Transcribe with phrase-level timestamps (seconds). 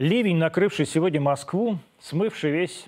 [0.00, 2.86] Ливень, накрывший сегодня Москву, смывший весь,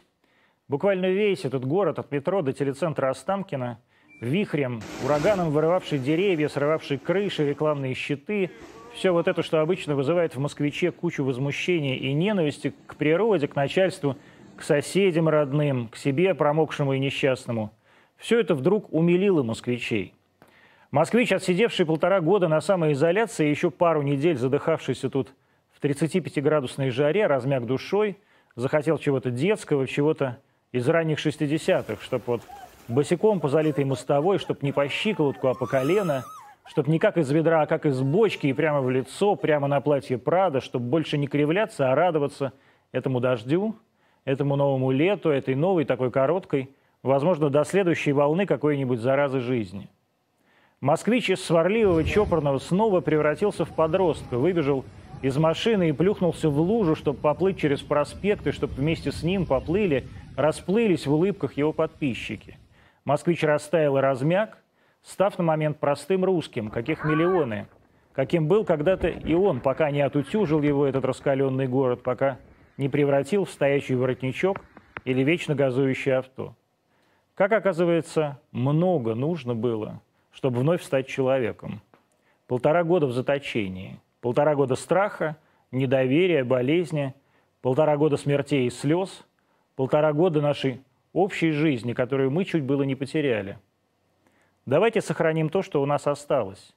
[0.67, 3.79] буквально весь этот город от метро до телецентра Останкина,
[4.23, 8.51] вихрем, ураганом вырывавший деревья, срывавший крыши, рекламные щиты,
[8.95, 13.57] все вот это, что обычно вызывает в москвиче кучу возмущения и ненависти к природе, к
[13.57, 14.17] начальству,
[14.57, 17.73] к соседям родным, к себе промокшему и несчастному,
[18.17, 20.15] все это вдруг умилило москвичей.
[20.91, 25.35] Москвич, отсидевший полтора года на самоизоляции, еще пару недель задыхавшийся тут
[25.83, 28.19] 35-градусной жаре размяк душой,
[28.55, 30.39] захотел чего-то детского, чего-то
[30.71, 32.43] из ранних 60-х, чтобы вот
[32.89, 36.25] босиком по залитой мостовой, чтобы не по щиколотку, а по колено,
[36.65, 39.81] чтобы не как из ведра, а как из бочки и прямо в лицо, прямо на
[39.81, 42.53] платье Прада, чтобы больше не кривляться, а радоваться
[42.93, 43.77] этому дождю,
[44.25, 46.71] этому новому лету, этой новой такой короткой,
[47.03, 49.89] возможно, до следующей волны какой-нибудь заразы жизни.
[50.81, 54.85] Москвич из сварливого чопорного снова превратился в подростка, выбежал
[55.23, 60.09] из машины и плюхнулся в лужу, чтобы поплыть через проспекты, чтобы вместе с ним поплыли,
[60.37, 62.59] расплылись в улыбках его подписчики.
[63.05, 64.59] Москвич растаял и размяк,
[65.03, 67.69] став на момент простым русским, каких миллионы,
[68.13, 72.39] каким был когда-то и он, пока не отутюжил его этот раскаленный город, пока
[72.77, 74.61] не превратил в стоящий воротничок
[75.05, 76.55] или вечно газующее авто.
[77.35, 80.01] Как оказывается, много нужно было,
[80.33, 81.81] чтобы вновь стать человеком.
[82.49, 85.37] Полтора года в заточении– Полтора года страха,
[85.73, 87.13] недоверия, болезни,
[87.61, 89.27] полтора года смертей и слез,
[89.75, 90.81] полтора года нашей
[91.13, 93.59] общей жизни, которую мы чуть было не потеряли.
[94.65, 96.73] Давайте сохраним то, что у нас осталось.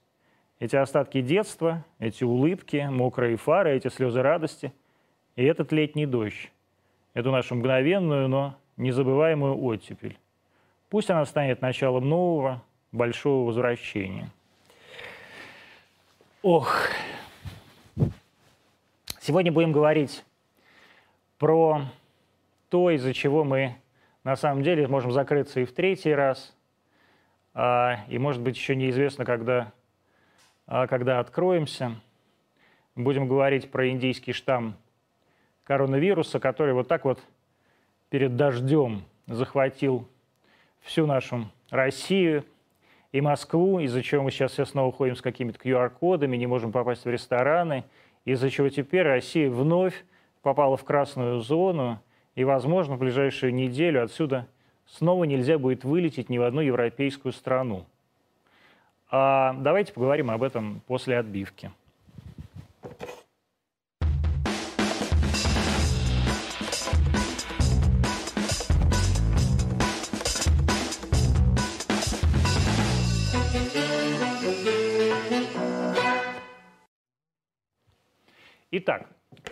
[0.58, 4.72] Эти остатки детства, эти улыбки, мокрые фары, эти слезы радости
[5.36, 6.50] и этот летний дождь.
[7.14, 10.18] Эту нашу мгновенную, но незабываемую оттепель.
[10.90, 14.30] Пусть она станет началом нового, большого возвращения.
[16.42, 16.74] Ох,
[19.26, 20.24] Сегодня будем говорить
[21.36, 21.80] про
[22.68, 23.74] то, из-за чего мы
[24.22, 26.54] на самом деле можем закрыться и в третий раз,
[27.52, 29.72] а, и, может быть, еще неизвестно, когда,
[30.68, 31.96] а, когда откроемся.
[32.94, 34.76] Будем говорить про индийский штамм
[35.64, 37.18] коронавируса, который вот так вот
[38.10, 40.06] перед дождем захватил
[40.82, 42.44] всю нашу Россию
[43.10, 47.04] и Москву, из-за чего мы сейчас все снова ходим с какими-то QR-кодами, не можем попасть
[47.04, 47.82] в рестораны–
[48.26, 50.04] из-за чего теперь Россия вновь
[50.42, 52.00] попала в красную зону,
[52.34, 54.46] и, возможно, в ближайшую неделю отсюда
[54.84, 57.86] снова нельзя будет вылететь ни в одну европейскую страну.
[59.10, 61.70] А давайте поговорим об этом после отбивки.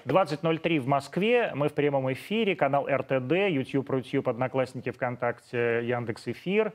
[0.07, 6.73] 20.03 в Москве, мы в прямом эфире, канал РТД, YouTube, Рутюб, Одноклассники, ВКонтакте, Яндекс Эфир.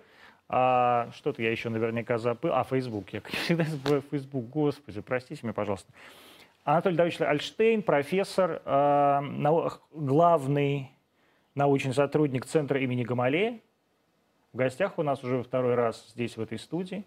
[0.47, 2.51] А, что-то я еще наверняка забыл.
[2.53, 3.09] А, Facebook.
[3.13, 4.49] Я всегда забываю Facebook.
[4.49, 5.91] Господи, простите меня, пожалуйста.
[6.63, 10.91] Анатолий Давидович Альштейн, профессор, э, нау- главный
[11.55, 13.59] научный сотрудник Центра имени Гамалея.
[14.53, 17.05] В гостях у нас уже второй раз здесь, в этой студии.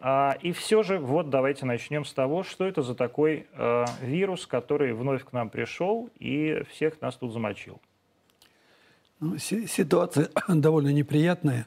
[0.00, 4.46] А, и все же, вот давайте начнем с того, что это за такой э, вирус,
[4.46, 7.80] который вновь к нам пришел и всех нас тут замочил.
[9.18, 11.66] Ну, ситуация довольно неприятная,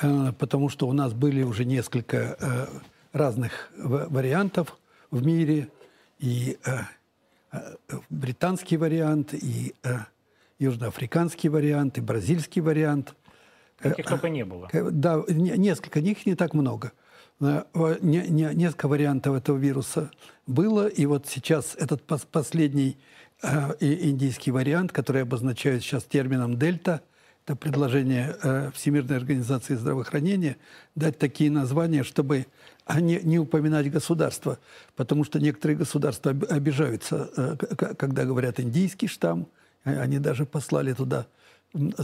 [0.00, 2.66] э, потому что у нас были уже несколько э,
[3.12, 4.78] разных вариантов
[5.10, 5.68] в мире.
[6.18, 7.58] И э,
[8.08, 9.74] британский вариант, и
[10.58, 13.14] южноафриканский вариант, и бразильский вариант.
[13.78, 14.70] Каких только не было.
[14.72, 16.92] Да, несколько, них не так много–
[17.40, 20.10] несколько вариантов этого вируса
[20.46, 22.98] было, и вот сейчас этот последний
[23.42, 27.02] э, индийский вариант, который обозначают сейчас термином «дельта»,
[27.44, 30.56] это предложение э, Всемирной организации здравоохранения
[30.96, 32.46] дать такие названия, чтобы
[32.92, 34.58] не, не упоминать государства,
[34.96, 37.56] потому что некоторые государства обижаются, э,
[37.96, 39.46] когда говорят «индийский штамм»,
[39.84, 41.26] они даже послали туда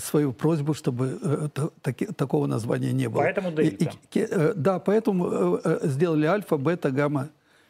[0.03, 1.49] свою просьбу, чтобы э,
[1.81, 3.23] таки, такого названия не было.
[3.23, 3.85] Поэтому дельта.
[3.85, 7.29] И, и, э, да, поэтому э, сделали альфа, бета, гамма,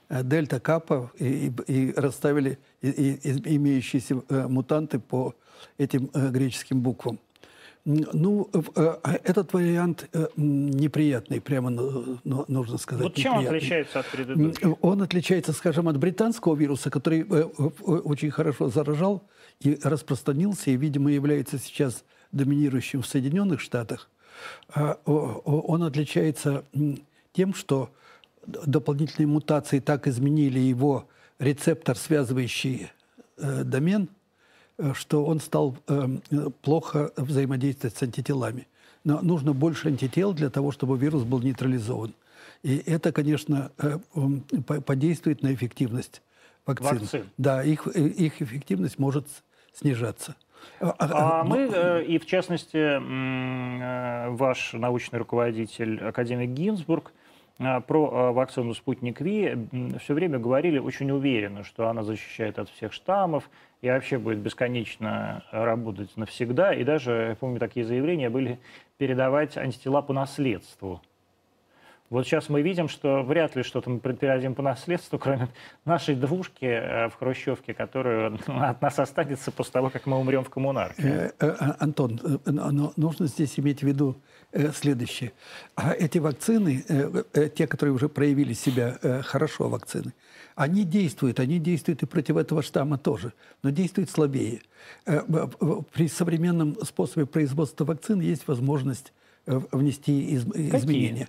[0.09, 5.35] дельта, капа и, и, и расставили и, и, имеющиеся мутанты по
[5.79, 7.19] этим греческим буквам.
[7.85, 8.49] Ну,
[9.25, 11.71] этот вариант неприятный, прямо
[12.49, 13.03] нужно сказать.
[13.03, 14.85] Вот чем он отличается от предыдущих?
[14.85, 19.23] Он отличается, скажем, от британского вируса, который очень хорошо заражал
[19.61, 24.09] и распространился, и, видимо, является сейчас доминирующим в Соединенных Штатах.
[24.75, 26.65] А, он отличается
[27.33, 27.91] тем, что
[28.47, 31.09] дополнительные мутации так изменили его
[31.39, 32.91] рецептор, связывающий
[33.37, 34.09] э, домен,
[34.79, 36.09] э, что он стал э,
[36.63, 38.67] плохо взаимодействовать с антителами.
[39.05, 42.15] Но нужно больше антител для того, чтобы вирус был нейтрализован.
[42.63, 43.73] И это, конечно,
[44.87, 46.23] подействует на эффективность
[46.67, 46.99] вакцин.
[46.99, 47.31] Вакцин.
[47.39, 49.27] Да, их, э, их эффективность может
[49.73, 50.37] снижаться.
[50.81, 52.99] А, а, а мы, э, и в частности,
[54.37, 57.13] ваш научный руководитель, академик Гинзбург,
[57.59, 59.69] про вакцину «Спутник Ви»
[60.01, 63.49] все время говорили очень уверенно, что она защищает от всех штаммов
[63.83, 66.73] и вообще будет бесконечно работать навсегда.
[66.75, 68.59] И даже, я помню, такие заявления были
[68.97, 71.03] передавать антитела по наследству.
[72.13, 75.49] Вот сейчас мы видим, что вряд ли что-то мы передадим по наследству, кроме
[75.87, 80.51] нашей двушки э, в Хрущевке, которая от нас останется после того, как мы умрем в
[80.51, 81.03] коммунарке.
[81.03, 82.21] Э, э, Антон,
[82.97, 84.17] нужно здесь иметь в виду
[84.75, 85.33] следующее.
[85.75, 86.85] А эти вакцины,
[87.57, 90.13] те, которые уже проявили себя хорошо, вакцины,
[90.55, 93.33] они действуют, они действуют и против этого штамма тоже,
[93.63, 94.61] но действуют слабее.
[95.07, 99.15] При современном способе производства вакцин есть возможность
[99.47, 101.29] внести изменения.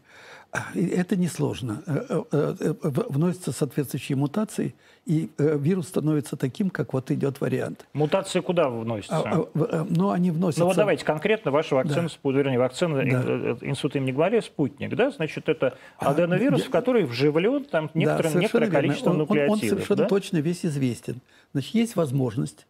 [0.76, 1.82] Это несложно.
[1.88, 4.76] Э, э, э, вносятся соответствующие мутации,
[5.08, 7.88] и вирус становится таким, как вот идет вариант.
[7.94, 9.18] Мутации куда вносятся?
[9.18, 10.62] А, а, ну, они вносятся...
[10.62, 12.30] Ну, вот давайте конкретно ваша вакцина, да.
[12.30, 13.68] вернее, вакцина да.
[13.68, 15.10] института имени Главе «Спутник», да?
[15.10, 19.50] Значит, это а, аденовирус, а, в который вживлен там некоторое, да, некоторое количество он, нуклеотидов.
[19.50, 20.08] Он, он совершенно да?
[20.08, 21.20] точно весь известен.
[21.54, 22.68] Значит, есть возможность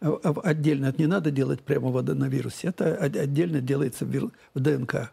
[0.00, 5.12] отдельно, это не надо делать прямо в аденовирусе, это отдельно делается в ДНК.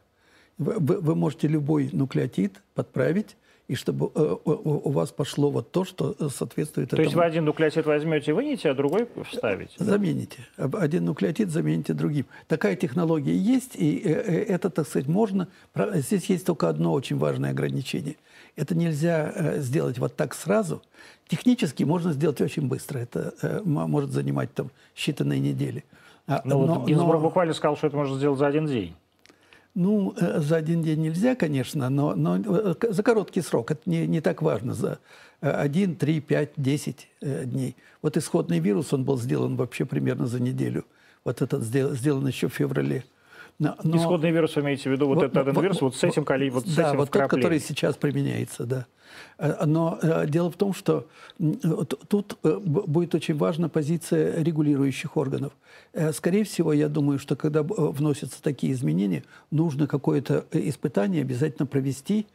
[0.58, 3.36] Вы, вы можете любой нуклеотид подправить,
[3.68, 7.04] и чтобы э, у вас пошло вот то, что э, соответствует то этому.
[7.04, 9.74] То есть вы один нуклеотид возьмете, вынете, а другой вставите?
[9.78, 10.40] Замените.
[10.58, 10.70] Да?
[10.80, 12.26] Один нуклеотид замените другим.
[12.48, 14.12] Такая технология есть, и э,
[14.46, 15.50] это, так сказать, можно.
[15.96, 18.16] Здесь есть только одно очень важное ограничение.
[18.58, 20.82] Это нельзя сделать вот так сразу.
[21.30, 23.00] Технически можно сделать очень быстро.
[23.00, 25.86] Это может занимать там считанные недели.
[26.28, 27.20] А, но, но вот но...
[27.20, 28.94] буквально сказал, что это можно сделать за один день.
[29.76, 33.72] Ну, э, за один день нельзя, конечно, но, но э, за короткий срок.
[33.72, 34.74] Это не, не так важно.
[34.74, 35.00] За
[35.40, 37.76] один, три, пять, десять э, дней.
[38.02, 40.84] Вот исходный вирус, он был сделан вообще примерно за неделю.
[41.24, 43.06] Вот этот сделан еще в феврале.
[43.60, 43.98] Но, но...
[43.98, 46.64] Исходный вирус, вы имеете в виду, вот, вот этот вот, вирус, вот с этим количеством,
[46.66, 48.86] вот да, вот тот, который сейчас применяется, да.
[49.38, 51.08] Э, но э, дело в том, что
[52.08, 55.54] тут э, будет очень важна позиция регулирующих органов.
[56.14, 62.28] Скорее всего, я думаю, что когда вносятся такие изменения, нужно какое-то испытание обязательно провести,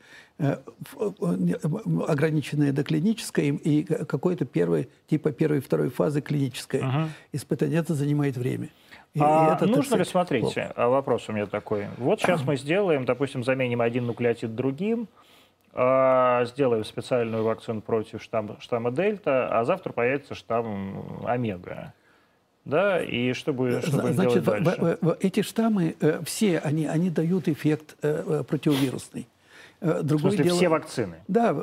[2.09, 7.09] ограниченное доклиническое и какое-то первое, типа первой и второй фазы клиническое uh-huh.
[7.33, 7.79] испытание.
[7.79, 8.71] Это занимает время.
[9.15, 10.89] И, а и нужно ли, смотрите, плохо.
[10.89, 11.89] вопрос у меня такой.
[11.99, 15.07] Вот сейчас мы сделаем, допустим, заменим один нуклеотид другим,
[15.75, 21.93] а, сделаем специальную вакцину против штамма, штамма Дельта, а завтра появится штамм Омега.
[22.65, 24.99] Да, и что будет, что будем Значит, делать дальше?
[25.21, 29.29] эти штаммы, э, все они, они дают эффект э, э, противовирусный.
[29.81, 31.17] Другое в смысле, дело, все вакцины?
[31.27, 31.57] Да,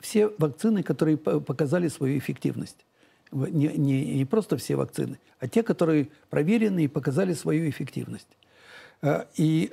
[0.00, 2.84] все вакцины, которые показали свою эффективность.
[3.32, 8.28] Не, не, не просто все вакцины, а те, которые проверены и показали свою эффективность.
[9.36, 9.70] И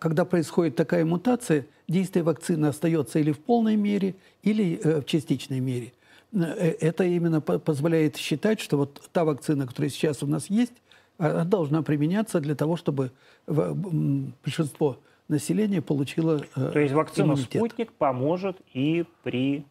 [0.00, 5.60] когда происходит такая мутация, действие вакцины остается или в полной мере, или э, в частичной
[5.60, 5.92] мере.
[6.32, 6.38] Э,
[6.80, 10.72] это именно позволяет считать, что вот та вакцина, которая сейчас у нас есть,
[11.18, 13.10] она должна применяться для того, чтобы
[13.46, 17.60] большинство населения получило э, То есть вакцина иммунитет.
[17.60, 19.64] «Спутник» поможет и при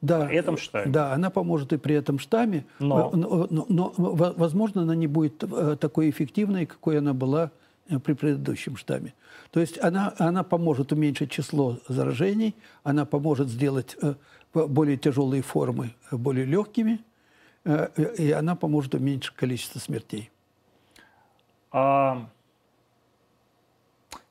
[0.00, 0.90] да, этом штамме?
[0.90, 5.38] Да, она поможет и при этом штамме, но, но, но, но возможно, она не будет
[5.80, 7.50] такой эффективной, какой она была
[7.90, 9.14] Э, при предыдущем штамме.
[9.50, 12.54] То есть она, она поможет уменьшить число заражений,
[12.84, 14.14] она поможет сделать э,
[14.54, 17.00] более тяжелые формы э, более легкими,
[18.16, 20.30] и она поможет уменьшить количество смертей.
[21.70, 22.26] А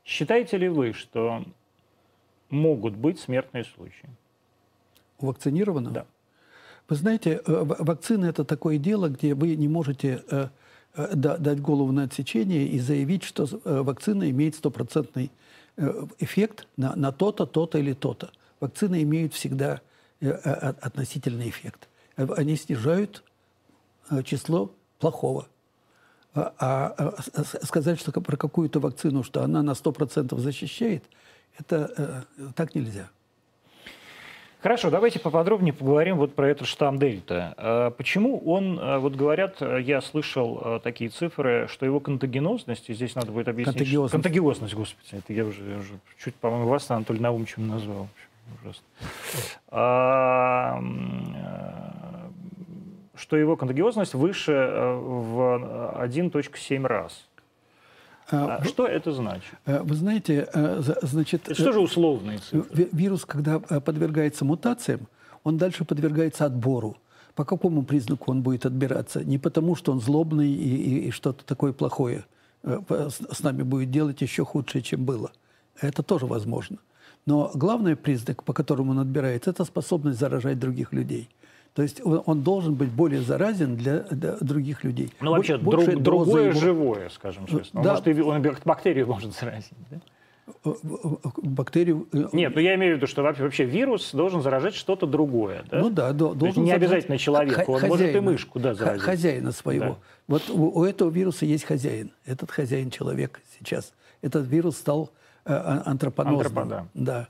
[0.04, 1.44] считаете ли вы, что
[2.50, 4.10] могут быть смертные случаи?
[5.20, 5.94] У вакцинированного?
[5.94, 6.06] Да.
[6.88, 10.24] Вы знаете, вакцины– это такое дело, где вы не можете
[10.96, 15.32] Э, дать голову на отсечение и заявить, что э, вакцина имеет стопроцентный
[15.78, 18.32] э, эффект на, на то-то, то-то или то-то.
[18.60, 19.82] Вакцины имеют всегда
[20.20, 21.88] относительный эффект.
[22.18, 23.24] Они снижают
[24.26, 25.48] число плохого.
[26.34, 31.06] А, а, а сказать, что про какую-то вакцину, что она на 100% защищает,
[31.58, 33.10] это так нельзя.
[34.62, 37.54] Хорошо, давайте поподробнее поговорим вот про этот штамм Дельта.
[37.56, 42.94] А почему он, а, вот говорят, я слышал а, такие цифры, что его контагиозность, и
[42.94, 43.78] здесь надо будет объяснить...
[43.78, 44.12] Контагиозность.
[44.12, 48.10] Контагиозность, господи, это я уже, я уже чуть, по-моему, вас Анатолий Наумовичем назвал.
[48.62, 48.84] Ужасно.
[49.70, 50.84] А,
[53.16, 57.29] что его контагиозность выше в 1.7 раз.
[58.32, 59.54] А, что это значит?
[59.66, 60.48] Вы знаете,
[61.02, 61.44] значит...
[61.46, 62.90] Это что же условные цифры?
[62.92, 65.08] Вирус, когда подвергается мутациям,
[65.44, 66.98] он дальше подвергается отбору.
[67.36, 69.24] По какому признаку он будет отбираться?
[69.24, 72.26] Не потому, что он злобный и, и, и что-то такое плохое
[72.62, 75.32] с нами будет делать еще худшее, чем было.
[75.80, 76.78] Это тоже возможно.
[77.26, 81.30] Но главный признак, по которому он отбирается, это способность заражать других людей.
[81.80, 85.14] То есть он, он должен быть более заразен для, для других людей.
[85.22, 86.60] Ну, вообще, друг, другое его...
[86.60, 87.82] живое, скажем честно.
[87.82, 88.02] Да.
[88.06, 89.98] Может, он бактерию может заразить, да?
[90.66, 92.06] Э, э, бактерию...
[92.12, 95.64] Э, Нет, ну я имею в виду, что вообще, вирус должен заражать что-то другое.
[95.72, 95.80] Да?
[95.80, 99.02] Ну да, должен То не обязательно человека, он хозяина, может и мышку да, заразить.
[99.02, 99.86] Хозяина своего.
[99.86, 99.98] Да.
[100.28, 102.12] Вот у, у этого вируса есть хозяин.
[102.26, 103.94] Этот хозяин человек сейчас.
[104.22, 105.12] Этот вирус стал
[105.46, 106.60] э, а, антропонозным.
[106.60, 106.86] Антропо, да.
[106.94, 107.28] да.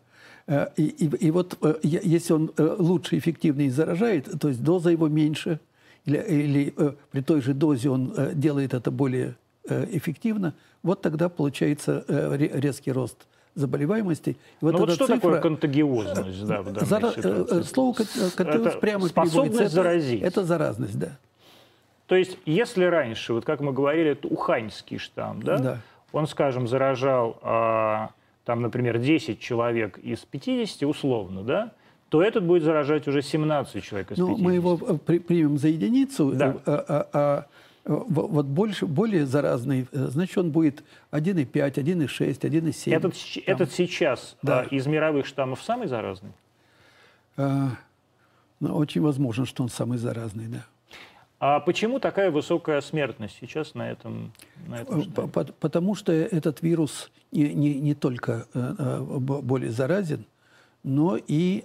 [0.78, 5.60] И, и, и вот если он лучше, эффективнее заражает, то есть доза его меньше,
[6.06, 6.74] или, или
[7.12, 9.36] при той же дозе он делает это более
[9.68, 14.38] эффективно, вот тогда получается э, резкий рост заболеваемости.
[14.62, 17.96] Вот, ну вот что цифра, такое контагиозность да, в зара, э, Слово
[18.36, 20.22] контагиозность прямо способность заразить.
[20.22, 21.18] Это, это заразность, да.
[22.08, 25.58] То есть, если раньше, вот как мы говорили, это уханьский штамм, да?
[25.58, 25.78] да.
[26.12, 28.10] Он, скажем, заражал, а,
[28.50, 31.72] там, например, 10 человек из 50, условно, да?
[32.10, 34.44] то этот будет заражать уже 17 человек из ну, 50.
[34.44, 36.58] Мы его э, при, примем за единицу, да.
[36.66, 37.46] а, а, а
[37.86, 42.92] вот больше, более заразный, э, значит, он будет 1,5, 1,6, 1,7.
[42.92, 43.14] Этот,
[43.46, 44.64] этот сейчас да.
[44.64, 46.32] из мировых штаммов самый заразный?
[47.38, 47.68] А,
[48.60, 50.66] ну, очень возможно, что он самый заразный, да.
[51.40, 54.34] А почему такая высокая смертность сейчас на этом?
[54.68, 60.26] На этом э, Потому что этот вирус не, не, не только э, более заразен,
[60.84, 61.64] но и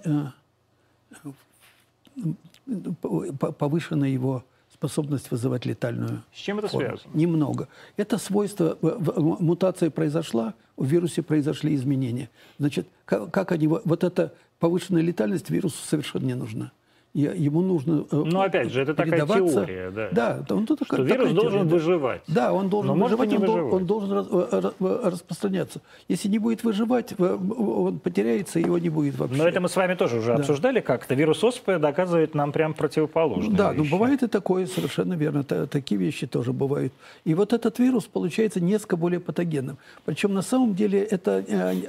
[3.57, 6.87] повышена его способность вызывать летальную С чем это форму.
[6.87, 7.11] связано?
[7.13, 7.67] Немного.
[7.97, 12.29] Это свойство, мутация произошла, в вирусе произошли изменения.
[12.59, 16.71] Значит, как, как они, вот эта повышенная летальность вирусу совершенно не нужна
[17.15, 20.09] ему нужно э, Ну, опять же, это такая теория, да.
[20.11, 22.21] Да, он, это что вирус должен теория, выживать.
[22.27, 23.73] Да, он должен Но выживать, он, выживать.
[23.73, 25.81] он должен э, э, распространяться.
[26.09, 29.37] Если не будет выживать, он потеряется, его не будет вообще.
[29.37, 30.35] Но это мы с вами тоже уже да.
[30.35, 31.15] обсуждали как-то.
[31.15, 33.55] Вирус оспы доказывает нам прям противоположное.
[33.55, 35.43] Да, но бывает и такое, совершенно верно.
[35.43, 36.91] Такие вещи тоже бывают.
[37.23, 39.77] И вот этот вирус получается несколько более патогенным.
[40.03, 41.41] Причем на самом деле это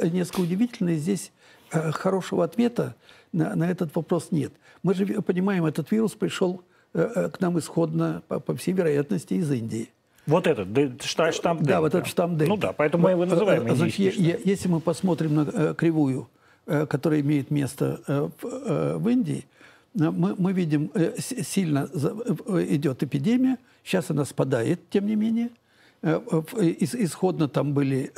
[0.09, 0.95] несколько удивительно.
[0.95, 1.33] Здесь
[1.71, 2.95] хорошего ответа
[3.37, 4.53] на, на этот вопрос нет.
[4.83, 6.63] Мы же понимаем, этот вирус пришел
[6.95, 9.91] э, э, к нам исходно, по, по всей вероятности, из Индии.
[10.27, 10.69] Вот этот,
[11.05, 11.73] штамм Дельта.
[11.73, 12.53] Да, вот этот штамм Дельта.
[12.53, 16.29] Ну да, поэтому мы его называем Значит, Если мы посмотрим на э, кривую,
[16.65, 19.45] которая имеет место в, в Индии,
[19.95, 21.89] мы, мы видим, сильно
[22.69, 25.51] идет эпидемия, сейчас она спадает, тем не менее.
[26.03, 28.13] Исходно там были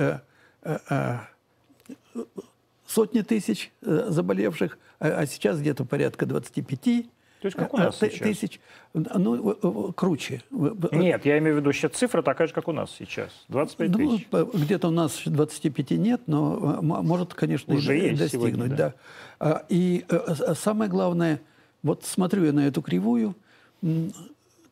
[2.86, 7.06] сотни тысяч заболевших, а, а сейчас где-то порядка 25
[7.40, 8.60] то есть как у нас а, тысяч.
[8.94, 10.42] Ну, круче.
[10.50, 13.30] Нет, я имею в виду, сейчас цифра такая же, как у нас сейчас.
[13.48, 14.26] 25 ну, тысяч.
[14.54, 18.54] Где-то у нас 25 нет, но может, конечно, Уже и достигнуть.
[18.54, 18.94] Сегодня, да.
[19.38, 19.64] Да.
[19.68, 21.40] И э, самое главное,
[21.84, 23.36] вот смотрю я на эту кривую,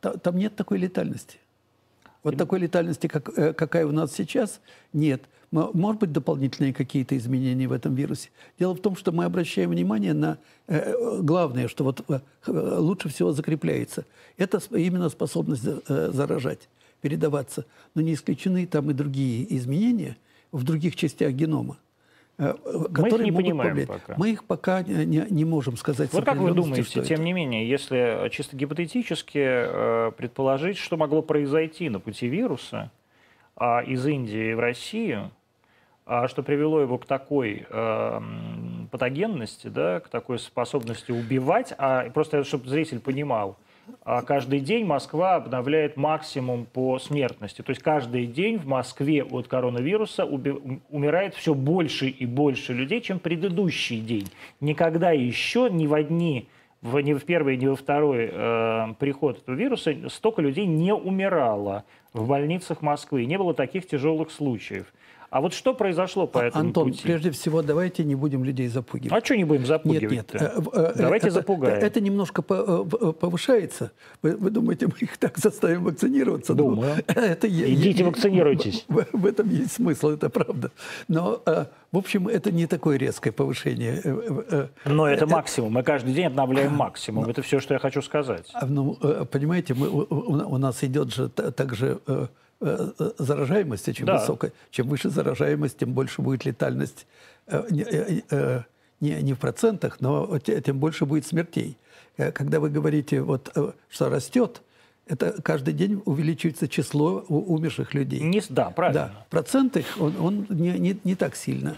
[0.00, 1.38] там нет такой летальности.
[2.24, 4.60] Вот такой летальности, как, э, какая у нас сейчас,
[4.92, 5.22] нет.
[5.50, 8.30] Может быть, дополнительные какие-то изменения в этом вирусе.
[8.58, 13.32] Дело в том, что мы обращаем внимание на э, главное, что вот э, лучше всего
[13.32, 14.04] закрепляется.
[14.36, 16.68] Это именно способность заражать,
[17.00, 17.64] передаваться.
[17.94, 20.16] Но не исключены там и другие изменения
[20.52, 21.78] в других частях генома.
[22.38, 23.88] Э, мы их не понимаем повлиять.
[23.88, 24.14] пока.
[24.16, 26.12] Мы их пока не, не можем сказать.
[26.12, 31.88] Вот как вы думаете, тем не менее, если чисто гипотетически э, предположить, что могло произойти
[31.88, 32.90] на пути вируса
[33.58, 35.30] из Индии в Россию,
[36.08, 38.20] а, что привело его к такой э,
[38.92, 43.56] патогенности, да, к такой способности убивать, а просто чтобы зритель понимал,
[44.04, 47.62] а каждый день Москва обновляет максимум по смертности.
[47.62, 53.18] То есть каждый день в Москве от коронавируса умирает все больше и больше людей, чем
[53.18, 54.28] предыдущий день.
[54.60, 56.48] Никогда еще ни в дни,
[56.86, 61.84] в, ни в первый, ни во второй э, приход этого вируса столько людей не умирало
[62.12, 63.26] в больницах Москвы.
[63.26, 64.92] Не было таких тяжелых случаев.
[65.30, 67.02] А вот что произошло по этому Антон, пути?
[67.02, 69.12] прежде всего, давайте не будем людей запугивать.
[69.20, 70.30] А что не будем Нет, запугивать нет.
[70.34, 71.82] э, э, Давайте это, запугаем.
[71.82, 72.84] Это немножко э,
[73.18, 73.90] повышается.
[74.22, 76.54] Вы, вы думаете, мы их так заставим вакцинироваться?
[76.54, 76.94] Ну, Думаю.
[77.06, 78.84] это е- Идите е- вакцинируйтесь.
[78.88, 80.70] В, в этом есть смысл, это правда.
[81.08, 81.42] Но,
[81.92, 84.00] в общем, это не такое резкое повышение.
[84.84, 85.72] Но это максимум.
[85.72, 87.28] Мы каждый день обновляем максимум.
[87.28, 88.48] Это все, что я хочу сказать.
[88.54, 88.94] А, Ну,
[89.30, 90.06] понимаете, мы, у,
[90.54, 92.26] у- нас идет же та- также э,
[92.60, 94.18] э, э, заражаемость очень Да.
[94.18, 94.52] высокая.
[94.70, 97.06] Чем выше заражаемость, тем больше будет летальность
[97.46, 97.62] э,
[99.00, 101.76] не, не, в процентах, но те- тем больше будет смертей.
[102.16, 103.54] Когда вы говорите, вот,
[103.90, 104.62] что растет,
[105.06, 108.20] это каждый день увеличивается число умерших людей.
[108.20, 109.12] Не, да, правильно.
[109.14, 111.76] Да, процент их, он, он не, не, не так сильно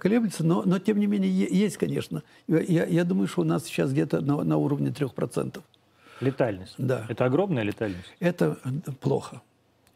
[0.00, 2.22] колеблется, но, но тем не менее есть, конечно.
[2.46, 5.60] Я, я думаю, что у нас сейчас где-то на, на уровне 3%.
[6.20, 6.74] Летальность.
[6.78, 7.04] Да.
[7.08, 8.14] Это огромная летальность.
[8.20, 8.56] Это
[9.00, 9.42] плохо.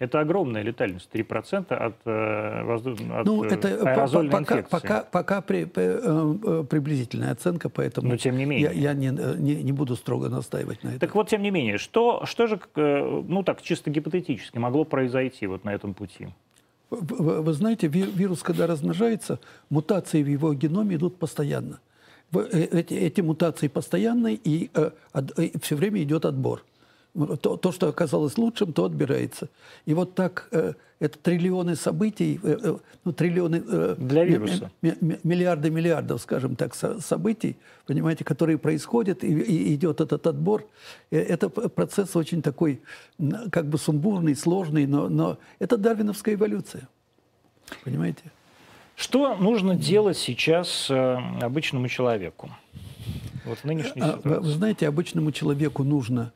[0.00, 1.10] Это огромная летальность.
[1.12, 2.98] 3% от, э, воздух...
[3.12, 4.70] от Ну, э, это по- аэрозольной по- пока, инфекции.
[4.80, 8.70] пока, пока при- при- э, э, приблизительная оценка, поэтому Но тем не менее.
[8.72, 11.00] я, я не, э, не, не буду строго настаивать на этом.
[11.00, 15.46] Так вот, тем не менее, что, что же, э, ну так, чисто гипотетически могло произойти
[15.46, 16.28] вот на этом пути?
[16.88, 19.38] Вы, вы- знаете, ви- вирус, когда размножается,
[19.68, 21.78] мутации в его геноме идут постоянно.
[22.32, 22.38] Э,
[22.72, 24.70] Эти, эти мутации постоянные, и,
[25.60, 26.64] все время идет отбор.
[27.12, 29.48] То, то, что оказалось лучшим, то отбирается.
[29.84, 33.62] И вот так э, это триллионы событий, э, э, ну, триллионы...
[33.66, 34.70] э, Для вируса.
[34.80, 40.24] ми- ми- миллиарды миллиардов, скажем так, со- событий, понимаете, которые происходят, и, и идет этот
[40.28, 40.64] отбор.
[41.10, 42.80] Э, Это процесс очень такой,
[43.50, 46.88] как бы сумбурный, сложный, но, но это дарвиновская эволюция.
[47.84, 48.22] Понимаете?
[48.94, 52.50] Что нужно делать сейчас э, обычному человеку?
[53.46, 54.44] Вот в нынешней А, Вы, ситуации.
[54.44, 56.32] вы знаете, обычному человеку нужно,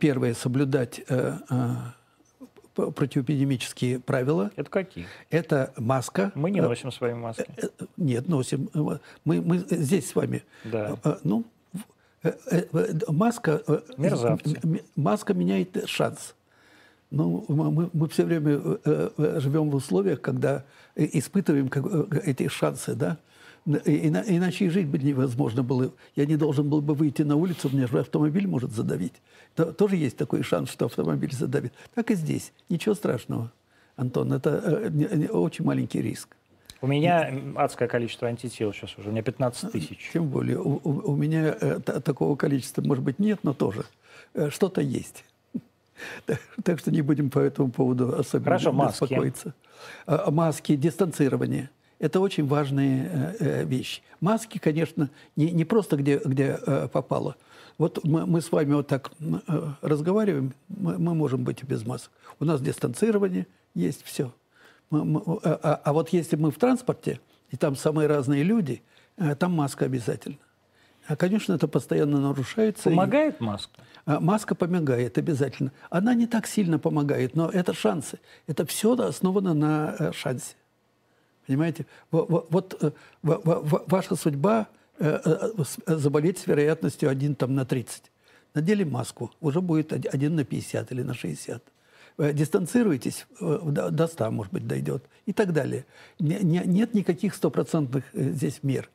[0.00, 4.50] первое, соблюдать э, э, противоэпидемические правила.
[4.56, 5.06] Это какие?
[5.30, 6.32] Это маска.
[6.34, 7.46] Мы не Э, носим свои маски.
[7.56, 8.68] Э, Нет, носим.
[8.74, 10.42] Э, Мы, мы здесь с вами.
[10.64, 10.96] Да.
[11.04, 11.44] Э, Ну,
[12.22, 13.62] э, э, э, маска...
[13.66, 14.56] э, Мерзавцы.
[14.96, 16.34] Маска меняет шанс.
[17.10, 22.48] Ну, мы, мы- все время э, э, живем в условиях, когда э, испытываем э, эти
[22.48, 23.16] шансы, да?
[23.84, 25.92] Иначе и жить бы невозможно было.
[26.16, 29.12] Я не должен был бы выйти на улицу, меня же автомобиль может задавить.
[29.54, 31.72] То- тоже есть такой шанс, что автомобиль задавит.
[31.94, 32.52] Так и здесь.
[32.70, 33.52] Ничего страшного,
[33.96, 34.32] Антон.
[34.32, 36.34] Это э, очень маленький риск.
[36.80, 39.08] У меня адское количество антител сейчас уже.
[39.08, 40.10] У меня 15 тысяч.
[40.12, 43.84] Тем более, у, у- у меня э, та- такого количества, может быть, нет, но тоже
[44.34, 45.24] э, что-то есть.
[46.26, 49.02] Так, так что не будем по этому поводу особенно Хорошо, маски.
[49.02, 49.54] беспокоиться.
[50.06, 51.70] А Маски, дистанцирование.
[51.98, 54.02] Это очень важные э, э, вещи.
[54.20, 57.36] Маски, конечно, не, не просто где, где э, попало.
[57.76, 59.38] Вот мы, мы с вами вот так э,
[59.82, 62.10] разговариваем, мы, мы можем быть и без масок.
[62.40, 64.32] У нас дистанцирование есть, все.
[64.90, 68.82] Мы- мы- а, а- а вот если мы в транспорте, и там самые разные люди,
[69.16, 70.38] э, там маска обязательно.
[71.08, 72.90] А, конечно, это постоянно нарушается.
[72.90, 73.72] и- Помогает маска?
[74.06, 75.72] а, Маска помогает обязательно.
[75.90, 78.18] Она не так сильно помогает, но это шансы.
[78.46, 80.54] Это все основано на э, шансе.
[81.48, 81.86] Понимаете?
[82.12, 82.90] Во- во- Вот э,
[83.22, 84.66] ва- ваша судьба
[85.00, 88.02] э, э, заболеть с вероятностью 1 там, на 30.
[88.54, 91.62] Надели маску, уже будет 1 на 50 или на 60.
[92.18, 95.02] Э, Дистанцируйтесь, до до 100, может быть, дойдет.
[95.26, 95.84] И так далее.
[96.20, 98.90] Не- не- Нет никаких стопроцентных здесь мер.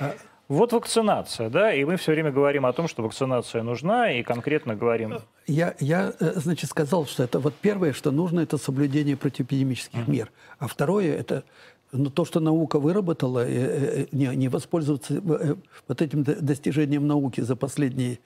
[0.00, 0.14] А,
[0.48, 4.74] Вот вакцинация, да, и мы все время говорим о том, что вакцинация нужна, и конкретно
[4.74, 10.30] говорим, Я, я, значит, сказал, что это вот первое, что нужно, это соблюдение противоэпидемических мер.
[10.58, 11.42] А второе, это
[11.92, 15.54] ну, то, что наука выработала, э, э, не, не воспользоваться э,
[15.88, 18.18] вот этим до- достижением науки за последние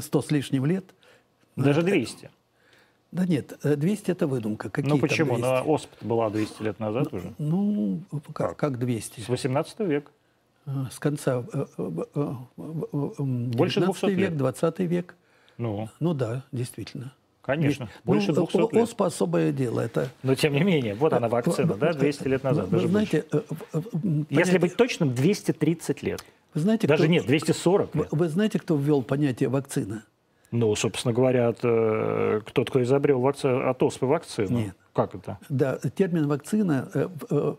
[0.00, 0.84] сто с лишним лет.
[1.56, 2.30] даже 200.
[3.12, 4.70] Да нет, э, 200 это выдумка.
[4.70, 5.34] Какие Ну почему?
[5.36, 5.42] 200?
[5.66, 7.32] Ну, ОСП была 200 лет назад уже.
[7.38, 8.00] Ну,
[8.32, 9.20] как, как 200?
[9.20, 10.10] С 18 века.
[10.66, 12.34] Э, С конца э, э, э, э,
[12.92, 14.36] э, Больше 200 19 век, лет.
[14.38, 15.14] 20 век.
[15.58, 17.12] Ну, Ну да, действительно.
[17.50, 17.94] Конечно, Есть.
[18.04, 18.82] больше Ну, 200 о- лет.
[18.84, 19.80] ОСПА особое дело.
[19.80, 22.66] Это Но тем не менее, вот она А, вакцина, вы- да, вы- 200 лет назад,
[22.66, 26.24] вы даже знаете, э, э, м, Если понятие- быть точным, 230 лет.
[26.54, 28.08] вы знаете, Даже кто- нет, 240 Вы, лет.
[28.12, 30.04] вы знаете, кто ввел понятие вакцина?
[30.52, 34.58] Ну, собственно говоря, от, э, тот, кто изобрел вакци- от оспы вакцину.
[34.58, 34.74] Нет.
[34.92, 35.38] Как это?
[35.48, 37.54] Да, термин вакцина э, в- э,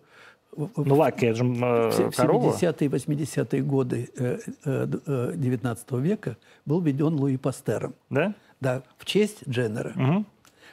[0.75, 2.51] Ну, лаки, это же э, в се- в корова.
[2.51, 7.93] 70-е и 80-е годы э, э, э, 19 века был введен Луи Пастером.
[8.09, 8.33] Да?
[8.61, 9.91] Да, в честь Дженнера.
[9.95, 10.25] Мгм.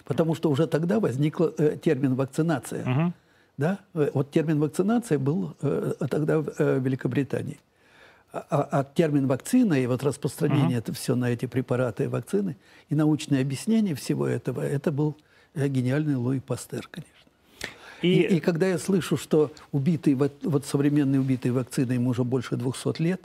[0.05, 1.39] Потому что уже тогда возник
[1.83, 2.85] термин вакцинация.
[2.85, 3.15] Мгм.
[3.57, 3.79] Да?
[3.95, 7.59] Э, Вот термин вакцинация был э, тогда в э, Великобритании.
[8.33, 12.57] А, а- а термин вакцина и вот распространение это все на эти препараты и вакцины
[12.91, 15.17] и научное объяснение всего этого, это был
[15.55, 17.13] э, гениальный Луи Пастер, конечно.
[18.03, 22.57] И, И- и, когда я слышу, что убитый, вот, современный убитый вакциной ему уже больше
[22.57, 23.21] 200 лет,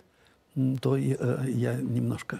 [0.81, 2.39] то я, э, я немножко...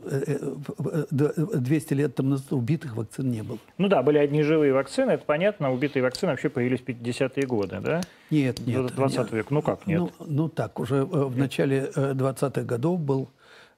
[0.00, 3.58] э, э, э, э, 200 лет тому назад убитых вакцин не было.
[3.78, 7.80] Ну да, были одни живые вакцины, это понятно, убитые вакцины вообще появились в 50-е годы,
[7.80, 8.00] да?
[8.30, 8.94] Нет, нет.
[8.94, 9.32] 20 нет.
[9.32, 9.54] века.
[9.54, 10.00] Ну как нет?
[10.00, 13.28] Ну, ну так, уже в начале э, 20-х годов был,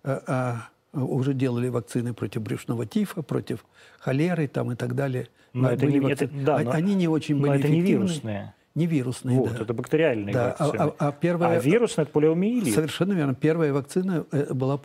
[0.05, 3.65] а, уже делали вакцины против брюшного тифа, против
[3.99, 5.29] холеры там и так далее.
[5.53, 6.45] Но это не- это- вакцины.
[6.45, 8.05] да, А- но- Они не очень Но были это не эффективны.
[8.07, 8.55] вирусные.
[8.79, 9.63] Не вирусные, Вот, да.
[9.65, 10.83] это бактериальные Да, а- вакцины.
[10.99, 12.73] а- а первая- А вирусная– это полиомиелит.
[12.75, 13.35] Совершенно верно.
[13.35, 14.79] Первая вакцина э, была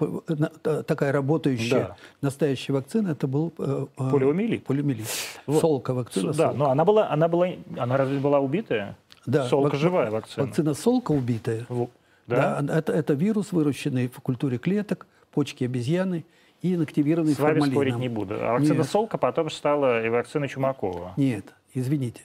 [0.64, 1.96] такая работающая, Да.
[2.22, 4.64] настоящая вакцина, это был э, э, Полиомиелит.
[4.66, 5.06] полиомиелит.
[5.46, 5.62] Вот.
[5.62, 6.34] Солка вакцина.
[6.34, 6.58] Да, Солка.
[6.58, 8.98] но она была, она была, она разве была убитая?
[9.28, 10.46] Да, Солка вак- живая вакцина.
[10.48, 11.66] Вакцина Солка убитая.
[12.26, 12.78] Да, Да?
[12.80, 16.26] это, это вирус, выращенный в культуре клеток, почки обезьяны
[16.64, 17.76] и инактивированный С вами формалином.
[17.76, 18.36] спорить не буду.
[18.40, 18.90] А вакцина Нет.
[18.90, 21.14] Солка потом стала и вакцина Чумакова.
[21.18, 22.22] Нет, извините.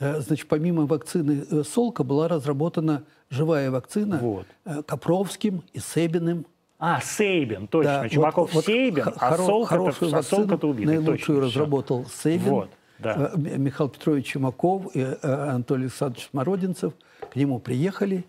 [0.00, 4.46] Э, Значит, помимо вакцины э, Солка была разработана живая вакцина Вот.
[4.64, 6.46] э, Копровским и Себиным.
[6.78, 8.00] А, Сейбин, точно.
[8.02, 10.86] Да, Чумаков вот- вот Сейбин, х- а Солка хорошую это, а вакцину Солка-то убитый.
[10.96, 12.48] Наилучшую точно, разработал Сейбин.
[12.50, 13.32] Вот, да.
[13.36, 16.94] Михаил Петрович Чумаков и Анатолий Александрович Смородинцев
[17.30, 18.24] к нему приехали.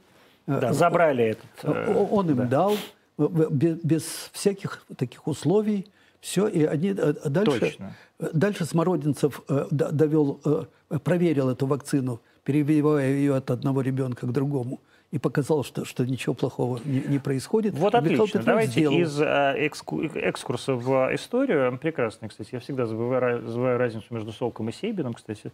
[0.47, 1.23] Да, забрали
[1.63, 2.09] этот...
[2.11, 2.45] Он им да.
[2.45, 2.75] дал
[3.17, 4.03] без, без
[4.33, 5.87] всяких таких условий
[6.21, 7.93] все, и они э, дальше, Точно.
[8.19, 14.31] э, дальше Смородинцев э, довел, э, проверил эту вакцину, перебивая ее от одного ребенка к
[14.31, 14.79] другому,
[15.09, 17.73] и показал, что, что ничего плохого не, не происходит.
[17.73, 18.25] Вот И отлично.
[18.27, 18.97] Петрович Давайте сделал.
[18.97, 21.77] из э, экску- экскурса в историю.
[21.79, 22.49] Прекрасный, кстати.
[22.53, 25.51] Я всегда забываю, забываю разницу между Солком и Сейбином, кстати.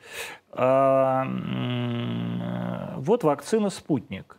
[0.52, 4.38] А, э, вот вакцина «Спутник».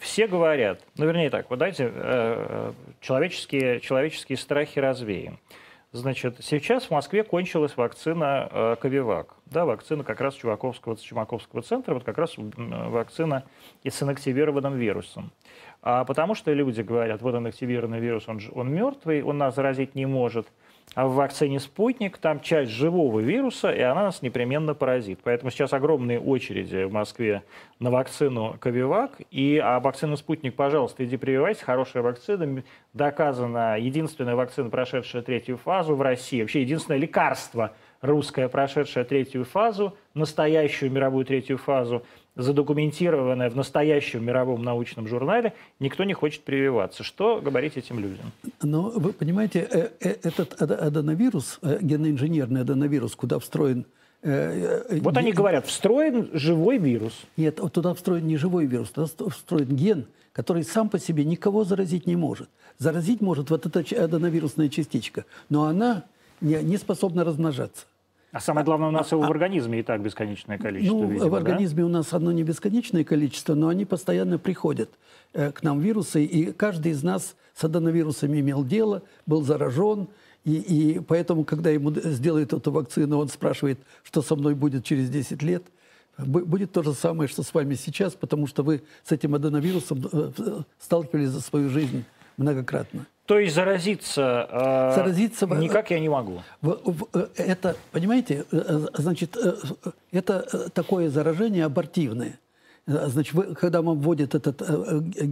[0.00, 5.38] Все говорят, ну, вернее так, вот давайте э, человеческие, человеческие страхи развеем.
[5.92, 9.34] Значит, сейчас в Москве кончилась вакцина э, Ковивак.
[9.44, 13.44] Да, вакцина как раз Чумаковского, Чумаковского центра, вот как раз вакцина
[13.82, 15.32] и с инактивированным вирусом.
[15.82, 20.06] А потому что люди говорят, вот инактивированный вирус, он, он мертвый, он нас заразить не
[20.06, 20.46] может.
[20.96, 25.20] А в вакцине «Спутник» там часть живого вируса, и она нас непременно поразит.
[25.22, 27.44] Поэтому сейчас огромные очереди в Москве
[27.78, 29.12] на вакцину «Ковивак».
[29.30, 31.64] И а вакцину «Спутник», пожалуйста, иди прививайся.
[31.64, 32.64] Хорошая вакцина.
[32.92, 36.40] Доказана единственная вакцина, прошедшая третью фазу в России.
[36.40, 42.02] Вообще единственное лекарство русское, прошедшее третью фазу, настоящую мировую третью фазу,
[42.42, 47.02] задокументированное в настоящем мировом научном журнале, никто не хочет прививаться.
[47.02, 48.32] Что говорить этим людям?
[48.62, 53.86] Но вы понимаете, э, э, этот ад- аденовирус, э, геноинженерный аденовирус, куда встроен...
[54.22, 57.14] Вот они говорят, встроен живой вирус.
[57.38, 61.64] Нет, туда встроен не живой вирус, туда вст- встроен ген, который сам по себе никого
[61.64, 62.50] заразить не может.
[62.78, 66.04] Заразить может вот эта аденовирусная частичка, но она
[66.42, 67.86] не способна размножаться.
[68.32, 70.96] А самое главное, у нас его в организме и так бесконечное количество.
[70.96, 71.36] ну, видимо, в да?
[71.38, 74.90] организме у нас одно не бесконечное количество, но они постоянно приходят
[75.32, 80.08] э, к нам вирусы, и каждый из нас с аденовирусами имел дело, был заражен,
[80.44, 85.10] и, и поэтому, когда ему сделают эту вакцину, он спрашивает, что со мной будет через
[85.10, 85.64] 10 лет.
[86.16, 90.08] Бу- Будет то же самое, что с вами сейчас, потому что вы с этим аденовирусом
[90.12, 90.30] э,
[90.78, 92.04] сталкивались за свою жизнь
[92.36, 93.06] многократно.
[93.30, 96.42] То есть заразиться, э, Заразиться никак я не могу.
[96.62, 99.36] Э, Это, понимаете, э, э, значит,
[100.10, 102.40] это такое заражение абортивное.
[102.88, 104.60] Значит, вы- когда вам вводят этот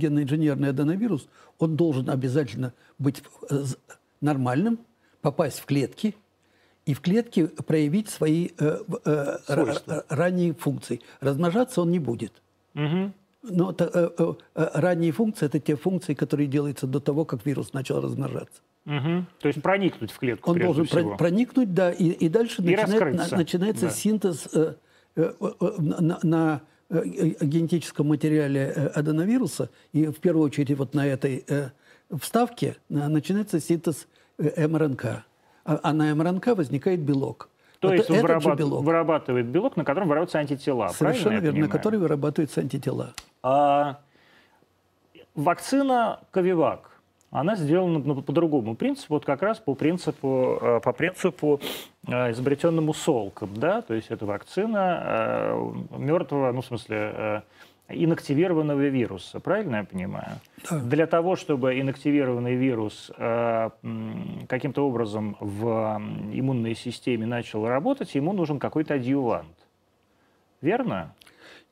[0.00, 1.26] генно-инженерный аденовирус,
[1.58, 3.24] он должен обязательно быть
[4.20, 4.78] нормальным,
[5.20, 6.14] попасть в клетки
[6.87, 9.38] и в клетке проявить свои э, э,
[10.08, 11.00] ранние функции.
[11.20, 12.32] Размножаться он не будет.
[12.74, 13.12] Мгм.
[13.42, 17.46] Но та- э, э, э, ранние функции– это те функции, которые делаются до того, как
[17.46, 18.61] вирус начал размножаться.
[18.85, 19.27] Мгм.
[19.40, 21.16] То есть проникнуть в клетку Он должен всего.
[21.16, 23.90] проникнуть, да, и, и дальше И начинает- на- начинается Да.
[23.92, 24.74] синтез э,
[25.16, 30.94] э, э, на, на, э, э, генетическом материале э, аденовируса, и в первую очередь вот
[30.94, 31.68] на этой э,
[32.18, 35.05] вставке э, начинается синтез э, МРНК.
[35.64, 37.51] А, а на МРНК возникает белок.
[37.80, 40.88] То Вот есть вырабат- белок, вырабатывает белок, на котором вырабатываются антитела.
[40.88, 43.12] совершенно верно, на который вырабатываются антитела.
[43.42, 43.98] А,
[45.36, 46.90] вакцина Ковивак,
[47.30, 51.60] она сделана ну, по другому принципу, вот как раз по принципу, э, по принципу
[52.08, 57.40] э, изобретенному Солком, да, то есть это вакцина э, мертвого, ну, в смысле, э,
[57.88, 60.40] инактивированного вируса, правильно я понимаю?
[60.70, 60.81] Да.
[60.81, 63.70] Для того, чтобы инактивированный вирус э,
[64.48, 66.01] каким-то образом в
[66.33, 69.57] иммунной системе начал работать, ему нужен какой-то адъювант.
[70.61, 71.14] Верно?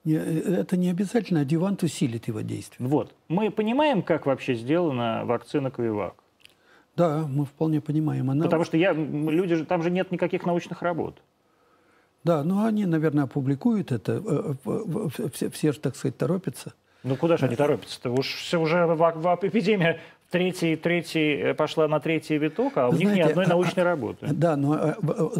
[0.05, 2.89] Не, э, Это не обязательно, адъювант усилит его действие.
[2.89, 3.15] Вот.
[3.29, 6.15] Мы понимаем, как вообще сделана вакцина Ковивак?
[6.97, 8.31] Да, мы вполне понимаем.
[8.31, 8.45] Она...
[8.45, 11.21] Потому что я, люди же, там же нет никаких научных работ.
[12.27, 14.21] Да, ну они, наверное, опубликуют это.
[14.65, 16.73] Э, все, все же, так сказать, торопятся.
[17.05, 18.11] Ну куда же они торопятся-то?
[18.11, 22.91] Уж все уже в, в, эпидемия третий, третий, э, пошла на третий виток, а у
[22.91, 24.27] Знаете, них ни одной а, научной а, работы.
[24.27, 24.95] Да, но э,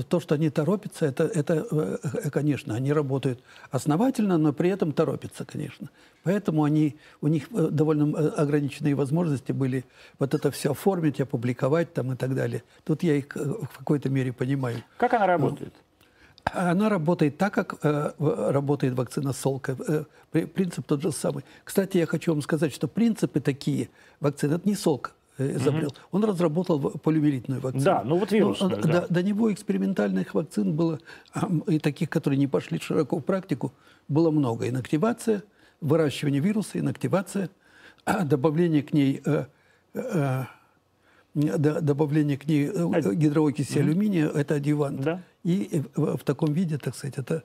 [0.09, 1.99] то, что они торопятся, это, это,
[2.31, 3.41] конечно, они работают
[3.73, 5.89] основательно, но при этом торопятся, конечно.
[6.23, 9.85] Поэтому они, у них довольно ограниченные возможности были
[10.21, 12.63] вот это все оформить, опубликовать там и так далее.
[12.85, 14.85] Тут я их в какой-то мере понимаю.
[14.99, 15.73] Как она работает?
[15.75, 15.86] Ну,
[16.53, 19.77] она работает так, как э, работает вакцина Солка.
[19.89, 21.45] Э, принцип тот же самый.
[21.65, 23.89] Кстати, я хочу вам сказать, что принципы такие
[24.21, 25.89] вакцины, это не Солка э, изобрел.
[25.89, 25.97] Угу.
[26.13, 27.85] Он разработал полиомиелитную вакцину.
[27.85, 28.61] Да, ну вот вирус.
[28.61, 28.77] Но, да.
[28.77, 31.01] до, до него экспериментальных вакцин было,
[31.67, 33.73] и таких, которые не пошли широко в практику,
[34.09, 34.69] было много.
[34.69, 35.43] Инактивация,
[35.81, 37.51] выращивание вируса, инактивация,
[38.25, 39.47] добавление к ней э,
[39.95, 40.45] э,
[41.35, 43.81] добавление к ней э, гидроокиси mm-hmm.
[43.81, 45.01] алюминия, это адъювант.
[45.03, 45.23] Да.
[45.47, 47.45] И в, в таком виде, так сказать, это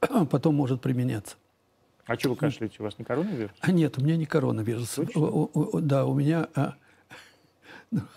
[0.30, 1.34] потом может применяться.
[2.06, 2.76] А что вы кашляете?
[2.78, 3.50] У вас не коронавирус?
[3.58, 5.00] А нет, у меня не коронавирус.
[5.16, 6.46] У, у, да, у меня...
[6.54, 6.74] А,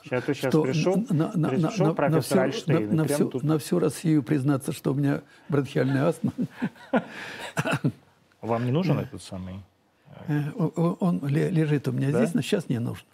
[0.03, 3.43] сейчас, сейчас что, пришел, на, на, пришел на, профессор на, всю, на, на, всю, тут...
[3.43, 6.31] на всю Россию признаться, что у меня бронхиальная астма.
[8.41, 9.61] Вам не нужен этот самый?
[10.27, 13.05] Э, он лежит у меня здесь, но сейчас не нужен.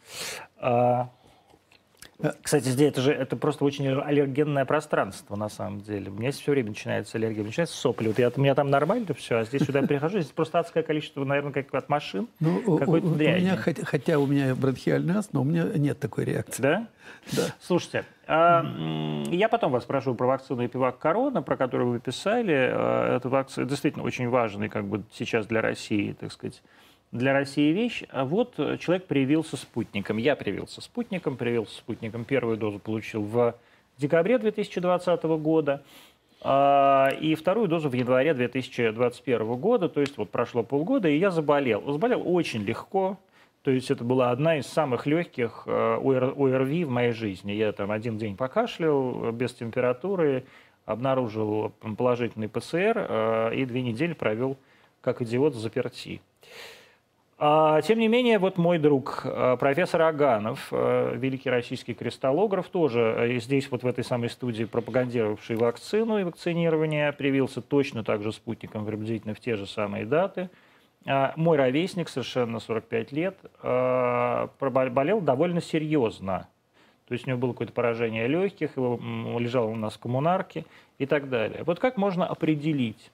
[2.41, 6.11] Кстати, здесь это же это просто очень аллергенное пространство на самом деле.
[6.11, 8.07] У меня все время начинается аллергия, начинается сопли.
[8.07, 11.23] Вот я, у меня там нормально все, а здесь сюда прихожу, здесь просто адское количество,
[11.23, 12.27] наверное, как от машин.
[12.41, 16.25] Ну, какой-то у, у меня, хотя, хотя у меня бронхиальный астма, у меня нет такой
[16.25, 16.61] реакции.
[16.61, 16.87] Да?
[17.31, 17.43] Да.
[17.61, 18.65] Слушайте, а,
[19.29, 22.69] я потом вас спрошу про вакцину Эпивак Корона, про которую вы писали.
[22.71, 26.61] А, эта вакцина действительно очень важный как бы сейчас для России, так сказать,
[27.11, 28.03] для России вещь.
[28.09, 30.17] А вот э, человек привился спутником.
[30.17, 32.25] Я привился спутником, привился спутником.
[32.25, 33.55] Первую дозу получил в
[33.97, 35.83] декабре 2020 года.
[36.41, 41.31] А, и вторую дозу в январе 2021 года, то есть вот прошло полгода, и я
[41.31, 41.91] заболел.
[41.91, 43.17] Заболел очень легко,
[43.61, 47.51] то есть это была одна из самых легких э, ОРВИ в моей жизни.
[47.51, 50.45] Я там один день покашлял э, без температуры,
[50.85, 54.57] обнаружил положительный ПЦР и две недели провел
[55.01, 56.19] как идиот в заперти.
[57.41, 62.99] А, тем не менее, вот мой друг, э, профессор Аганов, э, великий российский кристаллограф, тоже
[62.99, 68.33] э, здесь, вот в этой самой студии, пропагандировавший вакцину и вакцинирование, привился точно так же
[68.33, 70.49] спутником приблизительно в те же самые даты.
[71.07, 76.49] А, мой ровесник, совершенно 45 лет, болел довольно серьезно.
[77.07, 78.99] То есть у него было какое-то поражение легких, его
[79.39, 80.65] лежал у нас в коммунарке
[80.97, 81.63] и так далее.
[81.63, 83.11] Вот как можно определить,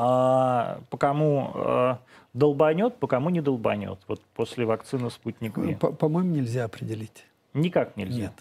[0.00, 1.98] а, по кому а,
[2.34, 5.74] долбанет, по кому не долбанет, вот после вакцины «Спутник Ви»?
[5.74, 7.24] По-моему, нельзя определить.
[7.54, 8.22] Никак нельзя?
[8.22, 8.32] Нет.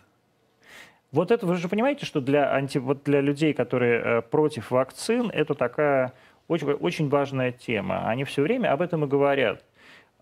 [1.12, 5.32] Вот это вы же понимаете, что для, анти, вот для людей, которые э, против вакцин,
[5.34, 6.14] это такая
[6.48, 8.08] очень, очень важная тема.
[8.08, 9.64] Они все время об этом и говорят.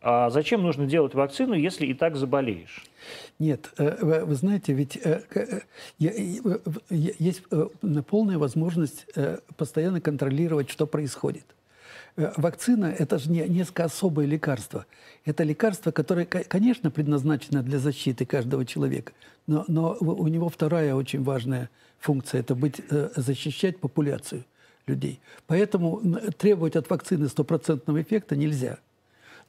[0.07, 2.85] А зачем нужно делать вакцину, если и так заболеешь?
[3.39, 5.61] Нет, э, вы знаете, ведь э, э,
[5.97, 7.41] есть
[8.07, 9.07] полная возможность
[9.57, 11.45] постоянно контролировать, что происходит.
[12.17, 14.85] Вакцина– это же не, несколько особое лекарство.
[15.25, 19.11] Это лекарство, которое, конечно, предназначено для защиты каждого человека,
[19.47, 22.79] но, но у него вторая очень важная функция– это быть,
[23.15, 24.45] защищать популяцию
[24.85, 25.19] людей.
[25.47, 25.99] Поэтому
[26.37, 28.77] требовать от вакцины стопроцентного эффекта нельзя–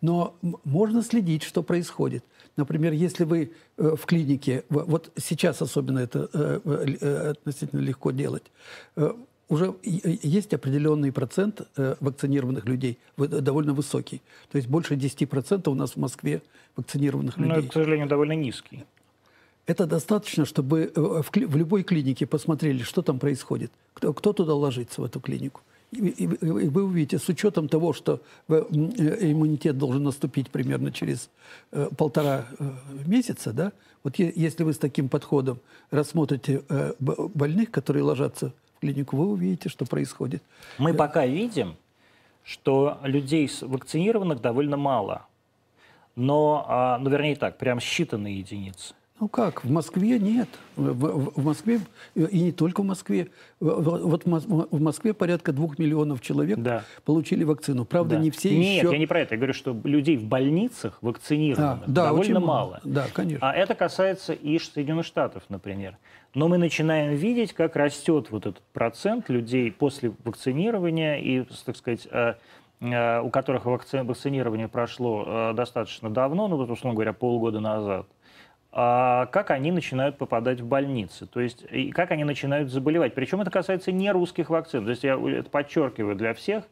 [0.00, 2.24] но можно следить, что происходит.
[2.56, 8.44] Например, если вы э, в клинике, вот сейчас особенно это э, э, относительно легко делать,
[9.48, 14.20] уже есть определенный процент вакцинированных людей, довольно высокий.
[14.50, 16.42] То есть больше 10% у нас в Москве
[16.74, 17.52] вакцинированных людей.
[17.52, 18.84] Но это, к сожалению, довольно низкий.
[19.66, 25.00] Это достаточно, чтобы в, в любой клинике посмотрели, что там происходит, кто, кто туда ложится
[25.00, 25.60] в эту клинику.
[25.92, 28.64] И, и, и вы увидите, с учетом того, что э,
[29.20, 31.30] иммунитет должен наступить примерно через
[31.72, 32.70] э, полтора э,
[33.06, 33.72] месяца, да,
[34.02, 35.58] вот е, если вы с таким подходом
[35.90, 40.42] рассмотрите э, больных, которые ложатся в клинику, вы увидите, что происходит.
[40.78, 41.76] Мы пока видим,
[42.44, 45.26] что людей вакцинированных довольно мало.
[46.14, 48.94] Но, а, ну, вернее так, прям считанные единицы.
[49.18, 50.48] Ну как, в Москве нет.
[50.76, 51.80] В, в Москве,
[52.14, 53.28] и не только в Москве.
[53.60, 56.84] Вот в Москве порядка двух миллионов человек да.
[57.06, 57.86] получили вакцину.
[57.86, 58.20] Правда, да.
[58.20, 58.82] не все нет, еще...
[58.82, 59.34] Нет, я не про это.
[59.34, 62.48] Я говорю, что людей в больницах вакцинированных а, да, довольно мало.
[62.48, 62.80] мало.
[62.84, 63.48] Да, конечно.
[63.48, 65.96] А это касается и Соединенных Штатов, например.
[66.34, 72.06] Но мы начинаем видеть, как растет вот этот процент людей после вакцинирования и, так сказать,
[72.10, 72.34] э,
[72.80, 74.02] э, у которых вакци...
[74.02, 78.06] вакцинирование прошло э, достаточно давно, ну вот, условно говоря, полгода назад
[78.70, 83.14] как они начинают попадать в больницы, то есть и как они начинают заболевать.
[83.14, 86.64] Причем это касается не русских вакцин, то есть я это подчеркиваю для всех.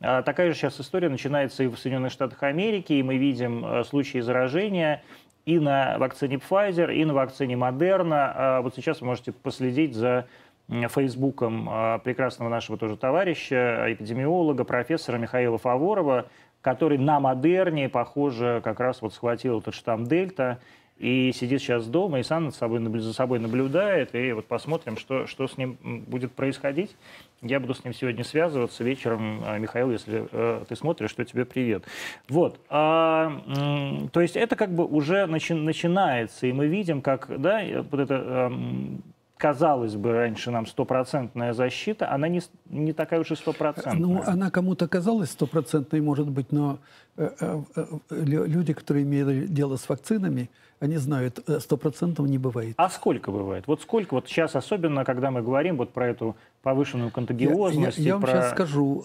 [0.00, 3.84] А такая же сейчас история начинается и в Соединенных Штатах Америки, и мы видим э,
[3.84, 5.02] случаи заражения
[5.46, 8.32] и на вакцине Pfizer, и на вакцине Moderna.
[8.34, 10.26] А вот сейчас вы можете последить за
[10.68, 16.26] Фейсбуком а, прекрасного нашего тоже товарища, эпидемиолога, профессора Михаила Фаворова,
[16.60, 20.60] который на Модерне, похоже, как раз вот схватил этот штамм Дельта
[21.02, 25.26] и сидит сейчас дома и сам над собой, за собой наблюдает, и вот посмотрим, что,
[25.26, 26.94] что с ним будет происходить.
[27.42, 29.42] Я буду с ним сегодня связываться вечером.
[29.44, 31.82] А, Михаил, если э, ты смотришь, что тебе привет.
[32.28, 32.60] Вот.
[32.68, 33.32] А,
[34.12, 37.60] то есть это как бы уже начи начинается, и мы видим, как да,
[37.90, 38.50] вот это э,
[39.42, 43.96] казалось бы, раньше нам стопроцентная защита, она не, не такая уж и стопроцентная.
[43.96, 46.78] Ну, она кому-то казалась стопроцентной, может быть, но
[47.16, 47.84] э, э, э,
[48.24, 50.48] люди, которые имели дело с вакцинами,
[50.82, 52.74] они знают, сто процентов не бывает.
[52.76, 53.68] А сколько бывает?
[53.68, 57.98] Вот сколько, вот сейчас особенно, когда мы говорим вот про эту повышенную контагиозность.
[57.98, 58.30] Я, я, я вам про...
[58.32, 59.04] сейчас скажу,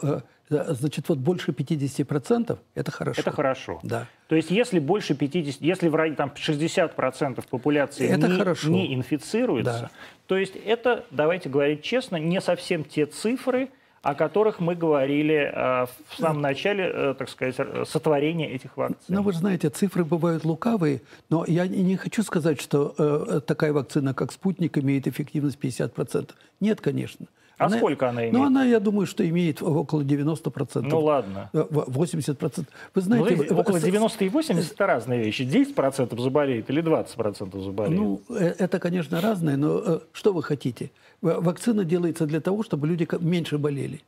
[0.49, 3.21] значит, вот больше 50% это хорошо.
[3.21, 3.79] Это хорошо.
[3.83, 4.07] Да.
[4.27, 8.69] То есть если больше 50, если в районе там 60% популяции это не, хорошо.
[8.69, 9.89] не инфицируется, да.
[10.25, 13.69] то есть это, давайте говорить честно, не совсем те цифры,
[14.07, 17.57] о которых мы говорили э, в самом начале, э, так сказать,
[17.89, 18.97] сотворения этих вакцин.
[19.09, 24.13] Ну, вы знаете, цифры бывают лукавые, но я не хочу сказать, что э, такая вакцина,
[24.13, 26.29] как «Спутник», имеет эффективность 50%.
[26.61, 27.25] Нет, конечно.
[27.57, 28.33] А она, сколько она имеет?
[28.33, 30.81] Ну, она, я думаю, что имеет около 90%.
[30.81, 31.49] Ну, ладно.
[31.53, 32.65] 80%.
[32.93, 33.47] Вы знаете...
[33.49, 35.41] Ну, около 90 и 80– это разные вещи.
[35.41, 37.99] 10% заболеет или 20% заболеет?
[37.99, 40.91] Ну, это, конечно, разное, но что вы хотите?
[41.21, 44.01] Вакцина делается для того, чтобы люди меньше болели.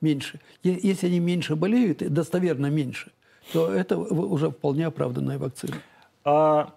[0.00, 0.40] Меньше.
[0.62, 3.10] Если они меньше болеют, достоверно меньше,
[3.52, 5.74] то это уже вполне оправданная вакцина.
[6.24, 6.72] А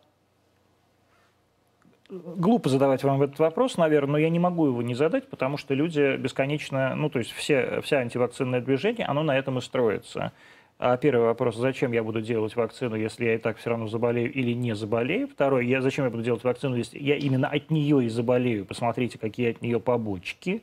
[2.09, 5.73] глупо задавать вам этот вопрос, наверное, но я не могу его не задать, потому что
[5.73, 10.31] люди бесконечно, ну, то есть все, вся антивакцинное движение, оно на этом и строится.
[10.77, 14.31] А первый вопрос, зачем я буду делать вакцину, если я и так все равно заболею
[14.31, 15.27] или не заболею?
[15.27, 18.65] Второй, я, зачем я буду делать вакцину, если я именно от нее и заболею?
[18.65, 20.61] Посмотрите, какие от нее побочки.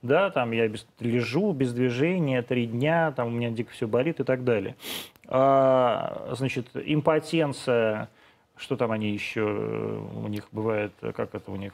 [0.00, 4.20] Да, там я без, лежу без движения три дня, там у меня дико все болит
[4.20, 4.74] и так далее.
[5.28, 8.08] А, значит, импотенция,
[8.62, 11.72] что там они еще у них бывает, как это у них,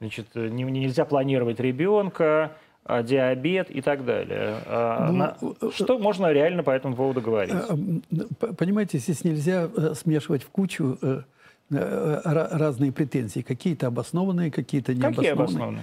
[0.00, 2.52] значит, не, нельзя планировать ребенка,
[2.86, 4.58] а, диабет и так далее.
[4.66, 7.54] А, ну, На, э, что можно реально по этому поводу говорить?
[7.54, 10.98] Э, понимаете, здесь нельзя э, смешивать в кучу
[11.70, 13.40] разные претензии.
[13.40, 15.16] Какие-то обоснованные, какие-то необоснованные.
[15.16, 15.82] Какие обоснованные?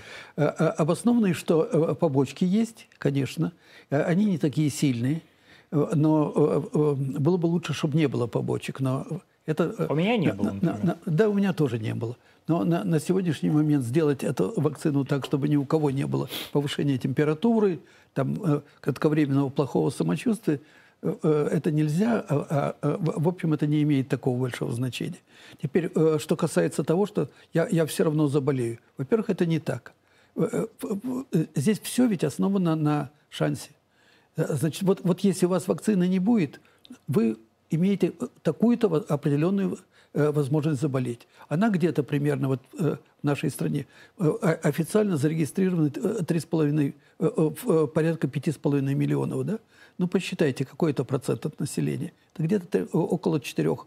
[0.78, 3.52] Обоснованные, что побочки есть, конечно.
[3.89, 5.24] Они не такие сильные.
[5.71, 8.80] Но было бы лучше, чтобы не было побочек.
[8.80, 9.08] Но
[9.46, 10.56] это, у меня не было.
[10.62, 12.16] На, на, да, у меня тоже не было.
[12.48, 16.30] Но на, на сегодняшний момент сделать эту вакцину так, чтобы ни у кого не было
[16.52, 17.80] повышения температуры,
[18.14, 20.60] там, э, кратковременного плохого самочувствия,
[21.02, 25.20] э, э, это нельзя, а, а, в общем, это не имеет такого большого значения.
[25.62, 28.80] Теперь, что касается того, что я, я все равно заболею.
[28.98, 29.94] Во-первых, это не так.
[31.56, 33.72] Здесь все ведь основано на шансе.
[34.36, 36.62] Значит, вот, вот если у вас вакцины не будет,
[37.08, 37.38] вы
[37.72, 39.80] имеете такую-то определенную
[40.14, 41.26] Э, возможность заболеть.
[41.48, 43.88] Она где-то примерно вот э, в нашей стране
[44.20, 44.30] э,
[44.62, 49.46] официально зарегистрирована 3,5, порядка 5,5 миллионов.
[49.46, 49.60] Да?
[49.98, 52.12] Ну, посчитайте, какой это процент от населения.
[52.34, 53.78] Это где-то около 4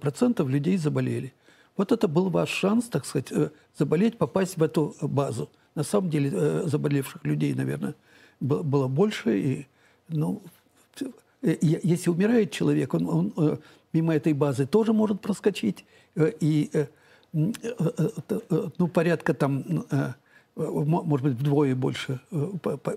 [0.00, 1.32] процентов людей заболели.
[1.78, 3.32] Вот это был ваш шанс, так сказать,
[3.78, 5.48] заболеть, попасть в эту базу.
[5.74, 7.94] На самом деле заболевших людей, наверное,
[8.40, 9.38] было больше.
[9.38, 9.66] И,
[10.08, 10.42] ну,
[11.42, 13.58] если умирает человек, он, он
[13.92, 15.84] мимо этой базы тоже может проскочить.
[16.14, 16.86] Э, и э,
[17.32, 19.84] э, ну, порядка там,
[20.56, 22.20] может быть, вдвое больше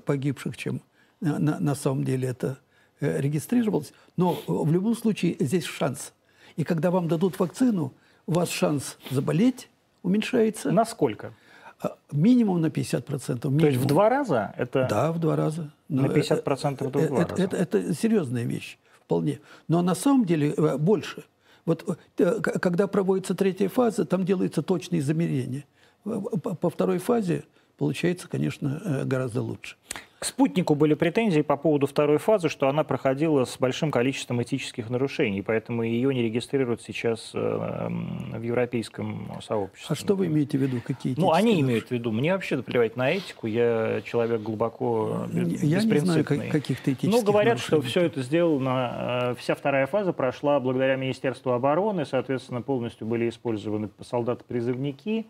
[0.05, 0.81] погибших, чем
[1.19, 2.57] на, на самом деле это
[2.99, 3.93] регистрировалось.
[4.17, 6.13] Но в любом случае здесь шанс.
[6.55, 7.93] И когда вам дадут вакцину,
[8.27, 9.69] у вас шанс заболеть
[10.03, 10.71] уменьшается.
[10.71, 11.33] Насколько?
[11.81, 13.45] А, минимум на 50%.
[13.45, 13.59] Минимум.
[13.59, 14.53] То есть в два раза?
[14.57, 14.87] Это...
[14.89, 15.71] Да, в два раза.
[15.89, 17.43] На 50% это, это в два это, раза?
[17.43, 18.77] Это, это, это серьезная вещь
[19.11, 19.39] вполне.
[19.67, 21.23] Но на самом деле э, больше.
[21.65, 25.65] Вот э, когда проводится третья фаза, там делаются точные замерения.
[26.03, 27.43] По второй фазе
[27.77, 29.75] получается, конечно, э, гораздо лучше.
[30.21, 34.87] К спутнику были претензии по поводу второй фазы, что она проходила с большим количеством этических
[34.91, 39.91] нарушений, поэтому ее не регистрируют сейчас э, в европейском сообществе.
[39.91, 40.77] А что вы имеете в виду?
[40.85, 42.11] Какие Ну, они имеют в виду.
[42.11, 43.47] Мне вообще плевать на этику.
[43.47, 49.35] Я человек глубоко Я не знаю каких-то этических Ну, говорят, что все это сделано, э,
[49.39, 55.25] вся вторая фаза прошла благодаря Министерству обороны, соответственно, полностью были использованы солдаты-призывники,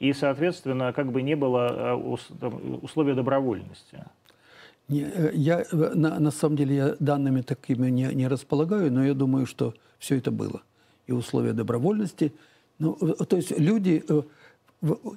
[0.00, 2.46] и, соответственно, как бы не было э,
[2.82, 4.04] условия добровольности.
[4.88, 9.14] Э, я, э, на, на самом деле я данными такими не, не располагаю, но я
[9.14, 10.62] думаю, что все это было.
[11.06, 12.32] И условия добровольности.
[12.78, 14.04] Ну, э, то есть люди,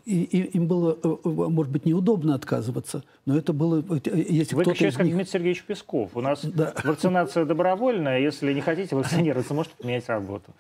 [0.06, 3.84] и, и, им было, может быть, неудобно отказываться, но это было...
[4.06, 5.16] Если Вы сейчас как них...
[5.16, 6.12] Дмитрий Сергеевич Песков.
[6.16, 6.74] У нас да.
[6.86, 8.20] вакцинация добровольная.
[8.20, 10.54] Если не хотите вакцинироваться, можете поменять работу.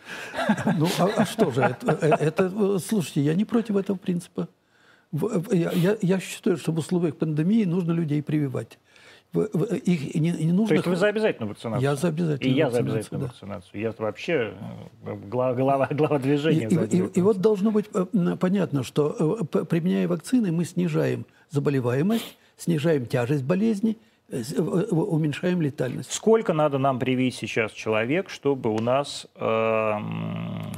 [0.77, 1.61] Ну, а, а что же?
[1.61, 4.49] Это, это, слушайте, я не против этого принципа.
[5.53, 8.77] Я, я, я считаю, что в условиях пандемии нужно людей прививать.
[9.34, 10.67] Их не, не нужно...
[10.67, 11.84] То есть вы за обязательную вакцинацию?
[11.84, 13.28] Я за обязательную И я за обязательную да.
[13.28, 13.82] вакцинацию.
[13.82, 14.53] Я вообще
[15.03, 16.67] э, глава, глава, глава движения.
[16.67, 18.05] И, и, и, и вот должно быть э,
[18.39, 23.97] понятно, что э, применяя вакцины, мы снижаем заболеваемость, снижаем тяжесть болезни,
[24.30, 26.11] уменьшаем летальность.
[26.11, 29.93] Сколько надо нам привить сейчас человек, чтобы у нас э,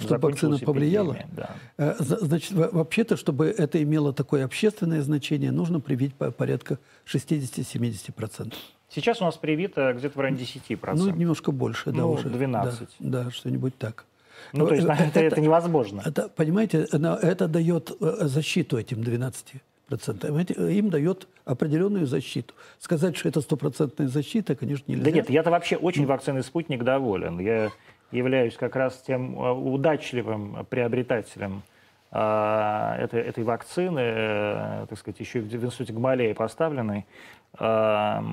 [0.01, 1.17] чтобы вакцина повлияла?
[1.31, 1.55] Да.
[1.77, 6.77] Э, значит, вообще-то, чтобы это имело такое общественное значение, нужно привить порядка
[7.11, 8.53] 60-70%.
[8.89, 10.93] Сейчас у нас привито где-то в районе 10%.
[10.95, 12.29] Ну, немножко больше, да, ну, уже.
[12.29, 12.87] 12.
[12.99, 14.05] Да, да что-нибудь так.
[14.53, 16.03] Ну, то есть это, это невозможно.
[16.05, 19.55] Это, понимаете, это дает защиту этим 12
[19.89, 22.53] им дает определенную защиту.
[22.79, 25.03] Сказать, что это стопроцентная защита, конечно, нельзя.
[25.03, 27.39] Да нет, я-то вообще очень вакциной «Спутник» доволен.
[27.39, 27.71] Я
[28.11, 31.63] являюсь как раз тем э, удачливым приобретателем
[32.11, 37.05] а, этой, этой вакцины, э, так сказать, еще в институте Гамалея поставленной,
[37.51, 38.25] потому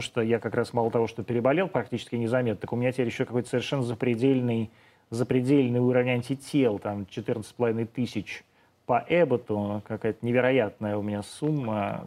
[0.00, 3.24] что я как раз мало того, что переболел практически незаметно, так у меня теперь еще
[3.24, 4.70] какой-то совершенно запредельный,
[5.10, 8.44] запредельный уровень антител, там 14,5 тысяч
[8.86, 12.06] по Эбботу какая-то невероятная у меня сумма,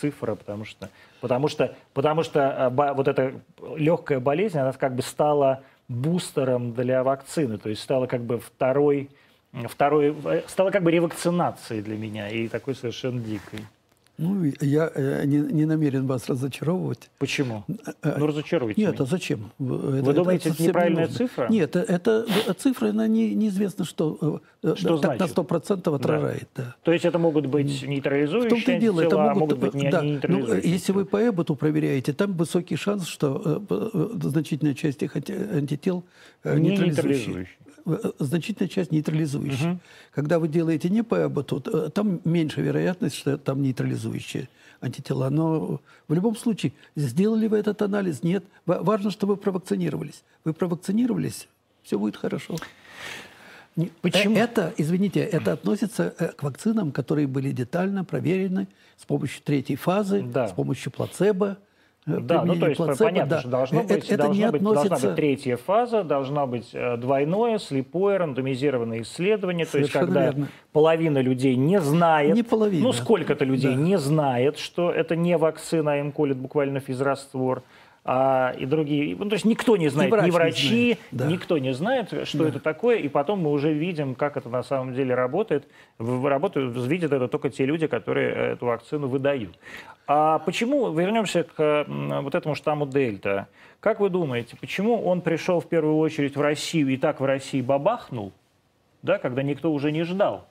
[0.00, 0.88] цифра, потому что,
[1.20, 3.34] потому что, потому что э, вот эта
[3.76, 9.10] легкая болезнь, она как бы стала бустером для вакцины, то есть стала как бы второй,
[9.68, 13.60] второй э, стала как бы ревакцинацией для меня и такой совершенно дикой.
[14.18, 17.10] Ну, я э, не, не намерен вас разочаровывать.
[17.18, 17.64] Почему?
[17.66, 19.02] Э, э, ну, разочаруйте Нет, меня.
[19.02, 19.52] а зачем?
[19.58, 21.48] Вы это, думаете, это, это неправильная не цифра?
[21.48, 24.40] Нет, это, это цифра, она не, неизвестно, что,
[24.74, 25.36] что так значит?
[25.36, 26.48] на 100% отражает.
[26.54, 26.62] Да.
[26.62, 26.76] Да.
[26.82, 29.90] То есть это могут быть нейтрализующие В том-то и дело, это могут, могут быть не,
[29.90, 33.62] да, не ну, Если вы по Эбботу проверяете, там высокий шанс, что
[34.20, 36.04] значительная часть этих антител
[36.44, 37.48] не нейтрализующие.
[37.66, 37.71] Э,
[38.18, 39.72] значительная часть нейтрализующая.
[39.72, 39.80] Угу.
[40.12, 41.60] Когда вы делаете не по эботу,
[41.90, 44.48] там меньше вероятность, что там нейтрализующие
[44.80, 45.30] антитела.
[45.30, 48.22] Но в любом случае, сделали вы этот анализ?
[48.22, 48.44] Нет.
[48.66, 50.22] Важно, что вы провакцинировались.
[50.44, 51.48] Вы провакцинировались,
[51.82, 52.56] все будет хорошо.
[54.02, 54.36] Почему?
[54.36, 58.68] Э, это, извините, это относится э, к вакцинам, которые были детально проверены
[58.98, 60.48] с помощью третьей фазы, да.
[60.48, 61.56] с помощью плацебо.
[62.04, 63.40] Э, да, ну то есть плацебо, понятно, да.
[63.40, 64.88] что должно э, быть, это должно быть, относится...
[64.88, 70.24] должна быть третья фаза, должна быть э, двойное, слепое, рандомизированное исследование, Совершенно то есть когда
[70.24, 70.48] верно.
[70.72, 72.82] половина людей не знает, не половина.
[72.82, 73.80] ну сколько-то людей да.
[73.80, 77.62] не знает, что это не вакцина, а им колят буквально физраствор,
[78.04, 79.16] а, и другие.
[79.16, 80.98] Ну, то есть никто не знает, врач ни врачи, не знает.
[81.12, 81.26] Да.
[81.26, 82.48] никто не знает, что да.
[82.48, 85.68] это такое, и потом мы уже видим, как это на самом деле работает.
[85.98, 89.56] Работают, видят это только те люди, которые эту вакцину выдают.
[90.06, 93.48] А почему, вернемся к вот этому штамму Дельта,
[93.80, 97.60] как вы думаете, почему он пришел в первую очередь в Россию и так в России
[97.60, 98.32] бабахнул,
[99.02, 100.46] да, когда никто уже не ждал?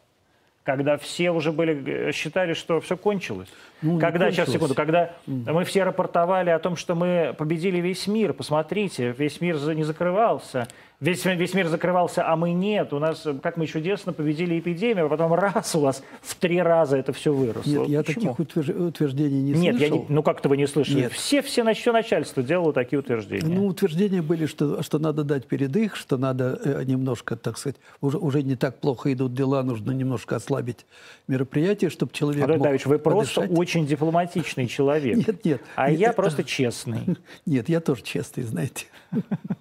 [0.63, 3.49] когда все уже были, э, считали, что все кончилось.
[3.81, 4.35] Ну, когда, кончилось.
[4.35, 5.51] сейчас, секунду, когда mm.
[5.51, 10.67] мы все рапортовали о том, что мы победили весь мир, посмотрите, весь мир не закрывался,
[11.01, 12.93] Весь, весь мир закрывался, а мы нет.
[12.93, 16.95] У нас, как мы чудесно победили эпидемию, а потом раз у вас в три раза
[16.95, 17.69] это все выросло.
[17.71, 18.35] Нет, я Почему?
[18.35, 19.97] таких утверждений не нет, слышал.
[19.97, 21.01] Нет, ну как-то вы не слышали.
[21.01, 21.11] Нет.
[21.13, 23.51] Все, все, все начальство делало такие утверждения.
[23.51, 28.19] Ну, утверждения были, что, что надо дать передых, что надо э, немножко, так сказать, уже,
[28.19, 30.85] уже не так плохо идут дела, нужно немножко ослабить
[31.27, 33.33] мероприятие, чтобы человек Андрей мог Давич, вы подышать.
[33.33, 35.17] просто очень дипломатичный человек.
[35.27, 35.61] Нет, нет.
[35.75, 37.01] А нет, я просто честный.
[37.47, 38.85] Нет, я тоже честный, знаете.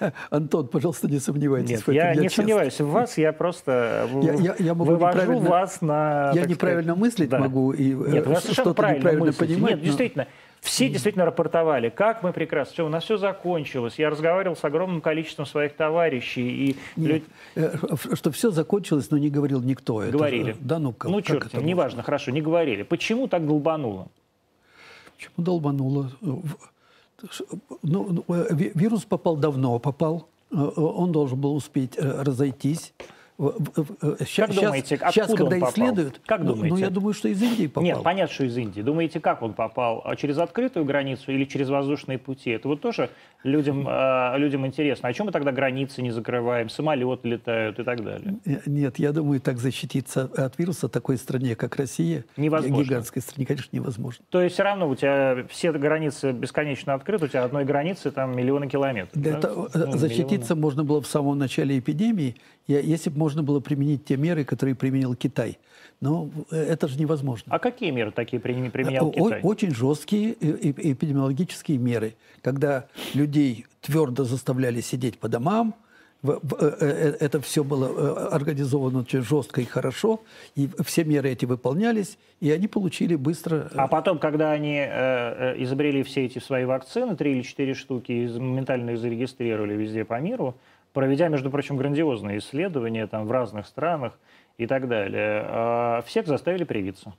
[0.30, 1.94] Антон, пожалуйста, не сомневайтесь Нет, в этом.
[1.94, 2.42] Я, я не честный.
[2.42, 6.32] сомневаюсь в вас, я просто я, я, я могу вывожу вас на...
[6.34, 7.38] Я неправильно сказать, мыслить да.
[7.38, 9.38] могу и Нет, вы что-то неправильно мыслите.
[9.38, 9.70] понимать.
[9.70, 9.84] Нет, но...
[9.84, 10.26] действительно,
[10.60, 13.94] все действительно рапортовали, как мы прекрасно, все, у нас все закончилось.
[13.98, 16.70] Я разговаривал с огромным количеством своих товарищей.
[16.70, 17.22] И Нет, люд...
[17.54, 19.98] Э, что все закончилось, но не говорил никто.
[20.10, 20.52] Говорили.
[20.52, 22.82] Это, да, ну, как, ну черт, неважно, хорошо, не говорили.
[22.82, 24.08] Почему так долбануло?
[25.16, 26.10] Почему долбануло?
[27.82, 30.28] Ну, э, вирус попал давно, попал.
[30.50, 32.94] Он должен был успеть разойтись.
[33.38, 35.70] Сейчас, как думаете, откуда сейчас, когда он попал?
[35.70, 36.74] исследуют, как ну, думаете?
[36.74, 37.84] ну, я думаю, что из Индии попал.
[37.84, 38.80] Нет, понятно, что из Индии.
[38.80, 40.02] Думаете, как он попал?
[40.04, 42.50] А через открытую границу или через воздушные пути?
[42.50, 43.10] Это вот тоже
[43.44, 45.08] людям, э, людям интересно.
[45.08, 46.68] А чем мы тогда границы не закрываем?
[46.68, 48.38] Самолеты летают и так далее.
[48.44, 52.82] Э, нет, я думаю, так защититься от вируса такой стране, как Россия, невозможно.
[52.82, 54.24] гигантской стране, конечно, невозможно.
[54.30, 58.36] То есть все равно у тебя все границы бесконечно открыты, у тебя одной границы там
[58.36, 59.12] миллионы километров.
[59.14, 59.38] Для да?
[59.38, 60.60] этого, ну, защититься миллионы.
[60.60, 62.34] можно было в самом начале эпидемии,
[62.68, 65.58] если бы можно было применить те меры, которые применил Китай.
[66.00, 67.52] Но э, это же невозможно.
[67.52, 69.40] А какие меры такие применял Китай?
[69.42, 75.74] Очень жесткие эпидемиологические меры, когда людей твердо заставляли сидеть по домам,
[76.22, 80.20] э, э, это все было организовано очень жестко и хорошо,
[80.54, 83.68] и все меры эти выполнялись, и они получили быстро...
[83.74, 88.90] А потом, когда они изобрели все эти свои вакцины, три или четыре штуки, и моментально
[88.90, 90.54] их зарегистрировали везде по миру,
[90.92, 94.18] проведя, между прочим, грандиозные исследования там, в разных странах
[94.56, 97.14] и так далее, а, всех заставили привиться.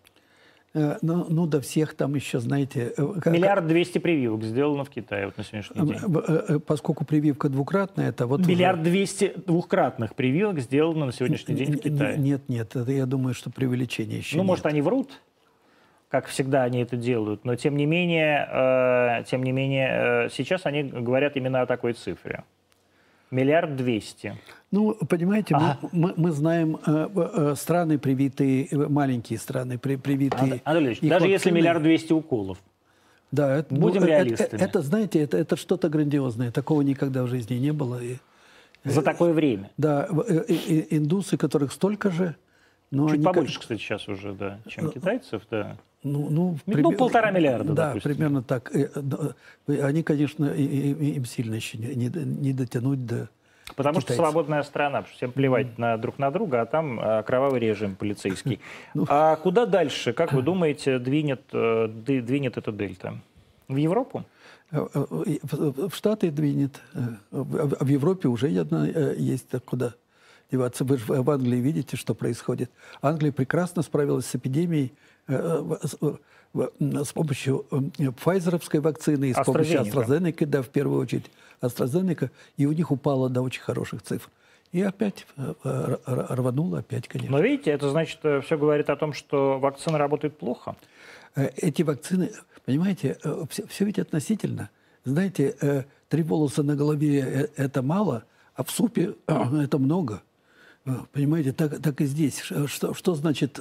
[0.75, 2.93] Э, ну, ну, до всех там еще, знаете...
[2.95, 5.97] Э, Миллиард двести прививок сделано в Китае вот на сегодняшний день.
[6.27, 8.45] Э, поскольку прививка двукратная, это вот...
[8.45, 12.17] Миллиард двести двухкратных прививок сделано на сегодняшний день в Китае.
[12.17, 14.47] Нет, нет, это я думаю, что преувеличение еще Ну, нет.
[14.47, 15.19] может, они врут?
[16.09, 20.65] как всегда они это делают, но тем не менее, э, тем не менее э, сейчас
[20.65, 22.43] они говорят именно о такой цифре.
[23.31, 24.35] Миллиард двести.
[24.71, 25.77] Ну, понимаете, ага.
[25.81, 30.61] мы, мы, мы знаем э, э, страны привитые, э, маленькие страны при, привитые.
[30.63, 32.57] Андрей Ильич, даже если миллиард двести уколов,
[33.31, 34.47] да, это, будем ну, реалистами.
[34.47, 36.51] Это, это, знаете, это, это что-то грандиозное.
[36.51, 38.01] Такого никогда в жизни не было.
[38.01, 38.17] И,
[38.83, 39.69] За такое время.
[39.77, 40.07] Да,
[40.47, 42.35] и, и, индусы, которых столько же.
[42.89, 43.61] Но Чуть побольше, как...
[43.61, 45.77] кстати, сейчас уже, да, чем китайцев, да.
[46.01, 46.97] Ну, ну, ну пример...
[46.97, 48.11] полтора миллиарда, Да, допустим.
[48.11, 48.71] примерно так.
[49.67, 53.29] Они, конечно, им сильно еще не, не дотянуть до
[53.75, 54.15] Потому китайцев.
[54.15, 55.73] что свободная страна, потому что всем плевать mm.
[55.77, 58.59] на друг на друга, а там а, кровавый режим полицейский.
[58.93, 59.05] Ну.
[59.07, 63.19] А куда дальше, как вы думаете, двинет, э, двинет эта дельта?
[63.67, 64.25] В Европу?
[64.71, 66.81] Э, э, в Штаты двинет.
[67.31, 69.93] В Европе уже есть куда
[70.51, 70.83] деваться.
[70.83, 72.71] Вы же в Англии видите, что происходит.
[73.01, 74.93] Англия прекрасно справилась с эпидемией
[75.29, 77.65] с помощью
[78.17, 81.29] файзеровской вакцины и с помощью AstraZeneca, да, в первую очередь
[81.61, 84.29] AstraZeneca, и у них упало до очень хороших цифр.
[84.71, 85.25] И опять
[85.63, 87.37] рвануло, опять, конечно.
[87.37, 90.75] Но видите, это значит, все говорит о том, что вакцина работает плохо.
[91.35, 92.31] Эти вакцины,
[92.65, 93.17] понимаете,
[93.49, 94.69] все, все ведь относительно.
[95.05, 98.25] Знаете, три волоса на голове– это мало,
[98.55, 100.21] а в супе это много.
[101.11, 102.39] Понимаете, так, так и здесь.
[102.39, 103.59] Что, что значит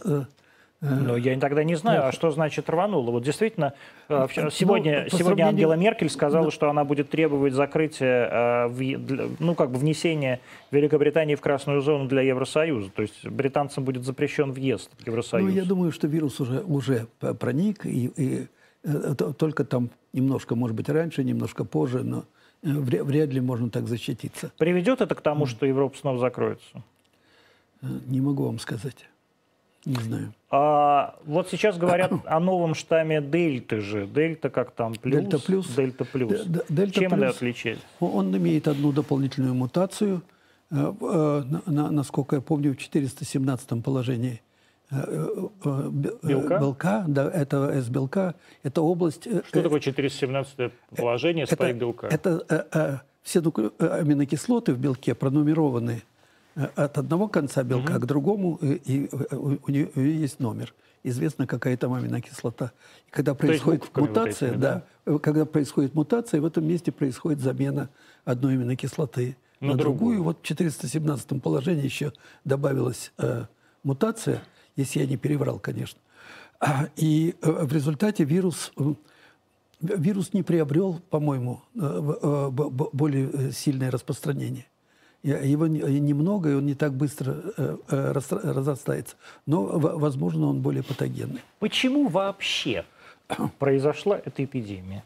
[0.80, 3.10] ну, я тогда не знаю, а что значит рвануло.
[3.10, 3.74] Вот действительно,
[4.08, 5.46] э, сегодня, ну, сегодня сравнению...
[5.48, 6.50] Ангела Меркель сказала, да.
[6.52, 12.22] что она будет требовать закрытия, э, ну, как бы внесения Великобритании в красную зону для
[12.22, 12.90] Евросоюза.
[12.90, 15.50] То есть британцам будет запрещен въезд в Евросоюз.
[15.50, 17.08] Ну, я думаю, что вирус уже, уже
[17.40, 18.46] проник, и, и
[18.84, 22.24] э, только там немножко, может быть, раньше, немножко позже, но
[22.62, 24.52] вряд ли можно так защититься.
[24.58, 26.84] Приведет это к тому, что Европа снова закроется?
[27.82, 29.08] Не могу вам сказать.
[29.84, 30.32] Не знаю.
[30.50, 34.06] А, вот сейчас говорят о новом штамме Дельты же.
[34.06, 34.94] Дельта как там?
[34.94, 35.20] Плюс?
[35.20, 35.66] Дельта плюс.
[35.68, 36.44] Дельта плюс.
[36.44, 37.22] Д Дельта Чем плюс.
[37.22, 37.84] это отличается?
[38.00, 40.22] Он имеет одну дополнительную мутацию.
[40.70, 44.42] Э, э, на, насколько я помню, в 417 положении
[44.90, 45.48] э,
[46.22, 46.58] белка?
[46.58, 49.26] белка, да, это S-белка, это область...
[49.46, 52.08] Что такое 417 положение спайк белка?
[52.08, 56.02] Это, это все аминокислоты в белке пронумерованы
[56.74, 58.00] от одного конца белка угу.
[58.00, 60.74] к другому, и, и у нее есть номер.
[61.04, 62.72] Известно, какая там аминокислота.
[63.06, 67.40] И когда происходит мутация, вот этими, да, да, когда происходит мутация, в этом месте происходит
[67.40, 67.88] замена
[68.24, 70.16] одной аминокислоты на, на другую.
[70.16, 70.22] другую.
[70.24, 72.12] Вот в 417 положении еще
[72.44, 73.44] добавилась э,
[73.84, 74.42] мутация,
[74.76, 76.00] если я не переврал, конечно.
[76.60, 78.94] А, и э, в результате вирус, э,
[79.80, 84.66] вирус не приобрел, по-моему, э, э, более сильное распространение.
[85.22, 89.16] Его немного, и он не так быстро э, э, разрастается.
[89.46, 91.40] Но, возможно, он более патогенный.
[91.58, 92.84] Почему вообще
[93.58, 95.04] произошла эта эпидемия?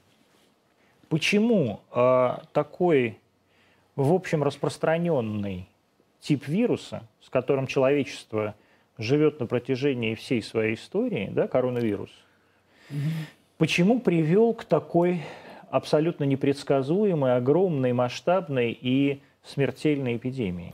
[1.08, 3.18] Почему э, такой,
[3.96, 5.66] в общем, распространенный
[6.20, 8.54] тип вируса, с которым человечество
[8.98, 12.10] живет на протяжении всей своей истории, да, коронавирус,
[12.90, 12.96] mm-hmm.
[13.58, 15.22] почему привел к такой
[15.70, 20.72] абсолютно непредсказуемой, огромной, масштабной и смертельной эпидемии?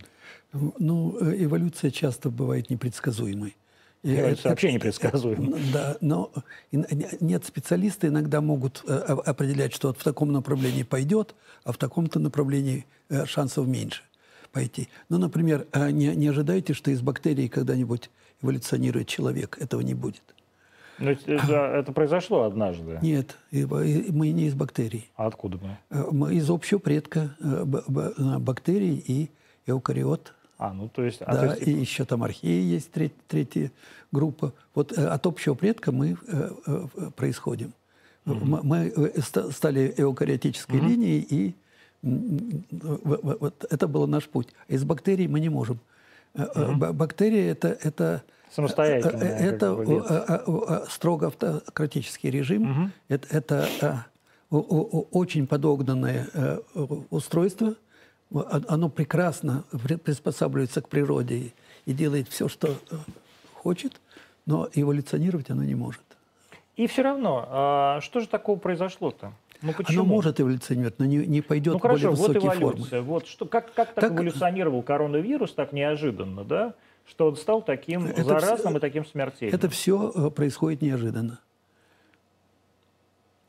[0.52, 3.56] Ну, э, эволюция часто бывает непредсказуемой.
[4.02, 5.58] И Это вообще непредсказуемо.
[5.72, 6.32] Да, но
[6.70, 12.20] нет, специалисты иногда могут э, определять, что вот в таком направлении пойдет, а в таком-то
[12.20, 14.02] направлении э, шансов меньше
[14.52, 14.88] пойти.
[15.08, 18.08] Ну, например, не, не ожидайте, что из бактерий когда-нибудь
[18.40, 19.58] эволюционирует человек.
[19.60, 20.22] Этого не будет.
[20.98, 22.98] Но это, это произошло однажды.
[23.02, 25.08] Нет, мы не из бактерий.
[25.16, 25.78] А откуда мы?
[25.90, 27.64] Э, Мы из общего предка э,
[28.38, 29.30] бактерий и
[29.66, 30.34] эукариот.
[30.58, 31.22] А, ну то есть...
[31.22, 33.70] а, да, то есть- и еще там археи есть, треть- третья
[34.10, 34.52] группа.
[34.74, 36.16] Вот э, от общего предка мы
[37.16, 37.72] происходим.
[38.24, 41.54] Мы, мы, ста- стали эукариотической линией, и
[42.02, 44.48] вот это был наш путь.
[44.68, 45.78] Из бактерий мы не можем.
[46.34, 50.04] Ба- Бактерии это, это Самостоятельная, э, э, как это бы,
[50.68, 52.92] э, строго автократический режим.
[53.08, 54.04] Это,
[54.50, 56.28] очень подогнанное
[57.10, 57.74] устройство.
[58.68, 61.52] Оно прекрасно при- приспосабливается к природе
[61.86, 62.74] и- делает все, что
[63.54, 64.00] хочет,
[64.46, 66.00] но эволюционировать оно не может.
[66.76, 69.32] И все равно, а что же такого произошло-то?
[69.62, 70.02] Ну почему?
[70.02, 72.70] Оно может эволюционировать, но не, не пойдет Ну в более хорошо, вот высокие формы.
[72.72, 73.02] эволюция.
[73.02, 76.74] Вот что, как, как так, Так- эволюционировал коронавирус так неожиданно, да?
[77.08, 79.54] Что он стал таким Это заразным всё- и таким смертельным.
[79.58, 81.38] Это все происходит неожиданно.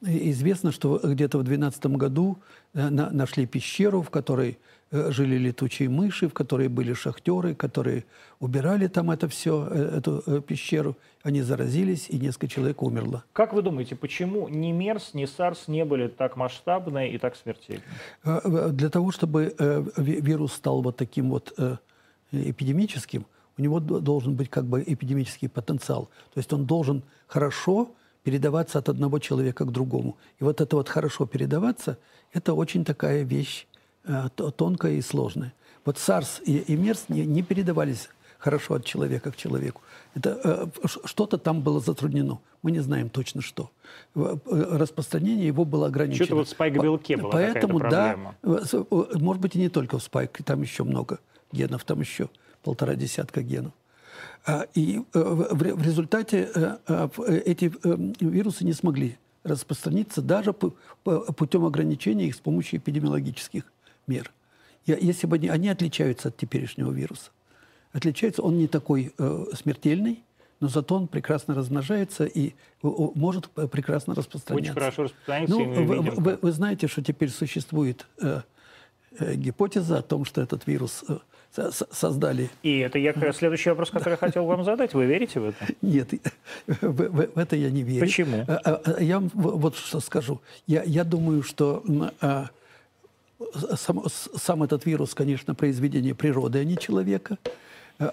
[0.01, 2.37] Известно, что где-то в 2012 году
[2.73, 4.57] э, на- нашли пещеру, в которой
[4.91, 8.05] э, жили летучие мыши, в которой были шахтеры, которые
[8.39, 10.95] убирали там это все, эту э, пещеру.
[11.21, 13.25] Они заразились, и несколько человек умерло.
[13.33, 17.83] Как вы думаете, почему ни МЕРС, ни САРС не были так масштабны и так смертельны?
[18.23, 21.75] Э, э, Для того, чтобы э, ви- вирус стал вот таким вот э,
[22.31, 23.25] эпидемическим,
[23.59, 26.09] у него должен быть как бы эпидемический потенциал.
[26.33, 27.91] То есть он должен хорошо
[28.23, 30.15] передаваться от одного человека к другому.
[30.39, 31.97] И вот это вот хорошо передаваться,
[32.31, 33.67] это очень такая вещь
[34.05, 35.53] э, то- тонкая и сложная.
[35.83, 39.81] Вот SARS и, и MERS не, не передавались хорошо от человека к человеку.
[40.15, 42.39] Это э, что-то там было затруднено.
[42.61, 43.71] Мы не знаем точно что.
[44.15, 46.25] Э, Распространение его было ограничено.
[46.25, 50.37] Что-то вот в спайк-белке По- была Поэтому, да, может быть, и не только в спайк,
[50.45, 51.19] там еще много
[51.51, 52.29] генов, там еще
[52.63, 53.73] полтора десятка генов.
[54.45, 56.77] А, И э, в в ре- в результате э,
[57.15, 57.71] в- э, эти
[58.23, 63.63] вирусы не смогли распространиться даже путем ограничения их с помощью эпидемиологических
[64.07, 64.31] мер.
[64.85, 67.31] Если бы они, они отличаются от теперешнего вируса.
[67.93, 69.13] Отличается, он не такой
[69.53, 70.23] смертельный,
[70.59, 74.71] но зато он прекрасно размножается и может прекрасно распространяться.
[74.71, 78.41] Очень хорошо распространяется, Ну, вы, видим, вы- вы знаете, что теперь существует э,
[79.19, 81.03] э, гипотеза о том, что этот вирус
[81.55, 82.49] со- со- создали.
[82.63, 84.93] И это я, следующий вопрос, который я хотел вам задать.
[84.93, 85.65] Вы верите в это?
[85.81, 86.09] Нет,
[86.67, 87.99] в, в- в это я не верю.
[88.01, 88.45] Почему?
[88.47, 90.41] А, а, а, Я вам вот что скажу.
[90.67, 91.83] Я, я думаю, что
[93.75, 97.37] сам, сам этот вирус, конечно, произведение природы, а не человека.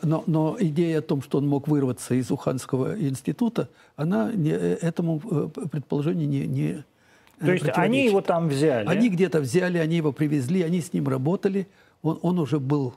[0.02, 4.78] Но, но идея о том, что он мог вырваться из Уханского института, она не- э,
[4.82, 6.84] этому э, предположению не, не
[7.40, 8.88] э, То есть они его там взяли.
[8.88, 11.68] Они где-то взяли, они его привезли, они с ним работали.
[12.02, 12.94] Он, он уже был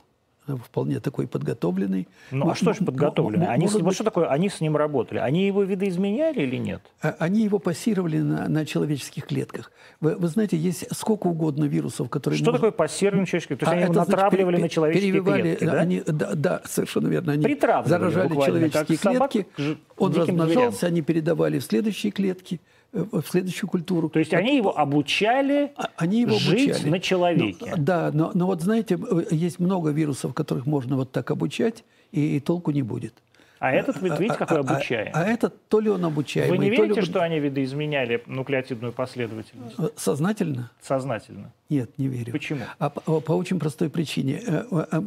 [0.64, 2.08] вполне такой подготовленный.
[2.30, 4.26] Ну а что же м- Они, с- может вот что такое?
[4.28, 5.18] Они с ним работали.
[5.18, 6.82] Они его видоизменяли или нет?
[7.02, 9.70] а- Они его пассировали на, на человеческих клетках.
[10.00, 12.38] Вы, вы знаете, есть сколько угодно вирусов, которые...
[12.38, 13.58] Что можно- такое пассирование человеческих?
[13.58, 15.72] То есть А они это значит, натравливали пере- на человеческие перевивали, клетки, да?
[15.80, 17.32] Они, да, да, совершенно верно.
[17.32, 17.42] Они
[17.86, 20.92] заражали человеческие собак клетки, он размножался, зверям.
[20.92, 24.08] они передавали в следующие клетки, э, в следующую культуру.
[24.08, 26.90] То есть они его обучали А- Они его жить обучали.
[26.90, 27.74] на человеке.
[27.76, 31.84] Ну, да, но, но вот знаете, э, есть много вирусов, которых можно вот так обучать,
[32.12, 33.14] и, и толку не будет.
[33.60, 35.12] А этот, вы видите, какой а, а- обучаемый.
[35.12, 38.92] А, этот то ли он обучаемый, Вы не ли верите, он- что они видоизменяли нуклеотидную
[38.94, 39.74] последовательность?
[39.78, 40.70] Э, Сознательно?
[40.80, 41.52] Сознательно.
[41.68, 42.32] Нет, не верю.
[42.32, 42.62] Почему?
[42.78, 44.40] А по, по очень простой причине.
[44.46, 45.00] Э, э,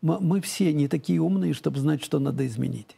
[0.00, 2.96] Мы все не такие умные, чтобы знать, что надо изменить.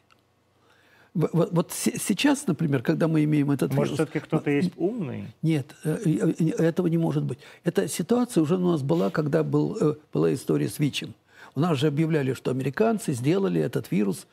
[1.15, 4.09] Вот, вот се- сейчас, например, когда мы имеем этот Может, вирус...
[4.09, 5.25] все-таки кто-то есть умный?
[5.43, 7.39] Нет, э, э, э, этого не может быть.
[7.65, 11.15] Эта ситуация уже у нас была, когда был, была история с ВИЧем.
[11.55, 14.27] У нас же объявляли, что американцы сделали этот вирус.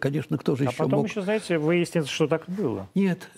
[0.00, 1.08] Конечно, кто же А еще потом мог...
[1.08, 2.88] еще, знаете, выяснится, что так было.
[2.94, 3.30] Нет,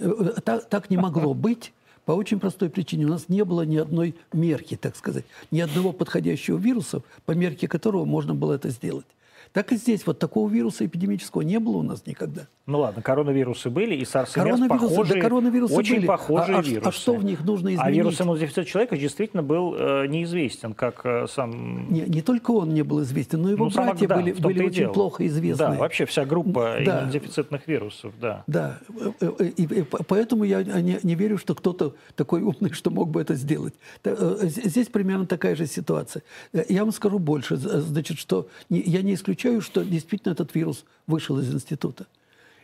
[0.45, 1.73] так, так не могло быть.
[2.05, 3.05] По очень простой причине.
[3.05, 7.69] У нас не было ни одной мерки, так сказать, ни одного подходящего вируса, по мерке
[7.69, 9.05] которого можно было это сделать.
[9.53, 10.07] Так и здесь.
[10.07, 12.47] Вот такого вируса эпидемического не было у нас никогда.
[12.67, 16.07] Ну ладно, коронавирусы были, и SARS и MERS Коронавирусы, похожие, да, коронавирусы очень были.
[16.07, 16.87] похожие а, а, вирусы.
[16.89, 17.81] а что в них нужно изменить?
[17.83, 21.91] А вирус иммунодефицита человека действительно был э, неизвестен, как э, сам...
[21.91, 24.49] Не, не только он не был известен, но его ну, сам братья были, в том-то
[24.49, 24.93] были и очень дело.
[24.93, 25.57] плохо известны.
[25.67, 26.99] Да, вообще вся группа Да.
[26.99, 28.45] иммунодефицитных вирусов, да.
[28.47, 32.73] Да, э, э, и, и по- поэтому я не, не верю, что кто-то такой умный,
[32.73, 33.73] что мог бы это сделать.
[34.05, 36.23] Э, Здесь примерно такая же ситуация.
[36.69, 41.53] Я вам скажу больше, значит, что я не исключаю, что действительно этот вирус вышел из
[41.53, 42.07] института.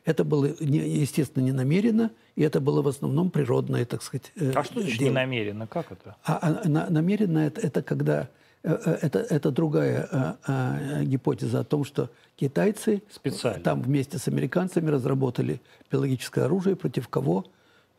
[0.05, 4.62] Это было, естественно, не намеренно, и это было в основном природное, так сказать, э, А
[4.62, 5.09] что значит дело.
[5.09, 5.66] не намеренно?
[5.66, 6.16] Как это?
[6.25, 8.29] А, а на- намеренно это, это когда
[8.62, 13.62] э, э, это, это другая э, э, гипотеза о том, что китайцы Специально.
[13.62, 17.47] там вместе с американцами разработали биологическое оружие, против кого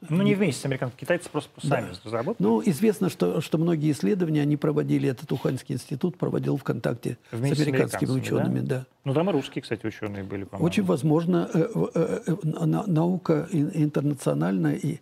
[0.08, 1.00] Ну, не вместе с американцами.
[1.00, 2.46] Китайцы просто сами разработали.
[2.48, 7.60] Ну, известно, что, что многие исследования они проводили, этот Уханьский институт проводил ВКонтакте Вместе с
[7.60, 8.76] с американскими американцами, учеными, да?
[8.80, 8.86] да.
[9.04, 10.66] Ну, там и русские, кстати, ученые были, по-моему.
[10.66, 15.00] Очень возможно, э, э, э, на- наука ин- интернациональная и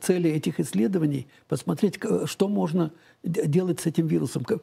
[0.00, 2.90] цели этих исследований посмотреть, что можно
[3.22, 4.62] делать с этим вирусом, как-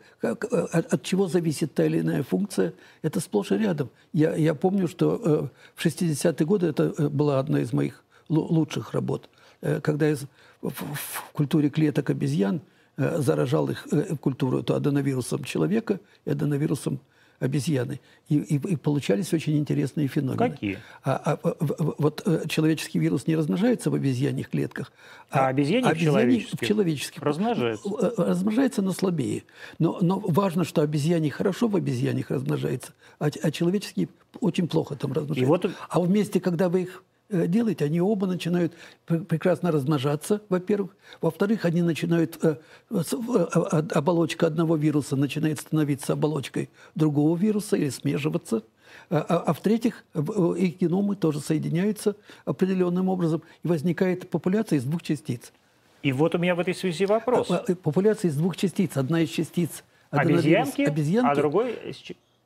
[0.53, 3.89] от, чего зависит та или иная функция, это сплошь и рядом.
[4.13, 9.29] Я, я помню, что в 60-е годы это была одна из моих лу- лучших работ,
[9.81, 10.27] когда я с-
[10.61, 12.61] в, в- культуре клеток обезьян
[12.97, 16.99] э, заражал их э, культуру то аденовирусом человека и аденовирусом
[17.39, 17.99] обезьяны.
[18.29, 20.37] И, и- и получались очень интересные феномены.
[20.51, 20.77] Какие?
[21.03, 21.53] А, а,
[21.97, 24.93] вот э, человеческий вирус не размножается в обезьяньих клетках,
[25.29, 27.21] А обезьяний в обезьяний человеческих в человеческих.
[27.21, 27.89] размножается?
[28.01, 29.43] Э, э, Размножается, но слабее.
[29.79, 34.07] Но, но важно, что обезьяний хорошо в обезьяньих размножается, а, а человеческие
[34.39, 35.67] очень плохо там размножаются.
[35.67, 37.03] вот- А вместе, когда вы их
[37.33, 38.73] э, делаете, они оба начинают
[39.05, 40.95] пр- прекрасно размножаться, во-первых.
[41.21, 42.55] Во-вторых, они начинают, э,
[42.91, 48.63] э, оболочка одного вируса начинает становиться оболочкой другого вируса или смеживаться.
[49.09, 52.15] А, а- а в-третьих, их геномы тоже соединяются
[52.45, 55.51] определенным образом, и возникает популяция из двух частиц.
[56.03, 57.47] И вот у меня в этой связи вопрос.
[57.81, 58.95] Популяция из двух частиц.
[58.97, 61.75] Одна из частиц Обезьянки, обезьянки, а другой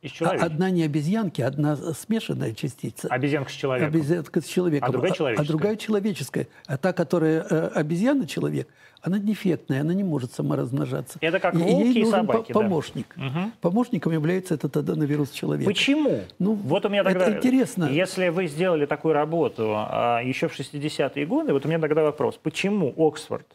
[0.01, 0.45] из, а человека.
[0.45, 3.07] одна не обезьянки, одна смешанная частица.
[3.07, 3.93] Обезьянка с человеком.
[3.95, 4.89] Обезьянка с человеком.
[4.89, 5.47] А другая А, человеческая.
[5.47, 6.47] другая человеческая.
[6.67, 8.67] А та, которая э, обезьяна-человек,
[9.01, 11.17] она дефектная, она не может саморазмножаться.
[11.21, 12.65] Это как И- волки ей и нужен собаки, по- да.
[12.65, 13.15] помощник.
[13.61, 15.69] Помощником является этот аденовирус человека.
[15.69, 16.21] Почему?
[16.39, 17.37] Ну, вот у меня это тогда...
[17.37, 17.85] интересно.
[17.85, 22.37] Если вы сделали такую работу а, еще в 60-е годы, вот у меня тогда вопрос.
[22.41, 23.47] Почему Оксфорд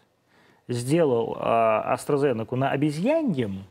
[0.69, 3.65] сделал а, AstraZeneca на обезьяньем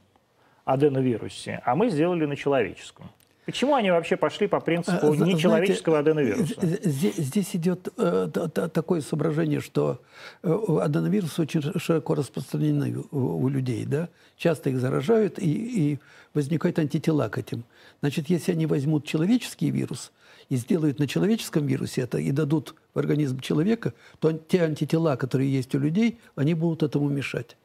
[0.74, 3.10] аденовирусе, а мы сделали на человеческом?
[3.46, 6.54] Почему они вообще пошли по принципу зна- нечеловеческого знаете, аденовируса?
[6.84, 10.00] Здесь, здесь идет э, та- та- такое соображение, что
[10.44, 13.86] э, аденовирусы очень широко распространены у, у людей.
[13.86, 14.10] Да?
[14.38, 16.00] Часто их заражают, и, и
[16.36, 17.64] возникают антитела к этим.
[18.02, 20.12] Значит, если они возьмут человеческий вирус
[20.50, 25.52] и сделают на человеческом вирусе это, и дадут в организм человека, то те антитела, которые
[25.52, 27.58] есть у людей, они будут этому мешать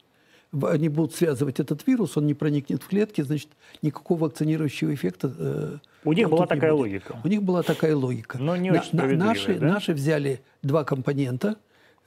[0.63, 3.49] они будут связывать этот вирус, он не проникнет в клетки, значит,
[3.81, 5.33] никакого вакцинирующего эффекта.
[5.37, 6.79] э, У них была такая будет.
[6.79, 7.19] логика.
[7.23, 8.37] У них была такая логика.
[8.39, 9.67] Но не очень справедливая, наши, да?
[9.67, 11.55] наши взяли два компонента.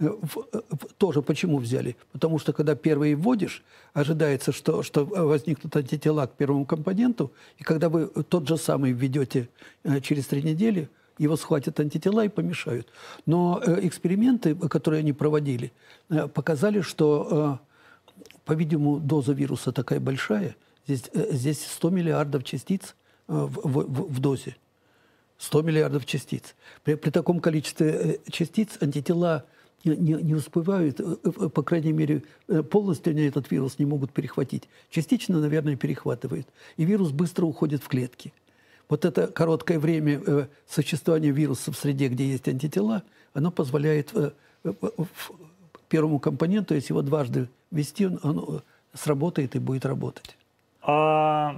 [0.03, 1.95] э, в- э, в- тоже почему взяли?
[2.12, 3.62] Потому что когда первый вводишь,
[3.93, 9.51] ожидается, что, что возникнут антитела к первому компоненту, и когда вы тот же самый введете
[9.84, 10.88] э, через три недели,
[11.18, 12.88] его схватят антитела и помешают.
[13.26, 15.70] Но э, эксперименты, которые они проводили,
[16.32, 17.59] показали, что
[18.51, 20.57] по-видимому, доза вируса такая большая.
[20.84, 22.96] Здесь, э, здесь 100 миллиардов частиц
[23.28, 24.57] э, в, в- в- дозе.
[25.38, 26.57] 100 миллиардов частиц.
[26.82, 29.44] При, при таком количестве э, частиц антитела
[29.84, 31.01] не, не- успевают,
[31.55, 32.24] по крайней мере,
[32.72, 34.64] полностью они этот вирус не могут перехватить.
[34.90, 36.48] Частично, наверное, перехватывают.
[36.76, 38.32] И вирус быстро уходит в клетки.
[38.88, 44.12] Вот это короткое время существования вируса в среде, где есть антитела, оно позволяет
[45.88, 48.60] первому компоненту, если его дважды ввести, он, он, э,
[48.98, 50.36] сработает и будет работать.
[50.82, 51.56] А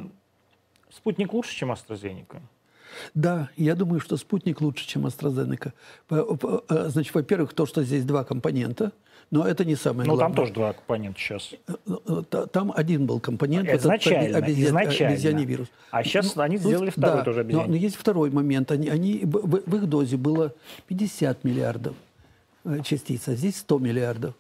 [0.91, 2.41] спутник лучше, чем AstraZeneca?
[3.15, 5.73] Да, я думаю, что спутник лучше, чем AstraZeneca.
[6.11, 8.93] Э, Значит, во-первых, то, что здесь два компонента,
[9.31, 10.37] но это не самое Ну, там главное.
[10.37, 11.55] тоже два компонента сейчас.
[11.87, 15.13] Э, та- Там один был компонент, вот этот Изначально, обезья- изначально.
[15.15, 15.69] обезьяний вирус.
[15.91, 17.69] А сейчас они сделали второй да, тоже но, обезьяний.
[17.71, 18.71] но есть второй момент.
[18.71, 19.31] Они, они, в,
[19.71, 20.53] в- их дозе было
[20.87, 21.95] 50 миллиардов
[22.85, 24.35] частиц, а здесь 100 миллиардов.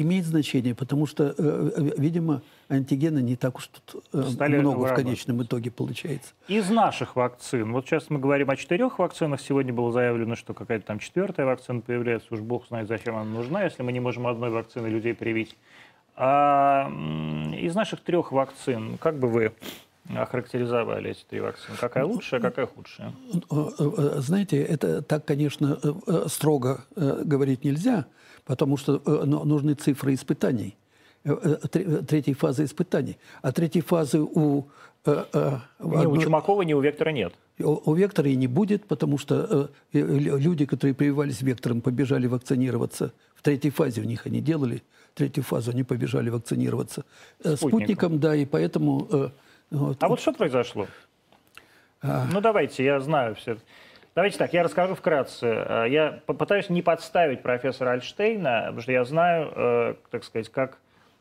[0.00, 4.86] Имеет значение, потому что, э, э, видимо, антигена не так уж тут э, Стали много
[4.86, 6.34] в конечном итоге получается.
[6.46, 10.86] Из наших вакцин, вот сейчас мы говорим о четырех вакцинах, сегодня было заявлено, что какая-то
[10.86, 14.50] там четвертая вакцина появляется, уж бог знает, зачем она нужна, если мы не можем одной
[14.50, 15.56] вакцины людей привить.
[16.14, 16.88] А,
[17.56, 19.52] из наших трех вакцин, как бы вы
[20.16, 21.76] охарактеризовали эти три вакцины?
[21.78, 23.12] Какая лучшая, какая худшая?
[23.50, 28.06] Э, э, Знаете, это так, конечно, э, э, строго э, говорить нельзя,
[28.48, 30.74] потому что э, нужны цифры испытаний,
[31.24, 33.18] э, э, тре- третьей фазы испытаний.
[33.42, 34.64] А третьей фазы у,
[35.04, 37.32] в Ни у Чумакова, ни у Вектора нет.
[37.60, 43.12] у, вектора и не будет, потому что лю- люди, которые прививались вектором, побежали вакцинироваться.
[43.34, 44.82] В третьей фазе у них они делали,
[45.14, 47.04] третью фазу они побежали вакцинироваться.
[47.40, 47.68] Спутником.
[47.68, 49.30] Спутником, да, и поэтому...
[49.70, 50.86] вот, А вот что произошло?
[52.02, 53.56] Ну давайте, я знаю все.
[54.18, 55.46] Давайте так, я расскажу вкратце.
[55.46, 60.78] Э, я попытаюсь не подставить профессора Альштейна, потому что я знаю, э, так сказать, как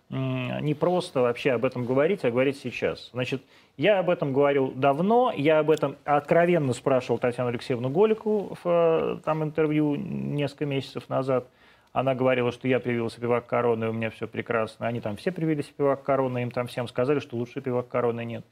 [0.09, 3.11] не просто вообще об этом говорить, а говорить сейчас.
[3.13, 3.43] Значит,
[3.75, 9.19] я об этом говорил давно, я об этом откровенно спрашивал Татьяну Алексеевну Голику в э,
[9.23, 11.45] там, интервью несколько месяцев назад.
[11.93, 14.87] Она говорила, что я привился пивак короны, у меня все прекрасно.
[14.87, 18.43] Они там все привились пивак короны, им там всем сказали, что лучше пивак короны нет.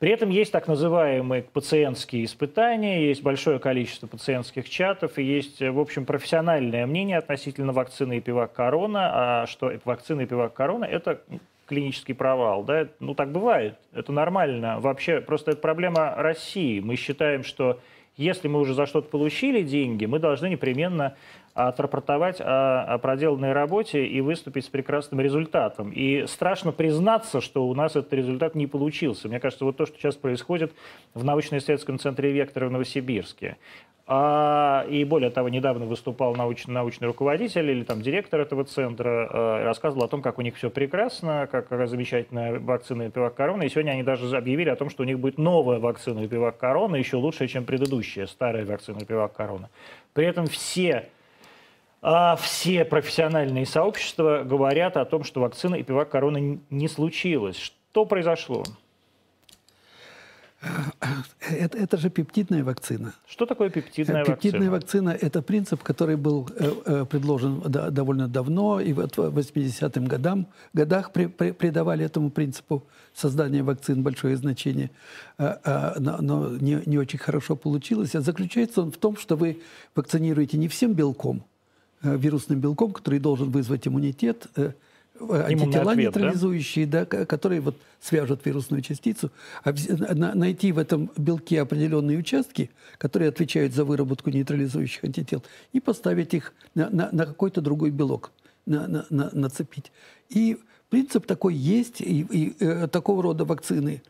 [0.00, 5.78] При этом есть так называемые пациентские испытания, есть большое количество пациентских чатов, и есть, в
[5.78, 11.20] общем, профессиональное мнение относительно вакцины и пивак корона, а что вакцина и пивак корона– это
[11.66, 12.64] клинический провал.
[12.64, 12.88] Да?
[12.98, 14.80] Ну, так бывает, это нормально.
[14.80, 16.80] Вообще, просто это проблема России.
[16.80, 17.78] Мы считаем, что
[18.16, 21.14] если мы уже за что-то получили деньги, мы должны непременно
[21.68, 25.90] отрапортовать о, о проделанной работе и выступить с прекрасным результатом.
[25.90, 29.28] И страшно признаться, что у нас этот результат не получился.
[29.28, 30.72] Мне кажется, вот то, что сейчас происходит
[31.14, 33.56] в научно-исследовательском центре «Вектора» в Новосибирске.
[34.12, 39.64] А, и более того, недавно выступал научный, научный руководитель или там директор этого центра, а,
[39.64, 43.62] рассказывал о том, как у них все прекрасно, как замечательная вакцина пивак корона.
[43.62, 46.96] И сегодня они даже объявили о том, что у них будет новая вакцина пивак корона,
[46.96, 49.70] еще лучше, чем предыдущая, старая вакцина пивак корона.
[50.12, 51.08] При этом все
[52.02, 57.56] а все профессиональные сообщества говорят о том, что вакцина и пивак короны не случилось.
[57.56, 58.64] Что произошло?
[61.48, 63.14] Это, это же пептидная вакцина.
[63.26, 64.36] Что такое пептидная, вакцина?
[64.36, 70.04] Пептидная вакцина– это принцип, который был э, э предложен довольно давно, и вот в 80-м
[70.04, 72.84] годам, годах при, при, придавали этому принципу
[73.14, 74.90] создания вакцин большое значение,
[75.38, 78.14] э, э, но, не, не очень хорошо получилось.
[78.14, 79.62] А заключается он в том, что вы
[79.94, 81.49] вакцинируете не всем белком, э,
[82.02, 84.72] вирусным белком, который должен вызвать иммунитет, э,
[85.20, 87.04] антитела ответ, нейтрализующие, да?
[87.04, 89.30] Да, которые вот свяжут вирусную частицу,
[89.62, 89.72] а
[90.34, 95.42] найти в этом белке определенные участки, которые отвечают за выработку нейтрализующих антител,
[95.72, 98.32] и поставить их на, на, на какой-то другой белок,
[98.66, 99.92] на, на, на, нацепить.
[100.28, 104.02] И принцип такой есть, и, и э, такого рода вакцины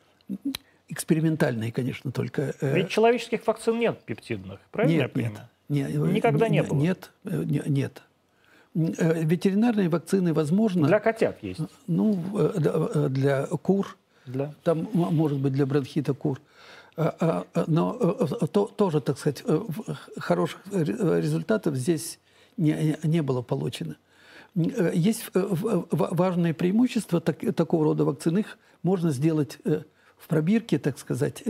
[0.88, 2.54] экспериментальные, конечно, только.
[2.60, 5.34] Э, Ведь человеческих вакцин нет пептидных, правильно нет, я понимаю?
[5.34, 6.78] Нет, Никогда не, не было?
[6.78, 8.02] Нет, э, нет.
[8.74, 10.86] Э, ветеринарные вакцины возможно.
[10.86, 11.60] Для котят есть.
[11.86, 13.96] Ну, э, э, для кур.
[14.26, 14.52] Для?
[14.62, 16.40] Там, может быть, для бронхита кур.
[16.96, 17.92] А, а, но
[18.52, 19.42] то, тоже, так сказать,
[20.18, 22.18] хороших результатов здесь
[22.56, 23.96] не, не было получено.
[24.54, 28.38] Есть важные преимущества так, такого рода вакцин.
[28.38, 31.42] Их можно сделать в пробирке, так сказать,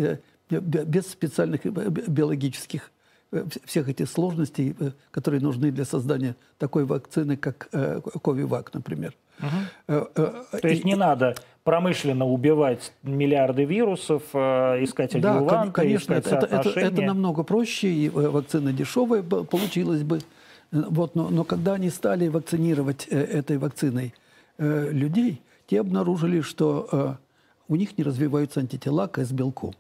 [0.50, 2.99] без специальных биологических Э,
[3.64, 7.68] всех этих сложностей, э, которые нужны для создания такой вакцины, как
[8.22, 9.14] Ковивак, например.
[9.38, 10.04] Угу.
[10.12, 16.80] То есть не надо промышленно убивать миллиарды вирусов, искать адъюванты, да, конечно, искать это, это,
[16.80, 20.20] это намного проще, и вакцина дешевая получилась бы.
[20.72, 24.12] Вот, но, но когда они стали вакцинировать этой вакциной
[24.58, 27.16] людей, те обнаружили, что
[27.68, 29.74] у них не развиваются антитела к С-белку.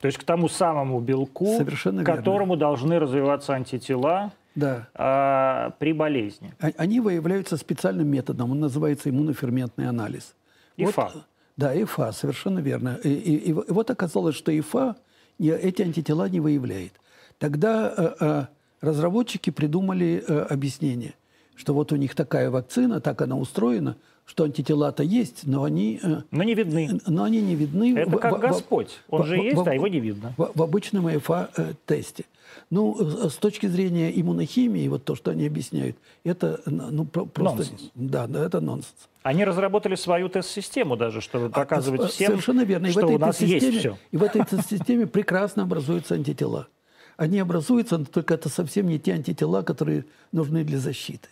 [0.00, 2.56] То есть к тому самому белку, Совершенно которому верно.
[2.56, 4.88] должны развиваться антитела да.
[4.94, 6.52] а, при болезни.
[6.60, 10.34] А, они выявляются специальным методом, он называется иммуноферментный анализ.
[10.76, 11.10] ИФА.
[11.14, 11.24] Вот,
[11.56, 12.98] да, ИФА, совершенно верно.
[13.02, 14.96] И, и, и, вот оказалось, что ИФА
[15.38, 16.92] эти антитела не выявляет.
[17.38, 18.46] Тогда э, э,
[18.80, 21.14] разработчики придумали э, объяснение,
[21.56, 23.96] что вот у них такая вакцина, так она устроена,
[24.28, 25.98] что антитела-то есть, но они...
[26.02, 27.00] Э, но не видны.
[27.06, 27.96] Но они не видны.
[27.96, 29.00] Это как в, Господь.
[29.08, 30.34] Он в, же в, есть, в, а его не видно.
[30.36, 32.26] В, в обычном ЭФА-тесте.
[32.68, 32.94] Ну,
[33.30, 37.58] с точки зрения иммунохимии, вот то, что они объясняют, это ну, просто...
[37.58, 37.90] Нонсенс.
[37.94, 39.08] Да, да, это нонсенс.
[39.22, 42.88] Они разработали свою тест-систему даже, чтобы а, показывать а, всем, Совершенно верно.
[42.88, 43.96] И что у нас есть все.
[44.10, 46.68] И в этой тест-системе прекрасно образуются антитела.
[47.16, 51.28] Они образуются, только это совсем не те антитела, которые нужны для защиты.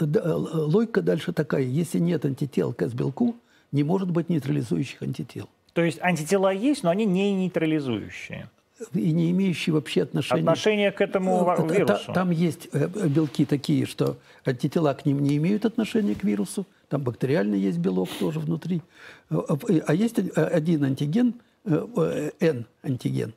[0.00, 1.62] Логика дальше такая.
[1.62, 3.36] Если нет антител к С-белку,
[3.72, 5.48] не может быть нейтрализующих антител.
[5.72, 8.48] То есть антитела есть, но они не нейтрализующие.
[8.92, 10.40] И не имеющие вообще отношения...
[10.42, 12.12] Отношения к этому э, вирусу.
[12.12, 16.66] Там есть э, белки такие, что антитела к ним не имеют отношения к вирусу.
[16.88, 18.82] Там бактериальный есть белок тоже внутри.
[19.30, 19.40] Э,
[19.86, 21.34] а есть один антиген,
[21.64, 23.32] N-антиген,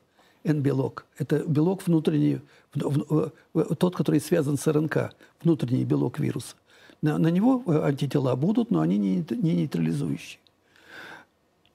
[0.48, 1.06] N-белок.
[1.18, 2.40] Это белок внутренний,
[2.72, 6.56] тот, который связан с РНК, внутренний белок вируса.
[7.02, 10.40] На, на него э, антитела будут, но они не, не нейтрализующие.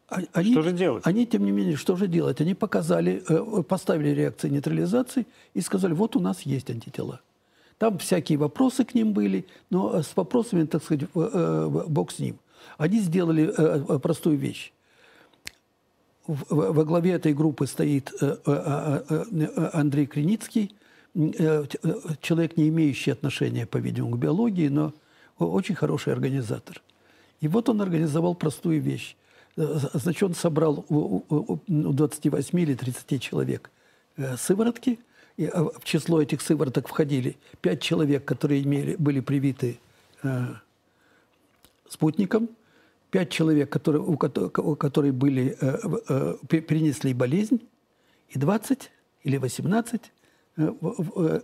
[0.10, 1.04] А, они, что же делать?
[1.06, 2.42] Они, тем не менее, что же делать?
[2.42, 7.22] Они показали, э, поставили реакции нейтрализации и сказали, вот у нас есть антитела.
[7.78, 12.38] Там всякие вопросы к ним были, но с вопросами, так сказать, бог с ним.
[12.78, 13.52] Они сделали
[14.00, 14.72] простую вещь
[16.28, 18.12] во главе этой группы стоит
[18.46, 20.76] Андрей Креницкий,
[21.14, 24.94] человек, не имеющий отношения, по-видимому, к биологии, но
[25.38, 26.82] очень хороший организатор.
[27.42, 29.16] И вот он организовал простую вещь.
[29.56, 33.70] Значит, он собрал у 28 или 30 человек
[34.38, 35.00] сыворотки–
[35.38, 39.80] и а, в число этих сывороток входили пять человек, которые имели, были привиты
[40.22, 40.46] э,
[41.90, 42.50] спутником,
[43.14, 45.78] пять человек, которые, у, у которых были, э,
[46.10, 47.60] э, перенесли болезнь,
[48.30, 48.90] и 20
[49.22, 50.02] или 18
[50.58, 50.74] э,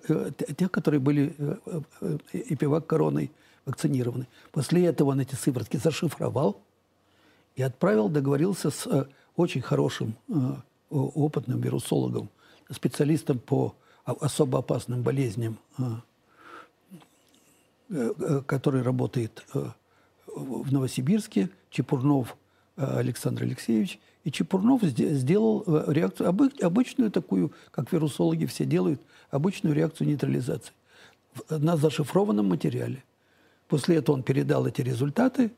[0.10, 1.58] э, тех, которые были э,
[2.02, 3.32] э, эпивак короной
[3.66, 4.26] вакцинированы.
[4.52, 6.60] После этого он эти сыворотки зашифровал
[7.56, 9.06] и отправил, договорился с э,
[9.36, 10.34] очень хорошим э,
[10.90, 12.30] опытным вирусологом
[12.72, 15.84] специалистом по особо опасным болезням, э,
[17.92, 19.68] э, который работает э,
[20.36, 22.36] в Новосибирске, Чепурнов
[22.76, 24.00] Александр Алексеевич.
[24.24, 29.02] И Чепурнов сделал реакцию, обычную такую, как вирусологи все делают,
[29.32, 30.74] обычную реакцию нейтрализации
[31.50, 33.04] на зашифрованном материале.
[33.68, 35.52] После этого он передал эти результаты,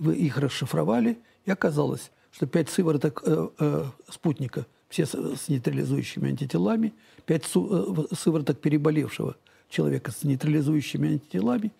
[0.00, 6.94] их расшифровали, и оказалось, что пять сывороток э, э, спутника– все с нейтрализующими антителами,
[7.26, 9.36] 5 э, сывороток переболевшего
[9.68, 11.72] человека с нейтрализующими антителами,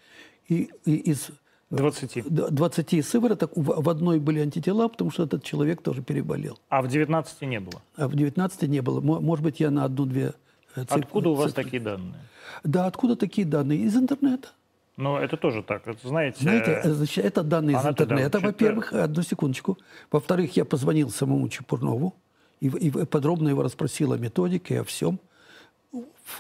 [0.49, 1.31] и, и из
[1.71, 2.29] 20.
[2.29, 6.59] 20 сывороток в одной были антитела, потому что этот человек тоже переболел.
[6.69, 7.83] А в 19 не было?
[7.97, 9.01] А в 19 не было.
[9.01, 10.35] Может быть, я на одну-две
[10.77, 11.01] э, цифры.
[11.01, 11.65] Откуда у вас цифры.
[11.65, 12.15] такие данные?
[12.63, 13.81] Да, откуда такие данные?
[13.81, 14.49] Из интернета.
[14.97, 15.87] Но это тоже так.
[15.89, 18.93] Это, знаете, знаете, э, значит, это данные из интернета, во-первых.
[18.93, 19.77] Одну секундочку.
[20.11, 22.15] Во-вторых, я позвонил самому Чепурнову
[22.61, 25.19] и, и подробно его расспросил о методике, о всем.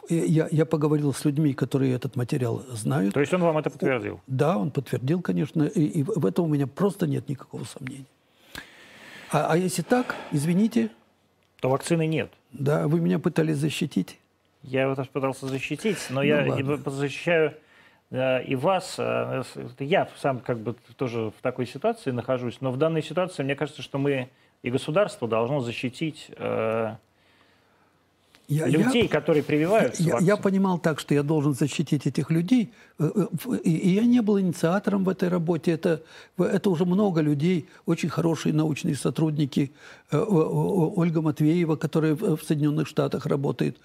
[0.09, 3.15] Я, я поговорил с людьми, которые этот материал знают.
[3.15, 4.21] То есть он вам это подтвердил?
[4.27, 8.07] Да, он подтвердил, конечно, и, и в этом у меня просто нет никакого сомнения.
[9.33, 10.91] А, а если так, извините.
[11.61, 12.31] То вакцины нет.
[12.53, 14.19] Да, вы меня пытались защитить.
[14.63, 16.91] Я его пытался защитить, но ну, я ладно.
[16.91, 17.55] защищаю
[18.11, 18.97] э, и вас.
[18.99, 19.43] Э,
[19.79, 23.83] я сам как бы тоже в такой ситуации нахожусь, но в данной ситуации мне кажется,
[23.83, 24.29] что мы
[24.63, 26.97] и государство должно защитить э,
[28.49, 30.03] я, людей, я, которые прививаются.
[30.03, 34.22] Я, я понимал так, что я должен защитить этих людей, э, э, и, я не
[34.22, 35.72] был инициатором в этой работе.
[35.72, 36.03] Это,
[36.38, 39.72] это уже много людей, очень хорошие научные сотрудники.
[40.11, 43.78] Э, Ольга Матвеева, которая в Соединенных Штатах работает,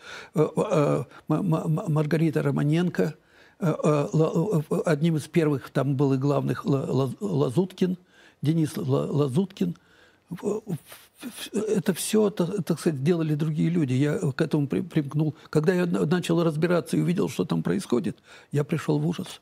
[1.28, 3.16] Маргарита Романенко,
[3.60, 7.98] одним из первых там был и главных Лазуткин,
[8.42, 9.76] Денис Лазуткин–
[11.54, 13.94] это все, так сказать, делали другие люди.
[13.94, 15.36] Я к этому примкнул.
[15.50, 18.18] Когда я начал разбираться и увидел, что там происходит,
[18.52, 19.42] я пришел в ужас.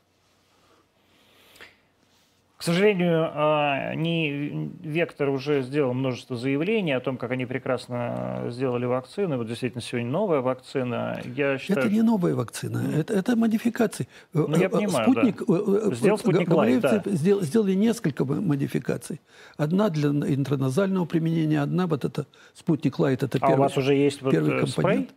[2.60, 8.84] К сожалению, а, не Вектор уже сделал множество заявлений о том, как они прекрасно сделали
[8.84, 9.38] вакцины.
[9.38, 11.22] Вот действительно сегодня новая вакцина.
[11.24, 14.08] Я считаю, это не новая вакцина, это, это модификации.
[14.34, 15.94] Ну, я понимаю, спутник, да.
[15.94, 17.02] Сделал спутник Лайт, да.
[17.06, 19.22] сделали несколько модификаций.
[19.56, 23.94] Одна для интраназального применения, одна вот это спутник Лайт, это а первый, у вас уже
[23.94, 25.08] есть первый вот э, компонент.
[25.08, 25.16] Спрей?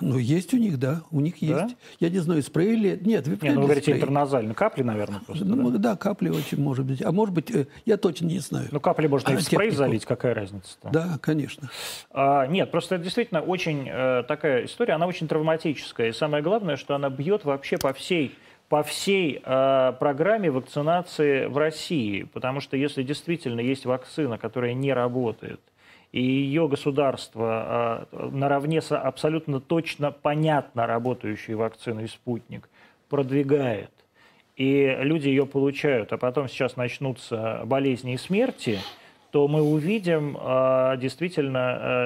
[0.00, 1.52] Ну, есть у них, да, у них есть.
[1.52, 1.68] Да?
[2.00, 3.00] Я не знаю, спрей или...
[3.02, 3.96] Нет, вы, Нет, ну, вы говорите спрей.
[3.96, 4.54] интерназально.
[4.54, 5.78] Капли, наверное, просто, ну, да?
[5.78, 7.02] да, капли очень может быть.
[7.02, 8.68] А может быть, э, я точно не знаю.
[8.70, 9.76] Ну, капли можно а, и в спрей технику.
[9.76, 10.90] залить, какая разница-то?
[10.90, 11.70] Да, конечно.
[12.10, 16.08] А, нет, просто это действительно очень э, такая история, она очень травматическая.
[16.08, 18.34] И самое главное, что она бьет вообще по всей
[18.68, 22.24] по всей э, программе вакцинации в России.
[22.24, 25.60] Потому что если действительно есть вакцина, которая не работает,
[26.12, 32.68] и ее государство а, наравне с абсолютно точно понятно работающей вакциной «Спутник»
[33.08, 33.90] продвигает,
[34.56, 38.78] и люди ее получают, а потом сейчас начнутся болезни и смерти,
[39.30, 41.60] то мы увидим а, действительно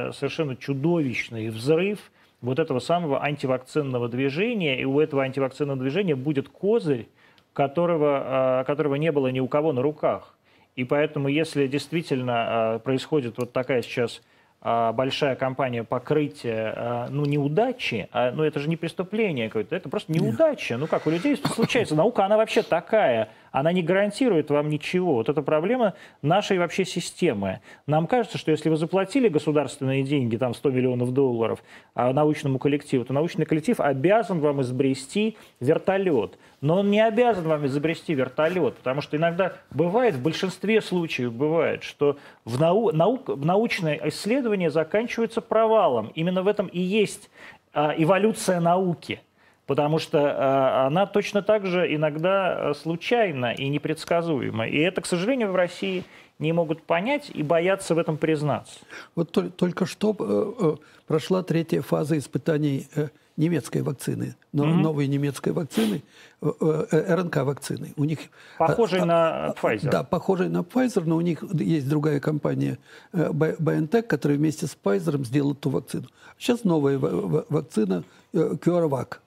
[0.08, 6.48] а, совершенно чудовищный взрыв вот этого самого антивакцинного движения, и у этого антивакцинного движения будет
[6.48, 7.06] козырь,
[7.52, 10.34] которого, которого не было ни у кого на руках.
[10.80, 14.22] И поэтому, если действительно а, происходит вот такая сейчас
[14.62, 19.90] а, большая кампания покрытия, а, ну, неудачи, а, ну, это же не преступление какое-то, это
[19.90, 20.78] просто неудача.
[20.78, 21.94] Ну, как у людей случается.
[21.94, 25.14] Наука, она вообще такая– она не гарантирует вам ничего.
[25.14, 27.60] Вот это проблема нашей вообще системы.
[27.86, 31.62] Нам кажется, что если вы заплатили государственные деньги, там 100 миллионов долларов,
[31.94, 36.38] а, научному коллективу, то научный коллектив обязан вам изобрести вертолет.
[36.60, 41.82] Но он не обязан вам изобрести вертолет, потому что иногда бывает, в большинстве случаев бывает,
[41.82, 46.12] что в, нау наук, научное исследование заканчивается провалом.
[46.14, 47.30] Именно в этом и есть
[47.72, 49.20] а, эволюция науки–
[49.70, 54.66] потому что э, она точно так же иногда случайна и непредсказуема.
[54.66, 56.02] И это, к сожалению, в России
[56.40, 58.80] не могут понять и боятся в этом признаться.
[59.14, 62.88] Вот только что прошла третья фаза испытаний
[63.36, 64.74] немецкой вакцины, но mm-hmm.
[64.74, 66.02] новой немецкой вакцины,
[66.40, 67.92] РНК-вакцины.
[67.96, 68.18] У них
[68.58, 69.88] похожей а, на а, Pfizer.
[69.88, 72.78] Да, похожей на Pfizer, но у них есть другая компания
[73.12, 76.08] BioNTech, которая вместе с Pfizer сделала ту вакцину.
[76.38, 78.02] Сейчас новая вакцина
[78.32, 79.18] CureVac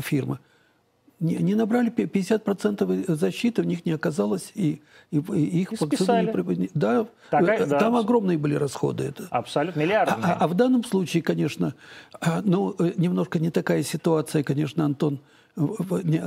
[0.00, 0.40] фирма
[1.20, 6.70] не, не набрали 50% защиты, у них не оказалось, и, и, и их вакцины не
[6.74, 9.04] да, Такая, да, там огромные были расходы.
[9.04, 9.26] Это.
[9.30, 10.24] Абсолютно, миллиардные.
[10.24, 11.74] А, а, а в данном случае, конечно,
[12.20, 15.20] а, ну, э, немножко не такая ситуация, конечно, Антон,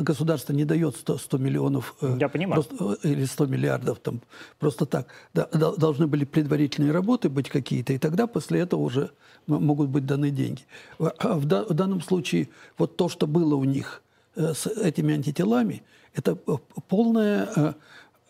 [0.03, 2.63] государство не дает 100, 100 миллионов э, Я понимаю.
[2.63, 4.21] Просто, э, или 100 миллиардов там,
[4.59, 5.07] просто так.
[5.33, 9.09] Да, должны были предварительные работы быть какие-то, и тогда после этого уже
[9.47, 10.61] могут быть даны деньги.
[10.99, 14.01] А в, в данном случае вот то, что было у них–
[14.35, 17.75] Э, с этими антителами, это полное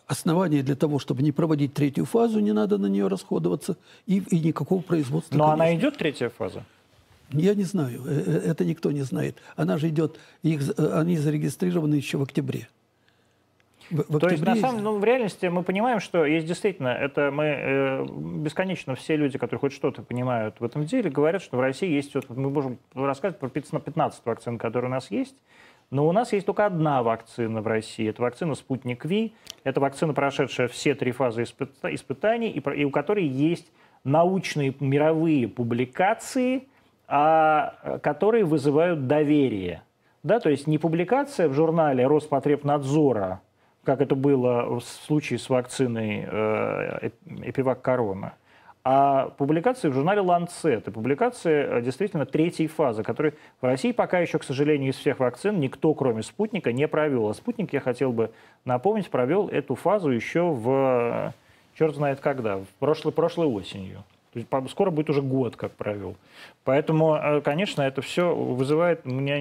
[0.07, 3.77] основание для того, чтобы не проводить третью фазу, не надо на нее расходоваться,
[4.07, 5.37] и, и никакого производства.
[5.37, 5.63] Но конечно.
[5.63, 6.65] она идет, третья фаза?
[7.31, 9.37] Я не знаю, это никто не знает.
[9.55, 12.67] Она же идет, их, они зарегистрированы еще в октябре.
[13.89, 17.29] В, в То есть, на самом, ну, в реальности мы понимаем, что есть действительно, это
[17.29, 21.59] мы э, бесконечно все люди, которые хоть что-то понимают в этом деле, говорят, что в
[21.59, 25.35] России есть, вот, мы можем рассказывать про 15 вакцин, которые у нас есть,
[25.89, 28.07] но у нас есть только одна вакцина в России.
[28.07, 29.33] Это вакцина «Спутник Ви».
[29.65, 33.69] Это вакцина, прошедшая все три фазы испытаний, и, у которой есть
[34.05, 36.69] научные мировые публикации,
[37.13, 39.81] а, которые вызывают доверие.
[40.23, 43.41] Да, то есть не публикация в журнале Роспотребнадзора,
[43.83, 47.09] как это было в случае с вакциной э,
[47.43, 48.35] Эпивак Корона,
[48.85, 54.19] а публикации в журнале Lancet, и публикации э, действительно третьей фазы, которые в России пока
[54.19, 57.27] еще, к сожалению, из всех вакцин никто, кроме спутника, не провел.
[57.27, 58.31] А спутник, я хотел бы
[58.63, 61.31] напомнить, провел эту фазу еще в э,
[61.77, 64.05] черт знает когда, в прошлой, прошлой осенью.
[64.33, 66.15] То есть скоро будет уже год, как провел.
[66.63, 69.35] Поэтому, э, конечно, это все вызывает у меня,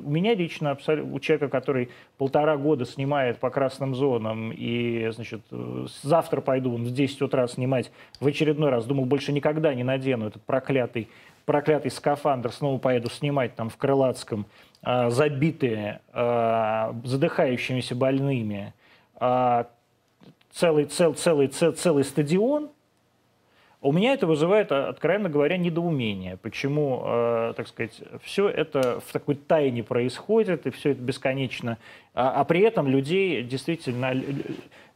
[0.00, 0.78] у меня лично,
[1.12, 6.90] у человека, который полтора года снимает по красным зонам, и, значит, э, завтра пойду в
[6.90, 11.10] 10 утра снимать в очередной раз, думал, больше никогда не надену этот проклятый,
[11.44, 14.46] проклятый скафандр, снова поеду снимать там в Крылатском,
[14.82, 18.72] а, забитые, а, задыхающимися больными,
[19.16, 19.66] а,
[20.50, 22.70] целый, цел, целый, цел, целый стадион–
[23.82, 26.36] у меня это вызывает, а, откровенно говоря, недоумение.
[26.36, 31.78] Почему, э, так сказать, все это в такой тайне происходит, и все это бесконечно.
[32.14, 34.12] А, а при этом людей действительно,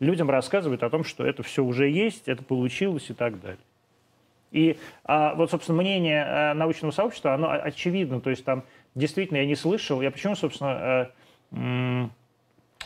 [0.00, 3.58] людям рассказывают о том, что это все уже есть, это получилось и так далее.
[4.52, 8.20] И а, вот, собственно, мнение э, научного сообщества, оно очевидно.
[8.20, 8.64] То есть там
[8.94, 10.02] действительно я не слышал.
[10.02, 11.10] Я почему, собственно,
[11.50, 12.08] э,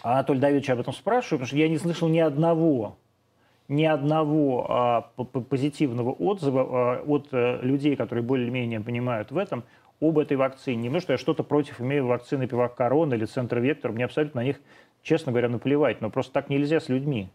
[0.02, 2.96] Анатолий Давидович об этом спрашиваю, потому что я не слышал ни одного
[3.68, 9.64] ни одного а, позитивного отзыва а, от а, людей, которые более-менее понимают в этом,
[10.00, 10.76] об этой вакцине.
[10.76, 14.40] Не потому, что я что-то против имею вакцины Пивак Корона или Центр Вектор, мне абсолютно
[14.40, 14.60] на них,
[15.02, 16.00] честно говоря, наплевать.
[16.00, 17.28] Но просто так нельзя с людьми.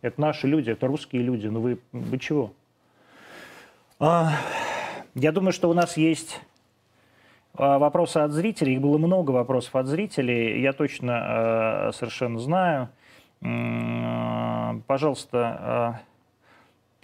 [0.00, 1.48] Это наши люди, это русские люди.
[1.48, 2.52] Ну вы, вы чего?
[3.98, 4.32] А,
[5.14, 6.40] я думаю, что у нас есть
[7.54, 8.74] а, вопросы от зрителей.
[8.74, 10.62] Их было много вопросов от зрителей.
[10.62, 12.88] Я точно э, совершенно знаю
[14.86, 16.00] пожалуйста, а,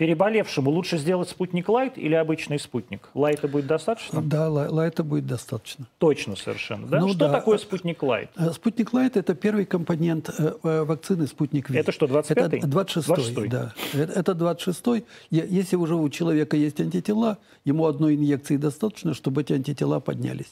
[0.01, 3.11] переболевшему лучше сделать спутник Лайт или обычный спутник?
[3.12, 4.22] Лайта будет достаточно?
[4.22, 5.86] Да, Лайта будет достаточно.
[5.99, 7.01] Точно совершенно, да?
[7.01, 7.32] Ну, что да.
[7.32, 8.30] такое спутник Лайт?
[8.36, 11.78] Э, спутник Лайт– это первый компонент э, э, вакцины Спутник V.
[11.78, 12.59] Это что, 25-й?
[12.59, 13.74] Это 26-й, 26 да.
[13.93, 15.05] Это 26-й.
[15.30, 17.36] Если уже у человека есть антитела,
[17.66, 20.51] ему одной инъекции достаточно, чтобы эти антитела поднялись.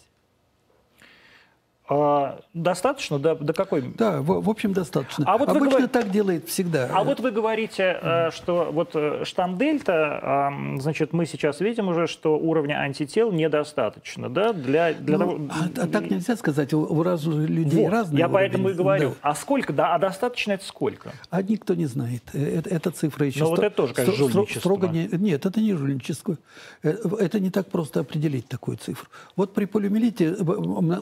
[1.91, 3.19] А, достаточно?
[3.19, 3.81] До, до какой?
[3.97, 5.25] Да, в, в общем, достаточно.
[5.27, 5.89] А вот Обычно говор...
[5.89, 6.91] так делает всегда.
[6.93, 8.31] А вот вы говорите, mm.
[8.33, 14.53] что вот э, штамм Дельта, значит, мы сейчас видим уже, что уровня антител недостаточно, да,
[14.53, 15.49] для, для ну, того...
[15.51, 18.35] А, а так нельзя сказать, у, у разных людей вот, разные Я уровни.
[18.35, 19.11] поэтому и говорю.
[19.11, 19.31] Да.
[19.31, 21.13] А сколько, да, а достаточно это сколько?
[21.31, 22.23] А никто не знает.
[22.35, 23.41] Э, это, цифра еще...
[23.41, 24.61] Но сто, вот это тоже, сто, жульничество.
[24.61, 26.37] Строго не, нет, это не жульничество.
[26.83, 29.09] Это не так просто определить такую цифру.
[29.37, 30.37] Вот при полиомиелите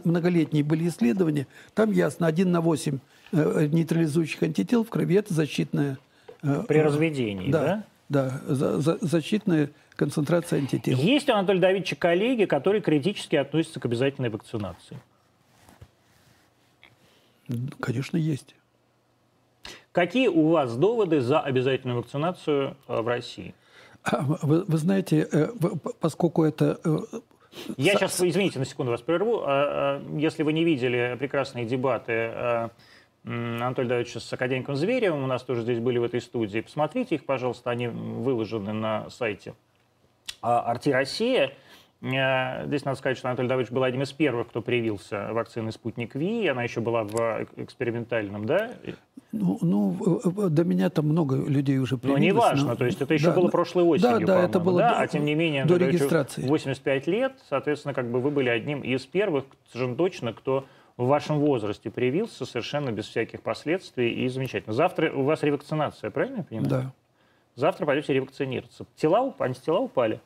[0.05, 2.99] многолетний были были исследования, там ясно, 1 на 8
[3.33, 5.99] э, нейтрализующих антител в крови– это защитная...
[6.43, 7.85] Э, При разведении, да?
[8.09, 10.97] Да, да за, за, защитная концентрация антител.
[10.99, 14.99] Есть у Анатолия Давидовича коллеги, которые критически относятся к обязательной вакцинации?
[17.81, 18.55] Конечно, есть.
[19.93, 23.55] Какие у вас доводы за обязательную вакцинацию э, в России?
[24.03, 25.29] А, вы, вы знаете,
[26.01, 26.79] поскольку это
[27.77, 29.43] Я сейчас, извините, на секунду вас прерву.
[29.43, 32.71] А, а, если вы не видели прекрасные дебаты а,
[33.25, 37.25] Анатолия Давидовича с академиком Зверевым, у нас тоже здесь были в этой студии, посмотрите их,
[37.25, 39.55] пожалуйста, они выложены на сайте
[40.41, 41.53] Арти Россия.
[42.01, 46.47] Здесь надо сказать, что Анатолий Давыдович был одним из первых, кто привился вакциной «Спутник Ви».
[46.47, 48.71] Она еще была в экспериментальном, да?
[49.33, 52.21] Ну, ну до меня там много людей уже привилось.
[52.21, 52.77] Ну, не важно, но...
[52.77, 54.91] то есть это еще да, было прошлой осенью, Да, да, это было да?
[54.91, 56.47] до, а тем не менее, до регистрации.
[56.47, 60.65] 85 лет, соответственно, как бы вы были одним из первых, совершенно точно, кто
[60.97, 64.73] в вашем возрасте привился совершенно без всяких последствий и замечательно.
[64.73, 66.69] Завтра у вас ревакцинация, правильно я понимаю?
[66.69, 66.93] Да.
[67.57, 68.87] Завтра пойдете ревакцинироваться.
[68.97, 70.21] Тела, антитела упали?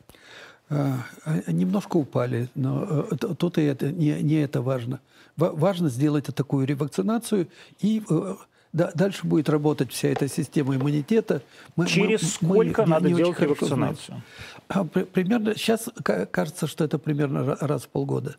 [0.69, 5.01] А, а, немножко упали, но э, тут и это, не, не это важно.
[5.37, 7.49] Важно сделать такую ревакцинацию,
[7.81, 8.35] и э,
[8.73, 11.43] да, дальше будет работать вся эта система иммунитета.
[11.77, 14.23] Мы, Через мы, сколько мы надо не делать ревакцинацию?
[14.69, 15.89] А, примерно, сейчас
[16.31, 18.37] кажется, что это примерно раз в полгода.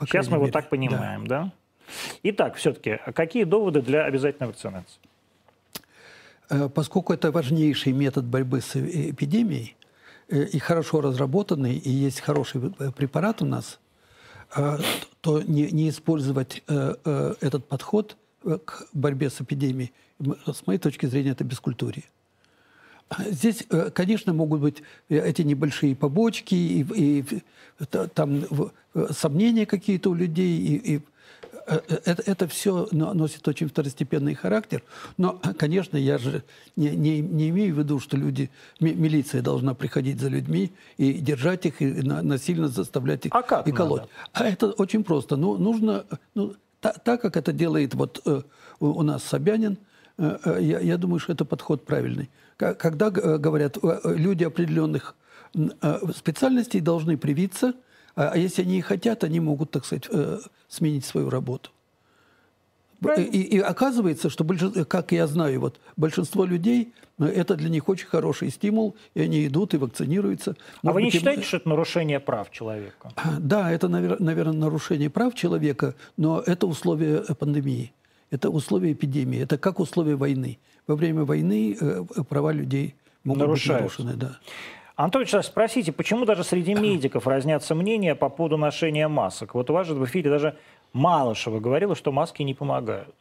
[0.00, 0.44] Сейчас мы мере.
[0.46, 1.44] вот так понимаем, да?
[1.44, 1.52] да?
[2.24, 4.98] Итак, все-таки, какие доводы для обязательной вакцинации?
[6.50, 9.76] Э, поскольку это важнейший метод борьбы с эпидемией,
[10.30, 13.80] Э, и хорошо разработанный, и есть хороший э, препарат у нас,
[14.56, 14.78] э,
[15.20, 21.44] то не, не использовать этот подход к борьбе с эпидемией, с моей точки зрения, это
[21.44, 22.04] бескультурие.
[23.26, 27.24] Здесь, конечно, могут быть эти небольшие побочки, и, и
[28.14, 28.44] там
[29.10, 31.00] сомнения какие-то у людей, и, и
[31.70, 34.82] Э, э, это, это все носит очень второстепенный характер.
[35.16, 36.42] Но, конечно, я же
[36.76, 38.50] не, не, не имею в виду, что люди,
[38.80, 43.72] милиция должна приходить за людьми и держать их, и насильно заставлять их а как и
[43.72, 44.02] колоть.
[44.02, 44.12] Надо?
[44.32, 45.36] А это очень просто.
[45.36, 46.04] Ну, нужно,
[46.34, 48.42] ну, та, так как это делает вот э,
[48.80, 49.78] у нас Собянин,
[50.18, 52.28] я, я думаю, что это подход правильный.
[52.56, 55.14] Когда говорят, люди определенных
[56.14, 57.72] специальностей должны привиться–
[58.16, 60.38] а, а если они и хотят, они могут, так сказать, э,
[60.68, 61.70] сменить свою работу.
[63.16, 67.88] И, и оказывается, что, большинство, как я знаю, вот большинство людей, э, это для них
[67.88, 70.56] очень хороший стимул, и они идут и вакцинируются.
[70.82, 71.46] Может а вы не быть, считаете, им...
[71.46, 73.12] что это нарушение прав человека?
[73.38, 77.92] Да, это, наверное, нарушение прав человека, но это условия пандемии,
[78.30, 80.58] это условия эпидемии, это как условия войны.
[80.86, 82.94] Во время войны э, права людей
[83.24, 84.02] могут Нарушаются.
[84.02, 84.14] быть нарушены.
[84.16, 84.38] Да.
[84.96, 89.54] Антон Вячеславович, спросите, почему даже среди медиков разнятся мнения по поводу ношения масок?
[89.54, 90.58] Вот у вас же в эфире даже
[90.92, 93.14] Малышева говорила, что маски не помогают.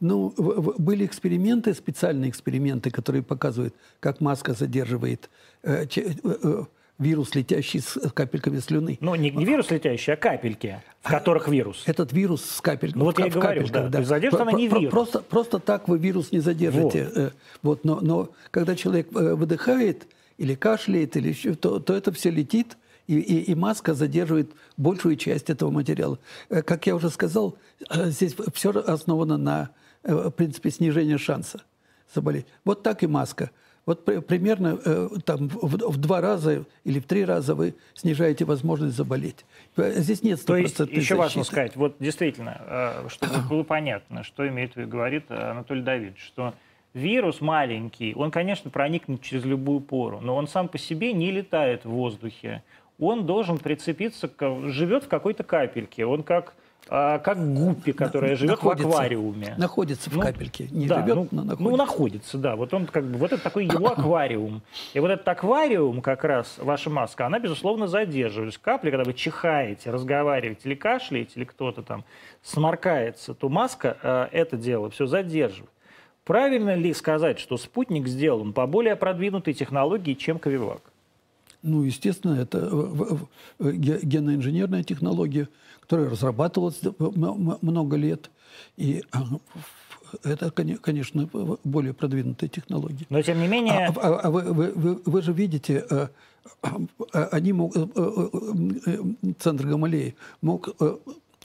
[0.00, 0.32] Ну,
[0.78, 5.28] были эксперименты, специальные эксперименты, которые показывают, как маска задерживает
[5.62, 6.64] э, э, э,
[6.98, 8.96] вирус, летящий с капельками слюны.
[9.00, 11.82] Ну, не, не вирус летящий, а капельки, в которых вирус.
[11.86, 12.98] Этот вирус с капельками.
[12.98, 13.88] Ну, вот я и говорю, да.
[13.88, 14.02] да.
[14.02, 14.90] Задержит она не вирус.
[14.90, 17.04] Просто, просто так вы вирус не задержите.
[17.04, 17.16] Вот.
[17.16, 17.30] Э,
[17.62, 20.06] вот, но, но когда человек э, выдыхает,
[20.38, 22.78] или кашляет, или еще, то, то это все летит,
[23.10, 26.18] и, и, и маска задерживает большую часть этого материала.
[26.48, 27.58] Э, как я уже сказал,
[27.90, 29.70] э, здесь все основано на
[30.04, 31.62] э, принципе снижения шанса
[32.14, 32.46] заболеть.
[32.64, 33.50] Вот так и маска.
[33.86, 34.76] Вот примерно
[35.24, 39.44] там, в, в два раза или в три раза вы снижаете возможность заболеть.
[39.76, 41.16] Здесь нет То есть, еще защиты.
[41.16, 46.54] важно сказать, вот действительно, чтобы было понятно, что имеет, говорит Анатолий Давидович, что
[46.92, 51.84] Вирус маленький, он, конечно, проникнет через любую пору, но он сам по себе не летает
[51.84, 52.64] в воздухе.
[53.00, 56.06] Он должен прицепиться, к, живет в какой-то капельке.
[56.06, 56.54] Он как
[56.88, 59.54] а, как гуппи, которая живет находится, в аквариуме.
[59.58, 61.62] Находится в ну, капельке, не да, живет, ну, но находится.
[61.62, 62.56] Ну, находится, да.
[62.56, 64.62] Вот он как бы, вот это такой его аквариум.
[64.92, 68.58] И вот этот аквариум, как раз, ваша маска, она, безусловно, задерживает.
[68.58, 72.04] Капли, когда вы чихаете, разговариваете или кашляете, или кто-то там
[72.42, 75.70] сморкается, то маска э, это дело все задерживает.
[76.24, 80.89] Правильно ли сказать, что спутник сделан по более продвинутой технологии, чем Ковивак?
[81.62, 83.16] Ну, естественно, это э,
[83.58, 85.48] э, геноинженерная технология,
[85.80, 88.30] которая разрабатывалась много лет.
[88.76, 89.18] И э,
[90.24, 91.28] это, конечно,
[91.64, 93.06] более продвинутая технология.
[93.10, 93.88] Но тем не менее...
[93.88, 95.84] А, а, а вы, вы, вы же видите,
[97.12, 97.74] они мог,
[99.38, 100.70] Центр Гамалеи мог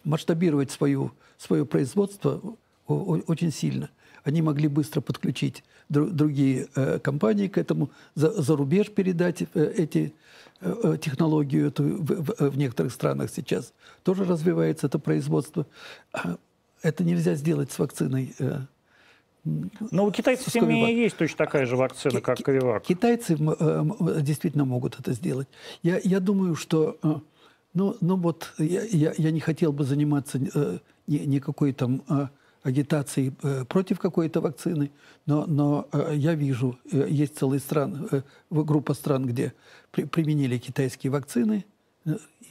[0.06, 2.42] масштабировать свою, свое производство
[2.88, 3.90] очень сильно
[4.26, 10.14] они могли быстро подключить другие э, компании к этому, за, за рубеж передать э, эти
[10.61, 13.72] э, технологию эту в, в, в некоторых странах сейчас.
[14.03, 15.68] Тоже развивается это производство.
[16.11, 16.38] А
[16.81, 18.34] это нельзя сделать с вакциной.
[18.39, 18.61] Э,
[19.91, 22.84] но у китайцев тем не есть точно такая же вакцина, как Ковивак.
[22.84, 23.38] Китайцы
[24.22, 25.47] действительно могут это сделать.
[25.84, 26.97] Я, я думаю, что...
[27.76, 32.02] Ну, ну вот я, я, я не хотел бы заниматься э, никакой там...
[32.10, 32.30] Э,
[32.66, 34.92] агитации э, против какой-то вакцины,
[35.26, 39.54] но, но э, я вижу, э, есть целые страны, группа стран, где
[39.92, 41.64] применили китайские вакцины,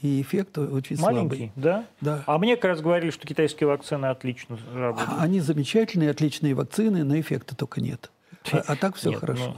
[0.03, 1.53] И эффект очень Маленький, слабый.
[1.57, 1.86] да?
[2.01, 2.24] Да.
[2.27, 5.11] А мне как раз говорили, что китайские вакцины отлично работают.
[5.20, 8.11] Они замечательные, отличные вакцины, но эффекта только нет.
[8.53, 9.45] А, а так все Нет, хорошо.
[9.55, 9.57] ну,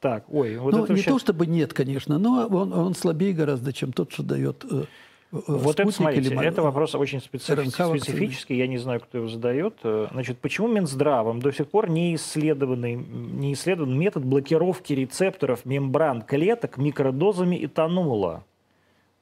[0.00, 3.32] Так, ой, вот ну, это не вообще- то чтобы нет, конечно, но он, он слабее
[3.32, 4.84] гораздо, чем тот, что дает э,
[5.32, 8.00] э, Вот это, спутник смотрите, или это вопрос очень специфи- РНК вакцины.
[8.00, 9.74] специфический, я не знаю, кто его задает.
[9.84, 16.22] Э, Значит, почему Минздравом до сих пор не исследованный, не исследован метод блокировки рецепторов мембран
[16.22, 18.44] клеток микродозами этанола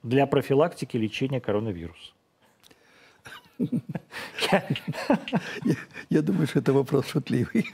[0.03, 2.13] для профилактики лечения коронавируса?
[6.09, 7.67] Я- думаю, что это вопрос шутливый.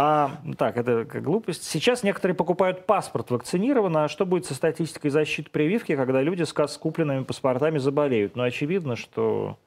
[0.00, 1.64] А, а, так, это как глупость.
[1.64, 4.04] Сейчас некоторые покупают паспорт вакцинированно.
[4.04, 8.36] А что будет со статистикой защиты прививки, когда люди с купленными паспортами заболеют?
[8.36, 9.58] Ну, очевидно, что...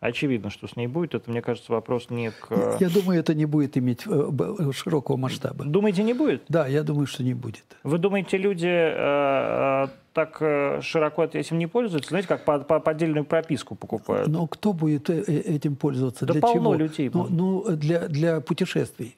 [0.00, 1.14] Очевидно, что с ней будет.
[1.14, 2.76] Это, мне кажется, вопрос не к...
[2.80, 5.64] Я думаю, это не будет иметь э, широкого масштаба.
[5.64, 6.42] Думаете, не будет?
[6.48, 7.64] Да, я думаю, что не будет.
[7.82, 12.10] Вы думаете, люди э, э, так э, широко этим не пользуются?
[12.10, 14.28] Знаете, как по, по- поддельную прописку покупают?
[14.28, 16.26] Но кто будет э, э, этим пользоваться?
[16.26, 16.74] Да для полно чего?
[16.74, 19.16] людей, Ну, ну, для, для путешествий.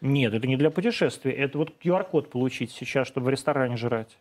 [0.00, 1.32] Нет, это не для путешествий.
[1.32, 4.16] Это вот QR-код получить сейчас, чтобы в ресторане жрать.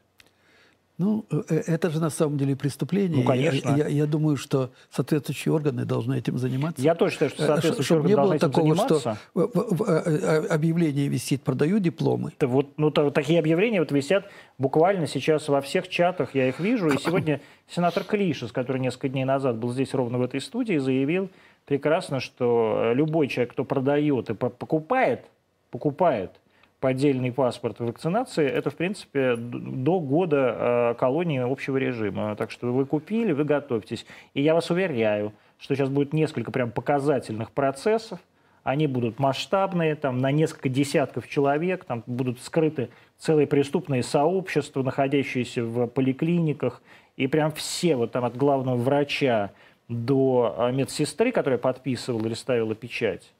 [0.97, 3.21] Ну, э, это же на самом деле преступление.
[3.21, 3.69] Ну, конечно.
[3.69, 6.81] Я, я- я думаю, что соответствующие органы должны этим заниматься.
[6.81, 9.17] Я тоже считаю, что Э, соответствующие Чтобы не органы было должны этим такого, заниматься.
[9.31, 12.31] что э, объявление висит, продаю дипломы.
[12.37, 14.25] Это вот, ну, то- такие объявления вот висят
[14.57, 16.89] буквально сейчас во всех чатах, я их вижу.
[16.89, 17.39] И сегодня
[17.69, 21.29] сенатор Клишес, который несколько дней назад был здесь ровно в этой студии, заявил
[21.65, 25.23] прекрасно, что любой человек, кто продает и по- покупает,
[25.71, 26.39] покупает
[26.79, 32.35] поддельный паспорт вакцинации, это, в принципе, до года э, колонии общего режима.
[32.35, 34.05] Так что вы купили, вы готовьтесь.
[34.33, 38.19] И я вас уверяю, что сейчас будет несколько прям показательных процессов,
[38.63, 45.63] они будут масштабные, там, на несколько десятков человек, там будут скрыты целые преступные сообщества, находящиеся
[45.63, 46.81] в поликлиниках,
[47.17, 49.51] и прям все, вот там от главного врача
[49.87, 53.33] до а, медсестры, которая подписывала или ставила печать,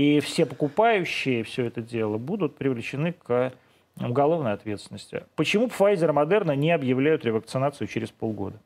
[0.00, 3.52] и все покупающие все это дело будут привлечены к
[3.98, 5.24] уголовной ответственности.
[5.36, 8.56] Почему Pfizer и Moderna не объявляют ревакцинацию через полгода?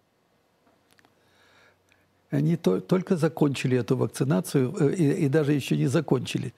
[2.30, 6.52] Они то- только закончили эту вакцинацию э, и, и даже еще не закончили.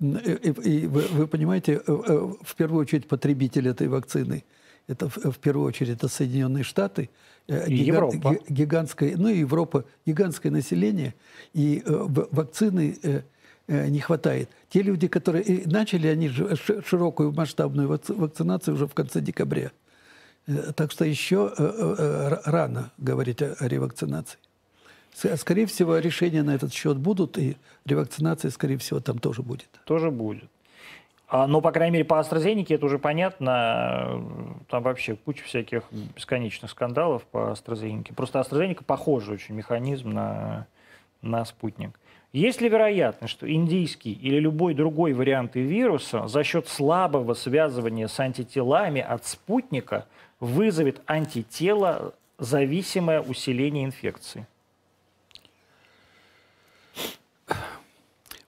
[0.00, 4.44] М, И, и- вы, вы понимаете, э, э, в первую очередь потребитель этой вакцины,
[4.88, 7.08] это в, первую очередь это Соединенные Штаты,
[7.48, 8.30] э, И Европа.
[8.34, 11.14] ги- гигантское, ну и Европа, гигантское население,
[11.54, 13.22] и э, вакцины э, э,
[13.88, 14.48] не хватает.
[14.68, 19.70] Те люди, которые и начали они широкую масштабную вакци- вакцинацию уже в конце декабря.
[20.46, 21.62] Э, Так что еще э,
[21.98, 24.38] э, рано говорить о, ревакцинации.
[25.14, 29.68] С- Скорее всего, решения на этот счет будут, и ревакцинация, скорее всего, там тоже будет.
[29.84, 30.48] Тоже будет.
[31.28, 34.22] А, Но, по крайней мере, по AstraZeneca это уже понятно.
[34.68, 35.82] Там вообще куча всяких
[36.16, 38.14] бесконечных скандалов по AstraZeneca.
[38.14, 40.66] Просто AstraZeneca похожий очень механизм на,
[41.22, 41.98] на спутник.
[42.32, 48.18] Есть ли вероятность, что индийский или любой другой вариант вируса за счет слабого связывания с
[48.18, 50.06] антителами от спутника
[50.40, 54.46] вызовет антитело, зависимое усиление инфекции?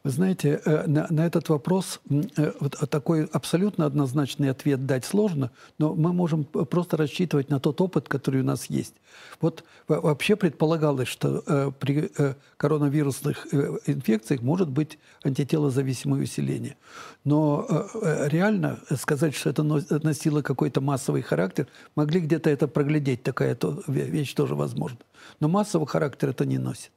[0.04, 5.50] Вы знаете, э, на, на этот вопрос э, вот такой абсолютно однозначный ответ дать сложно,
[5.78, 8.92] но мы можем просто рассчитывать на тот опыт, который у нас есть.
[9.40, 16.76] Вот во- вообще предполагалось, что э, при э, коронавирусных э, инфекциях может быть антителозависимое усиление.
[17.24, 21.66] Но э, э, реально сказать, что это нос- носило какой-то массовый характер,
[21.96, 23.56] могли где-то это проглядеть, такая
[23.86, 24.98] вещь тоже возможна.
[25.40, 26.90] Но массовый характер это не носит.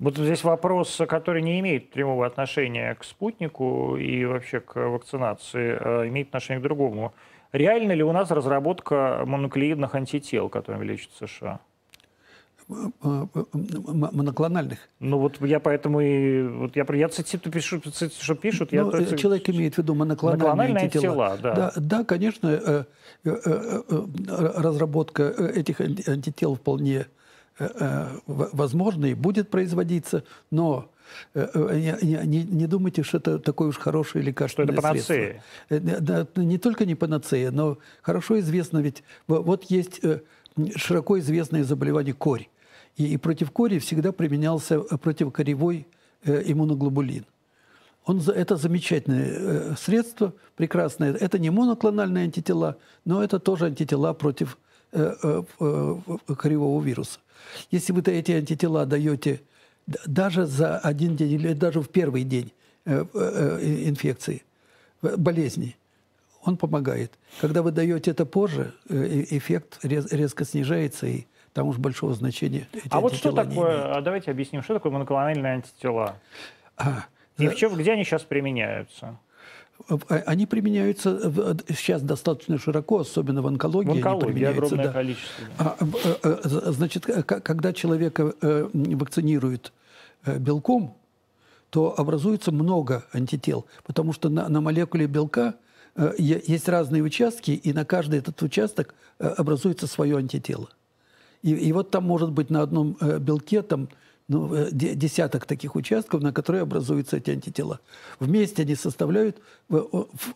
[0.00, 6.08] Вот здесь вопрос, который не имеет прямого отношения к спутнику и вообще к вакцинации, а
[6.08, 7.12] имеет отношение к другому.
[7.52, 11.60] Реально ли у нас разработка монуклеидных антител, которыми лечат США?
[13.02, 14.78] Моноклональных.
[15.00, 16.42] Ну вот я поэтому и...
[16.48, 18.84] Вот я, я цитирую, пишу, цит- что пишут, я...
[18.84, 21.26] Ну, то- э, человек имеет в виду моноклональные, Моноклональные антитела.
[21.32, 21.72] антитела, да.
[21.74, 21.80] да.
[21.98, 22.84] Да, конечно, э,
[23.24, 24.04] э,
[24.56, 27.06] разработка этих анти- антител вполне
[27.60, 30.90] э, э, в- возможна и будет производиться, но
[31.34, 35.14] э, э, не, не- не думайте, что это такое уж хорошее лекарственное Что это средство.
[35.68, 36.00] панацея.
[36.00, 40.00] Да, да, Не только не панацея, но хорошо известно, ведь во- вот есть
[40.76, 42.48] широко известное заболевание корь.
[42.96, 45.86] И, и против кори всегда применялся противокоревой
[46.24, 47.24] иммуноглобулин.
[48.06, 51.12] Он, это замечательное средство, прекрасное.
[51.14, 54.58] Это не моноклональные антитела, но это тоже антитела против
[56.36, 57.20] коревого вируса.
[57.70, 59.40] Если вы эти антитела даете
[60.06, 62.52] даже за один день или даже в первый день
[62.84, 64.42] э, э, э, инфекции,
[65.02, 65.76] болезни,
[66.44, 67.12] он помогает.
[67.40, 73.00] Когда вы даете это позже, эффект резко снижается, и там уж большого значения эти А
[73.00, 76.16] вот что такое, а давайте объясним, что такое моноклональные антитела?
[76.76, 77.04] А,
[77.36, 79.18] и в чем, где они сейчас применяются?
[79.88, 83.88] А, они применяются сейчас достаточно широко, особенно в онкологии.
[83.88, 84.92] В онкологии огромное да.
[84.92, 85.44] количество.
[86.22, 86.72] Да.
[86.72, 89.72] Значит, когда человека вакцинируют
[90.26, 90.96] белком,
[91.70, 95.54] то образуется много антител, потому что на, на молекуле белка
[95.94, 100.68] э, есть разные участки, и на каждый этот участок э, образуется свое антитело.
[101.42, 103.88] И, и вот там может быть на одном э, белке там,
[104.30, 107.80] ну, э, десяток таких участков, на которые образуются эти антитела.
[108.20, 109.38] Вместе они составляют
[109.70, 109.82] э,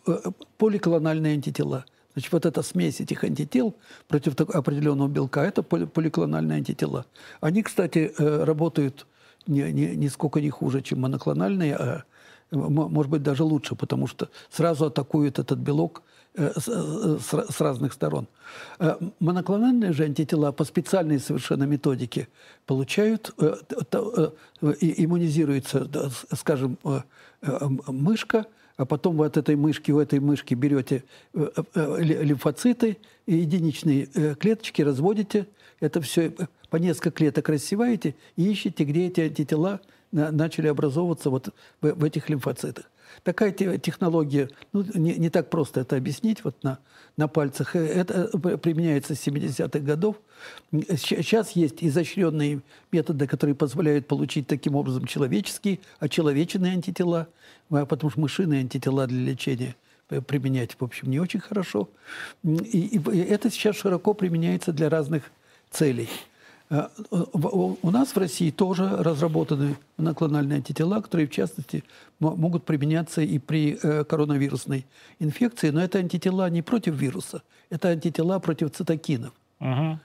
[0.07, 0.17] э,
[0.57, 1.85] поликлональные антитела.
[2.13, 3.73] Значит, вот эта смесь этих антител
[4.09, 7.05] против определенного белка– это поликлональные антитела.
[7.39, 9.07] Они, кстати, работают
[9.47, 12.03] не, не, нисколько не хуже, чем моноклональные, а
[12.51, 16.03] может быть даже лучше, потому что сразу атакуют этот белок
[16.35, 17.17] с, э,
[17.49, 18.27] с, разных сторон.
[18.79, 22.27] Э, моноклональные же антитела по специальной совершенно методике
[22.65, 23.33] получают,
[24.81, 25.89] иммунизируется,
[26.33, 26.77] скажем,
[27.87, 28.45] мышка,
[28.77, 31.03] а потом вы от этой мышки, у этой мышки берете
[31.33, 35.47] лимфоциты, единичные клеточки разводите,
[35.79, 36.33] это все
[36.69, 39.79] по несколько клеток рассеваете и ищете, где эти антитела
[40.11, 41.49] начали образовываться вот
[41.81, 42.85] в этих лимфоцитах.
[43.23, 46.79] Такая технология, ну, не, не так просто это объяснить вот на,
[47.17, 47.75] на пальцах.
[47.75, 50.17] Э, это э, применяется с 70-х годов.
[50.71, 52.61] Сейчас есть изощренные
[52.91, 57.27] методы, которые позволяют получить таким образом человеческие, очеловеченные антитела,
[57.69, 59.75] а потому что мышиные антитела для лечения
[60.27, 61.89] применять, в общем, не очень хорошо.
[62.43, 65.31] И, и это сейчас широко применяется для разных
[65.71, 66.09] целей.
[66.69, 71.83] Э, у нас в России тоже разработаны моноклональные антитела, которые, в частности,
[72.19, 74.85] могут применяться и при э, коронавирусной
[75.19, 75.69] инфекции.
[75.69, 79.33] Но это антитела не против вируса, это антитела против цитокинов.
[79.59, 79.99] Угу.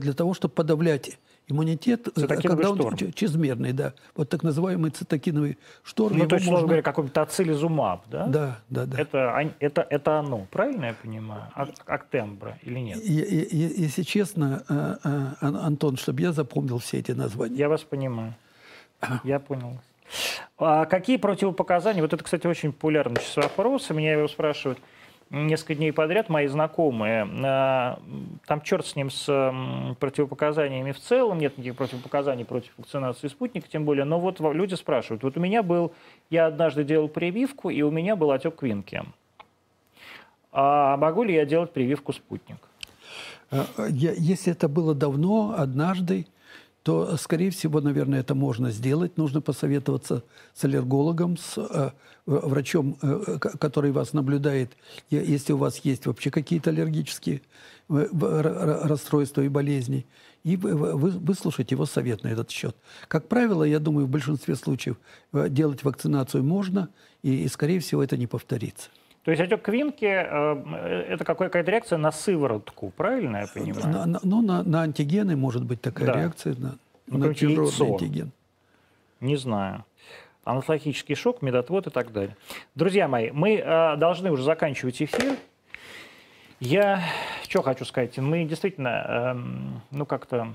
[0.00, 1.18] Для того, чтобы подавлять
[1.48, 3.12] иммунитет, э, когда он шторм.
[3.12, 3.94] чрезмерный, да.
[4.14, 6.18] Вот так называемый цитокиновый шторм.
[6.18, 6.66] Ну, то есть, можно...
[6.66, 8.26] говоря, какой-то тацилизумаб, да?
[8.26, 8.98] Да, да, да.
[8.98, 11.42] Это, это, это оно, правильно я понимаю?
[11.86, 12.98] Актембра или нет?
[12.98, 17.56] И, и, если честно, э, э, Антон, чтобы я запомнил все эти названия.
[17.56, 18.34] Я вас понимаю.
[19.24, 19.78] Я понял.
[20.58, 22.02] А какие противопоказания?
[22.02, 23.90] Вот это, кстати, очень популярный сейчас вопрос.
[23.90, 24.78] Меня его спрашивают
[25.30, 27.98] несколько дней подряд мои знакомые, а,
[28.46, 29.26] там черт с ним, с
[30.00, 35.22] противопоказаниями в целом, нет никаких противопоказаний против вакцинации спутника, тем более, но вот люди спрашивают,
[35.22, 35.92] вот у меня был,
[36.30, 39.02] я однажды делал прививку, и у меня был отек квинки.
[40.50, 42.56] А могу ли я делать прививку спутник?
[43.50, 46.26] А, если это было давно, однажды,
[46.88, 49.18] то, скорее всего, наверное, это можно сделать.
[49.18, 50.24] Нужно посоветоваться
[50.54, 51.90] с аллергологом, с э,
[52.24, 54.74] врачом, э, который вас наблюдает,
[55.10, 57.42] если у вас есть вообще какие-то аллергические
[57.90, 58.06] э,
[58.84, 60.06] расстройства и болезни,
[60.44, 62.74] и вы, выслушать его совет на этот счет.
[63.06, 64.96] Как правило, я думаю, в большинстве случаев
[65.34, 66.88] э, делать вакцинацию можно,
[67.22, 68.88] и, и скорее всего, это не повторится.
[69.28, 73.86] То есть отек квинки э,– это какая-то реакция на сыворотку, правильно я понимаю?
[73.86, 76.14] На, на, ну, на, на антигены может быть такая да.
[76.14, 78.30] реакция, на, ну, на чужеродный антиген.
[79.20, 79.84] Не знаю.
[80.44, 82.38] Анафилактический шок, медотвод и так далее.
[82.74, 85.36] Друзья мои, мы э, должны уже заканчивать эфир.
[86.58, 87.02] Я
[87.46, 88.16] что хочу сказать?
[88.16, 89.36] Мы действительно, э,
[89.90, 90.54] ну как-то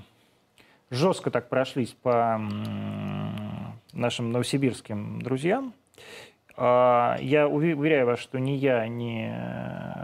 [0.90, 5.74] жестко так прошлись по э, нашим новосибирским друзьям.
[6.56, 9.28] А, я уверяю вас, что ни я, ни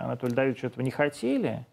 [0.02, 1.64] Анатолий Давидович этого не хотели.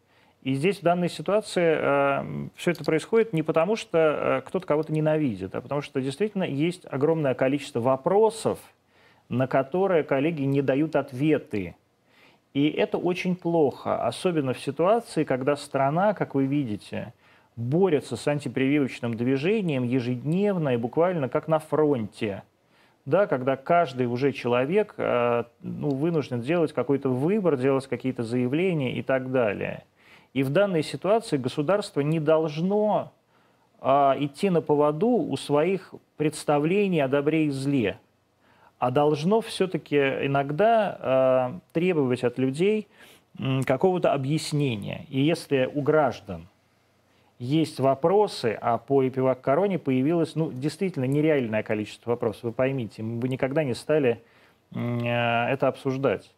[0.44, 4.94] И здесь в данной ситуации э, все это происходит не потому, что э, кто-то кого-то
[4.94, 8.60] ненавидит, а потому что действительно есть огромное количество вопросов,
[9.30, 11.76] на которые коллеги не дают ответы.
[12.54, 17.14] И это очень плохо, особенно в ситуации, когда страна, как вы видите,
[17.56, 22.44] борется с антипрививочным движением ежедневно и буквально как на фронте–
[23.08, 29.02] да, когда каждый уже человек э, ну, вынужден делать какой-то выбор, делать какие-то заявления и
[29.02, 29.86] так далее.
[30.34, 33.14] И в данной ситуации государство не должно
[33.80, 37.98] а, идти на поводу у своих представлений о добре и зле,
[38.78, 42.88] а должно все-таки иногда а, требовать от людей
[43.66, 45.06] какого-то объяснения.
[45.08, 46.48] И если у граждан
[47.40, 52.44] есть вопросы, а по эпивак короне появилось ну, действительно нереальное количество вопросов.
[52.44, 54.22] Вы поймите, мы бы никогда не стали
[54.74, 56.32] э, это обсуждать.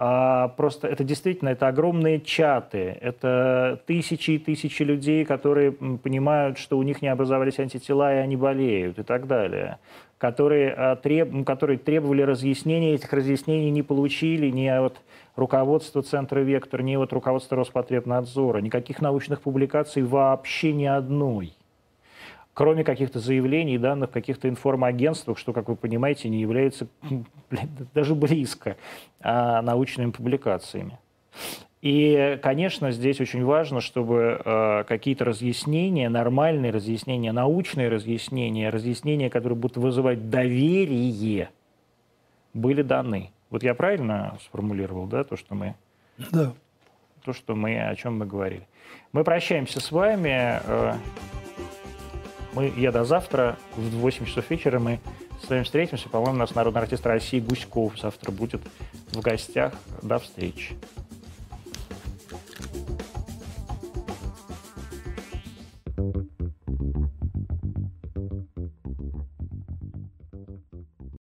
[0.00, 6.78] А просто это действительно это огромные чаты, это тысячи и тысячи людей, которые понимают, что
[6.78, 9.78] у них не образовались антитела и они болеют и так далее,
[10.18, 15.00] которые, а, треб, которые требовали разъяснений, этих разъяснений не получили ни от
[15.36, 21.54] руководства Центра «Вектор», ни от руководства Роспотребнадзора, никаких научных публикаций вообще ни одной
[22.58, 26.88] кроме каких-то заявлений и данных каких-то информагентствах, что, как вы понимаете, не является
[27.94, 28.76] даже близко
[29.20, 30.98] а, научными публикациями.
[31.80, 39.56] И, конечно, здесь очень важно, чтобы э, какие-то разъяснения, нормальные разъяснения, научные разъяснения, разъяснения, которые
[39.56, 41.50] будут вызывать доверие,
[42.52, 43.30] были даны.
[43.50, 45.76] Вот я правильно сформулировал, да, то, что мы...
[46.32, 46.52] Да.
[47.24, 48.66] То, что мы, о чем мы говорили.
[49.12, 50.60] Мы прощаемся с вами.
[50.64, 50.94] Э,
[52.54, 54.98] мы, я до завтра в 8 часов вечера мы
[55.44, 56.08] с вами встретимся.
[56.08, 58.62] По-моему, у нас народный артист России Гуськов завтра будет
[59.12, 59.74] в гостях.
[60.02, 60.74] До встречи.
[62.60, 62.97] Thank you.